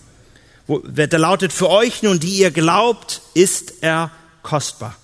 Wo, 0.66 0.80
der 0.80 1.20
lautet, 1.20 1.54
für 1.54 1.70
euch 1.70 2.02
nun, 2.02 2.20
die 2.20 2.40
ihr 2.40 2.50
glaubt, 2.50 3.22
ist 3.36 3.76
er 3.82 4.12
kostbar. 4.42 4.96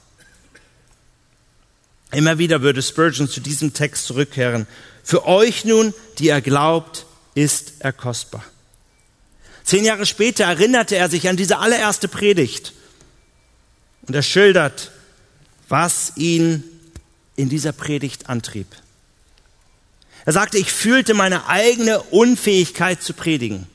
Immer 2.11 2.39
wieder 2.39 2.63
würde 2.63 2.81
Spurgeon 2.81 3.29
zu 3.29 3.39
diesem 3.39 3.73
Text 3.73 4.07
zurückkehren. 4.07 4.65
Für 5.03 5.27
euch 5.27 5.63
nun, 5.63 5.93
die 6.17 6.27
ihr 6.27 6.41
glaubt, 6.41 7.05
ist 7.35 7.73
er 7.79 7.93
kostbar. 7.93 8.43
Zehn 9.63 9.85
Jahre 9.85 10.07
später 10.07 10.45
erinnerte 10.45 10.95
er 10.95 11.09
sich 11.09 11.29
an 11.29 11.37
diese 11.37 11.59
allererste 11.59 12.07
Predigt 12.07 12.73
und 14.07 14.15
er 14.15 14.23
schildert, 14.23 14.91
was 15.69 16.13
ihn 16.15 16.63
in 17.35 17.49
dieser 17.49 17.71
Predigt 17.71 18.29
antrieb. 18.29 18.67
Er 20.25 20.33
sagte, 20.33 20.57
ich 20.57 20.71
fühlte 20.71 21.13
meine 21.13 21.47
eigene 21.47 22.01
Unfähigkeit 22.01 23.01
zu 23.01 23.13
predigen. 23.13 23.67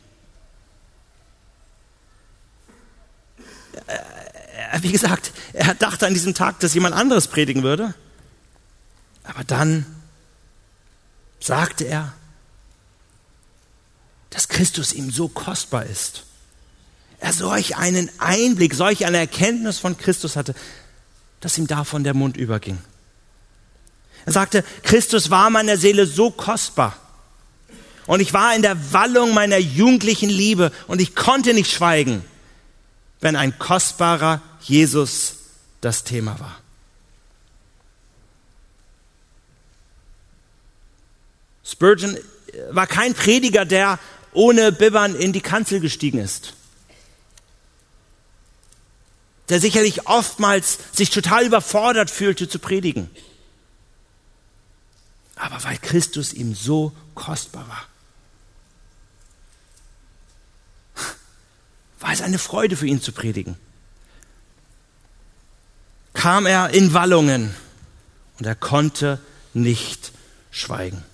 Wie 4.81 4.93
gesagt, 4.93 5.33
er 5.53 5.75
dachte 5.75 6.07
an 6.07 6.15
diesem 6.15 6.35
Tag, 6.35 6.61
dass 6.61 6.75
jemand 6.75 6.95
anderes 6.95 7.29
predigen 7.29 7.63
würde. 7.63 7.95
Aber 9.25 9.45
dann 9.45 9.85
sagte 11.41 11.85
er, 11.85 12.15
dass 14.31 14.49
Christus 14.49 14.93
ihm 14.93 15.11
so 15.11 15.29
kostbar 15.29 15.85
ist. 15.85 16.25
Er 17.21 17.33
solch 17.33 17.77
einen 17.77 18.11
Einblick, 18.19 18.75
solch 18.75 19.05
eine 19.05 19.19
Erkenntnis 19.19 19.79
von 19.79 19.99
Christus 19.99 20.37
hatte, 20.37 20.55
dass 21.41 21.59
ihm 21.59 21.67
davon 21.67 22.05
der 22.05 22.15
Mund 22.15 22.37
überging. 22.37 22.79
Er 24.27 24.33
sagte, 24.33 24.65
Christus 24.83 25.31
war 25.31 25.51
meiner 25.51 25.77
Seele 25.77 26.07
so 26.07 26.31
kostbar. 26.31 26.97
Und 28.07 28.21
ich 28.21 28.33
war 28.33 28.55
in 28.55 28.63
der 28.63 28.93
Wallung 28.93 29.35
meiner 29.35 29.59
jugendlichen 29.59 30.31
Liebe 30.31 30.73
und 30.87 31.01
ich 31.01 31.15
konnte 31.15 31.53
nicht 31.53 31.71
schweigen, 31.71 32.25
wenn 33.21 33.37
ein 33.37 33.59
kostbarer 33.59 34.41
Jesus 34.63 35.35
das 35.81 36.05
Thema 36.05 36.41
war. 36.41 36.59
Spurgeon 41.65 42.17
war 42.71 42.87
kein 42.87 43.13
Prediger, 43.13 43.67
der 43.67 43.99
ohne 44.33 44.73
Bibbern 44.73 45.15
in 45.15 45.33
die 45.33 45.41
Kanzel 45.41 45.81
gestiegen 45.81 46.19
ist. 46.19 46.55
Der 49.51 49.61
sicherlich 49.61 50.07
oftmals 50.07 50.79
sich 50.93 51.11
total 51.11 51.45
überfordert 51.45 52.11
fühlte 52.11 52.49
zu 52.49 52.59
predigen. 52.59 53.11
Aber 55.39 55.63
weil 55.63 55.79
Christus 55.79 56.33
ihm 56.33 56.55
so 56.55 56.93
kostbar 57.15 57.67
war, 57.69 57.87
war 62.01 62.13
es 62.13 62.21
eine 62.21 62.39
Freude 62.39 62.77
für 62.77 62.87
ihn 62.87 63.01
zu 63.01 63.13
predigen. 63.13 63.57
Kam 66.13 66.47
er 66.47 66.71
in 66.71 66.93
Wallungen 66.93 67.55
und 68.39 68.47
er 68.47 68.57
konnte 68.57 69.21
nicht 69.55 70.13
schweigen. 70.51 71.05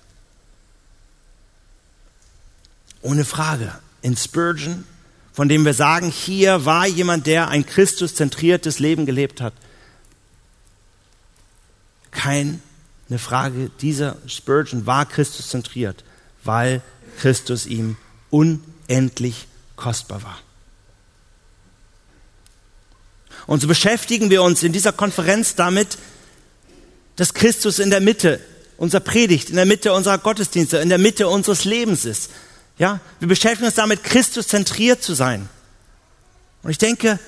Ohne 3.01 3.25
Frage. 3.25 3.79
In 4.01 4.17
Spurgeon, 4.17 4.85
von 5.33 5.49
dem 5.49 5.65
wir 5.65 5.73
sagen, 5.73 6.09
hier 6.09 6.65
war 6.65 6.87
jemand, 6.87 7.27
der 7.27 7.49
ein 7.49 7.65
Christuszentriertes 7.65 8.79
Leben 8.79 9.05
gelebt 9.05 9.41
hat. 9.41 9.53
Keine 13.07 13.19
Frage, 13.19 13.71
dieser 13.81 14.17
Spurgeon 14.25 14.85
war 14.85 15.05
Christuszentriert, 15.05 16.03
weil 16.43 16.81
Christus 17.19 17.65
ihm 17.65 17.97
unendlich 18.29 19.47
kostbar 19.75 20.23
war. 20.23 20.39
Und 23.47 23.61
so 23.61 23.67
beschäftigen 23.67 24.29
wir 24.29 24.41
uns 24.41 24.63
in 24.63 24.73
dieser 24.73 24.91
Konferenz 24.91 25.55
damit, 25.55 25.97
dass 27.15 27.33
Christus 27.33 27.79
in 27.79 27.91
der 27.91 28.01
Mitte 28.01 28.39
unserer 28.77 29.01
Predigt, 29.01 29.49
in 29.49 29.55
der 29.55 29.65
Mitte 29.65 29.93
unserer 29.93 30.17
Gottesdienste, 30.17 30.77
in 30.77 30.89
der 30.89 30.97
Mitte 30.97 31.27
unseres 31.27 31.63
Lebens 31.63 32.05
ist. 32.05 32.31
Ja, 32.77 32.99
wir 33.19 33.27
beschäftigen 33.27 33.67
uns 33.67 33.75
damit, 33.75 34.03
Christus 34.03 34.47
zentriert 34.47 35.01
zu 35.03 35.13
sein. 35.13 35.47
Und 36.63 36.71
ich 36.71 36.77
denke, 36.77 37.19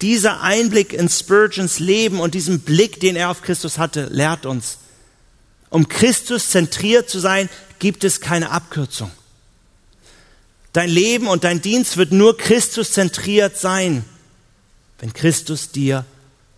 dieser 0.00 0.40
Einblick 0.40 0.92
in 0.92 1.08
Spurgeons 1.08 1.78
Leben 1.78 2.20
und 2.20 2.34
diesen 2.34 2.60
Blick, 2.60 3.00
den 3.00 3.16
er 3.16 3.30
auf 3.30 3.42
Christus 3.42 3.78
hatte, 3.78 4.06
lehrt 4.06 4.46
uns, 4.46 4.78
um 5.70 5.88
Christus 5.88 6.50
zentriert 6.50 7.08
zu 7.10 7.18
sein, 7.18 7.48
gibt 7.78 8.04
es 8.04 8.20
keine 8.20 8.50
Abkürzung. 8.50 9.10
Dein 10.72 10.88
Leben 10.88 11.28
und 11.28 11.44
dein 11.44 11.60
Dienst 11.62 11.96
wird 11.96 12.12
nur 12.12 12.36
Christus 12.36 12.92
zentriert 12.92 13.56
sein, 13.56 14.04
wenn 14.98 15.12
Christus 15.12 15.70
dir 15.70 16.04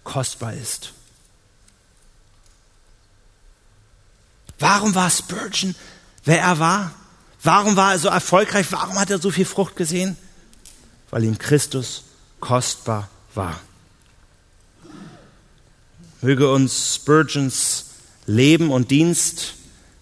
kostbar 0.04 0.54
ist. 0.54 0.92
Warum 4.58 4.94
war 4.94 5.10
Spurgeon, 5.10 5.74
wer 6.24 6.40
er 6.40 6.58
war? 6.58 6.94
Warum 7.42 7.76
war 7.76 7.92
er 7.92 7.98
so 7.98 8.08
erfolgreich? 8.08 8.66
Warum 8.70 8.98
hat 8.98 9.10
er 9.10 9.18
so 9.18 9.30
viel 9.30 9.44
Frucht 9.44 9.76
gesehen? 9.76 10.16
Weil 11.10 11.24
ihm 11.24 11.38
Christus 11.38 12.04
kostbar 12.40 13.08
war. 13.34 13.60
Möge 16.22 16.50
uns 16.50 16.94
Spurgeons 16.94 17.85
Leben 18.26 18.70
und 18.70 18.90
Dienst 18.90 19.54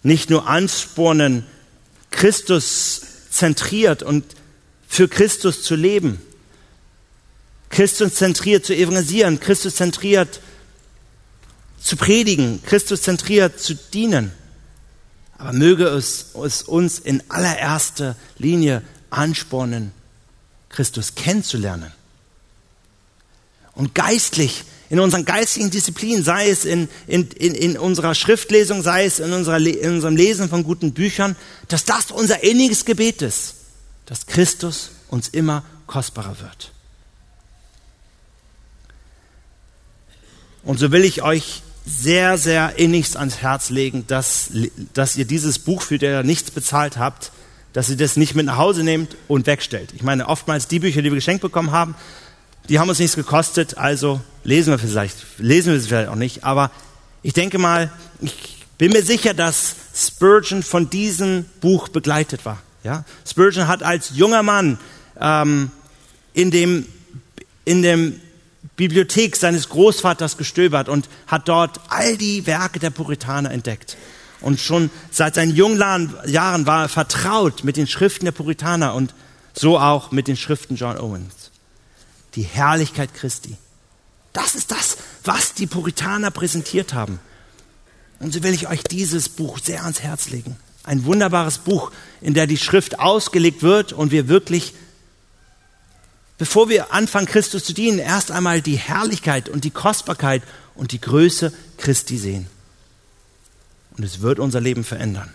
nicht 0.03 0.29
nur 0.29 0.47
anspornen, 0.47 1.45
Christus 2.11 3.01
zentriert 3.29 4.03
und 4.03 4.23
für 4.87 5.07
Christus 5.07 5.63
zu 5.63 5.75
leben, 5.75 6.21
Christus 7.69 8.15
zentriert 8.15 8.65
zu 8.65 8.75
evangelisieren, 8.75 9.39
Christus 9.39 9.75
zentriert 9.75 10.39
zu 11.81 11.97
predigen, 11.97 12.61
Christus 12.63 13.01
zentriert 13.01 13.59
zu 13.59 13.75
dienen. 13.75 14.31
Aber 15.37 15.51
möge 15.51 15.85
es, 15.87 16.27
es 16.45 16.63
uns 16.63 16.99
in 16.99 17.21
allererster 17.29 18.15
Linie 18.37 18.81
anspornen, 19.09 19.91
Christus 20.69 21.15
kennenzulernen. 21.15 21.91
Und 23.75 23.93
geistlich, 23.93 24.63
in 24.89 24.99
unseren 24.99 25.25
geistigen 25.25 25.69
Disziplinen, 25.69 26.23
sei 26.23 26.49
es 26.49 26.63
in, 26.65 26.87
in, 27.07 27.29
in, 27.31 27.53
in 27.53 27.77
unserer 27.77 28.15
Schriftlesung, 28.15 28.81
sei 28.81 29.05
es 29.05 29.19
in, 29.19 29.33
unserer, 29.33 29.57
in 29.57 29.95
unserem 29.95 30.15
Lesen 30.15 30.49
von 30.49 30.63
guten 30.63 30.93
Büchern, 30.93 31.35
dass 31.67 31.85
das 31.85 32.11
unser 32.11 32.43
inniges 32.43 32.85
Gebet 32.85 33.21
ist, 33.21 33.55
dass 34.05 34.25
Christus 34.25 34.91
uns 35.09 35.27
immer 35.27 35.63
kostbarer 35.87 36.39
wird. 36.39 36.71
Und 40.63 40.79
so 40.79 40.91
will 40.91 41.03
ich 41.03 41.21
euch 41.21 41.61
sehr, 41.85 42.37
sehr 42.37 42.79
innigst 42.79 43.17
ans 43.17 43.37
Herz 43.37 43.69
legen, 43.69 44.05
dass, 44.07 44.49
dass 44.93 45.15
ihr 45.15 45.25
dieses 45.25 45.59
Buch, 45.59 45.83
für 45.83 45.99
das 45.99 46.09
ihr 46.09 46.23
nichts 46.23 46.49
bezahlt 46.49 46.97
habt, 46.97 47.31
dass 47.73 47.89
ihr 47.89 47.97
das 47.97 48.15
nicht 48.15 48.33
mit 48.33 48.47
nach 48.47 48.57
Hause 48.57 48.83
nehmt 48.83 49.15
und 49.27 49.45
wegstellt. 49.45 49.93
Ich 49.93 50.01
meine, 50.01 50.27
oftmals 50.27 50.67
die 50.67 50.79
Bücher, 50.79 51.01
die 51.01 51.11
wir 51.11 51.15
geschenkt 51.15 51.41
bekommen 51.41 51.71
haben, 51.71 51.93
die 52.69 52.79
haben 52.79 52.89
uns 52.89 52.99
nichts 52.99 53.15
gekostet, 53.15 53.77
also 53.77 54.21
lesen 54.43 54.71
wir 54.71 54.79
vielleicht, 54.79 55.15
lesen 55.37 55.73
wir 55.73 55.79
sie 55.79 55.87
vielleicht 55.87 56.09
auch 56.09 56.15
nicht, 56.15 56.43
aber 56.43 56.71
ich 57.23 57.33
denke 57.33 57.57
mal, 57.57 57.91
ich 58.21 58.65
bin 58.77 58.91
mir 58.91 59.03
sicher, 59.03 59.33
dass 59.33 59.75
Spurgeon 59.95 60.63
von 60.63 60.89
diesem 60.89 61.45
Buch 61.61 61.87
begleitet 61.87 62.45
war. 62.45 62.61
Ja? 62.83 63.03
Spurgeon 63.27 63.67
hat 63.67 63.83
als 63.83 64.11
junger 64.13 64.43
Mann 64.43 64.77
ähm, 65.19 65.71
in 66.33 66.51
dem, 66.51 66.85
in 67.63 67.81
dem 67.81 68.19
Bibliothek 68.75 69.35
seines 69.35 69.69
Großvaters 69.69 70.37
gestöbert 70.37 70.89
und 70.89 71.09
hat 71.27 71.47
dort 71.47 71.79
all 71.89 72.17
die 72.17 72.45
Werke 72.45 72.79
der 72.79 72.89
Puritaner 72.89 73.51
entdeckt. 73.51 73.95
Und 74.41 74.59
schon 74.59 74.89
seit 75.11 75.35
seinen 75.35 75.55
jungen 75.55 75.79
Jahren 76.27 76.67
war 76.67 76.83
er 76.83 76.89
vertraut 76.89 77.63
mit 77.63 77.77
den 77.77 77.87
Schriften 77.87 78.25
der 78.25 78.33
Puritaner 78.33 78.93
und 78.93 79.13
so 79.53 79.79
auch 79.79 80.11
mit 80.11 80.27
den 80.27 80.35
Schriften 80.35 80.75
John 80.75 80.97
Owens. 80.97 81.44
Die 82.35 82.43
Herrlichkeit 82.43 83.13
Christi. 83.13 83.55
Das 84.33 84.55
ist 84.55 84.71
das, 84.71 84.97
was 85.23 85.53
die 85.53 85.67
Puritaner 85.67 86.31
präsentiert 86.31 86.93
haben. 86.93 87.19
Und 88.19 88.33
so 88.33 88.43
will 88.43 88.53
ich 88.53 88.67
euch 88.67 88.83
dieses 88.83 89.29
Buch 89.29 89.59
sehr 89.59 89.83
ans 89.83 90.01
Herz 90.01 90.29
legen. 90.29 90.57
Ein 90.83 91.05
wunderbares 91.05 91.59
Buch, 91.59 91.91
in 92.21 92.33
der 92.33 92.47
die 92.47 92.57
Schrift 92.57 92.99
ausgelegt 92.99 93.63
wird 93.63 93.93
und 93.93 94.11
wir 94.11 94.27
wirklich 94.27 94.73
bevor 96.37 96.69
wir 96.69 96.93
anfangen, 96.93 97.27
Christus 97.27 97.63
zu 97.63 97.73
dienen, 97.73 97.99
erst 97.99 98.31
einmal 98.31 98.61
die 98.61 98.77
Herrlichkeit 98.77 99.49
und 99.49 99.63
die 99.63 99.71
Kostbarkeit 99.71 100.43
und 100.75 100.91
die 100.91 101.01
Größe 101.01 101.53
Christi 101.77 102.17
sehen. 102.17 102.47
Und 103.97 104.03
es 104.03 104.21
wird 104.21 104.39
unser 104.39 104.59
Leben 104.59 104.83
verändern, 104.83 105.33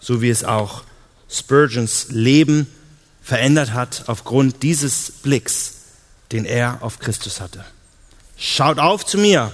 so 0.00 0.20
wie 0.20 0.28
es 0.28 0.44
auch 0.44 0.84
Spurgeons 1.30 2.08
Leben 2.10 2.66
verändert 3.22 3.72
hat 3.72 4.04
aufgrund 4.08 4.62
dieses 4.62 5.10
Blicks, 5.22 5.73
den 6.34 6.44
er 6.44 6.78
auf 6.82 6.98
Christus 6.98 7.40
hatte. 7.40 7.64
Schaut 8.36 8.80
auf 8.80 9.06
zu 9.06 9.18
mir, 9.18 9.52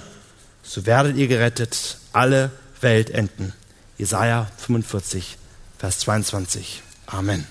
so 0.62 0.86
werdet 0.86 1.16
ihr 1.16 1.28
gerettet, 1.28 1.98
alle 2.14 2.50
Welt 2.80 3.10
enden. 3.10 3.52
Jesaja 3.98 4.50
45, 4.56 5.36
Vers 5.78 5.98
22. 5.98 6.82
Amen. 7.06 7.46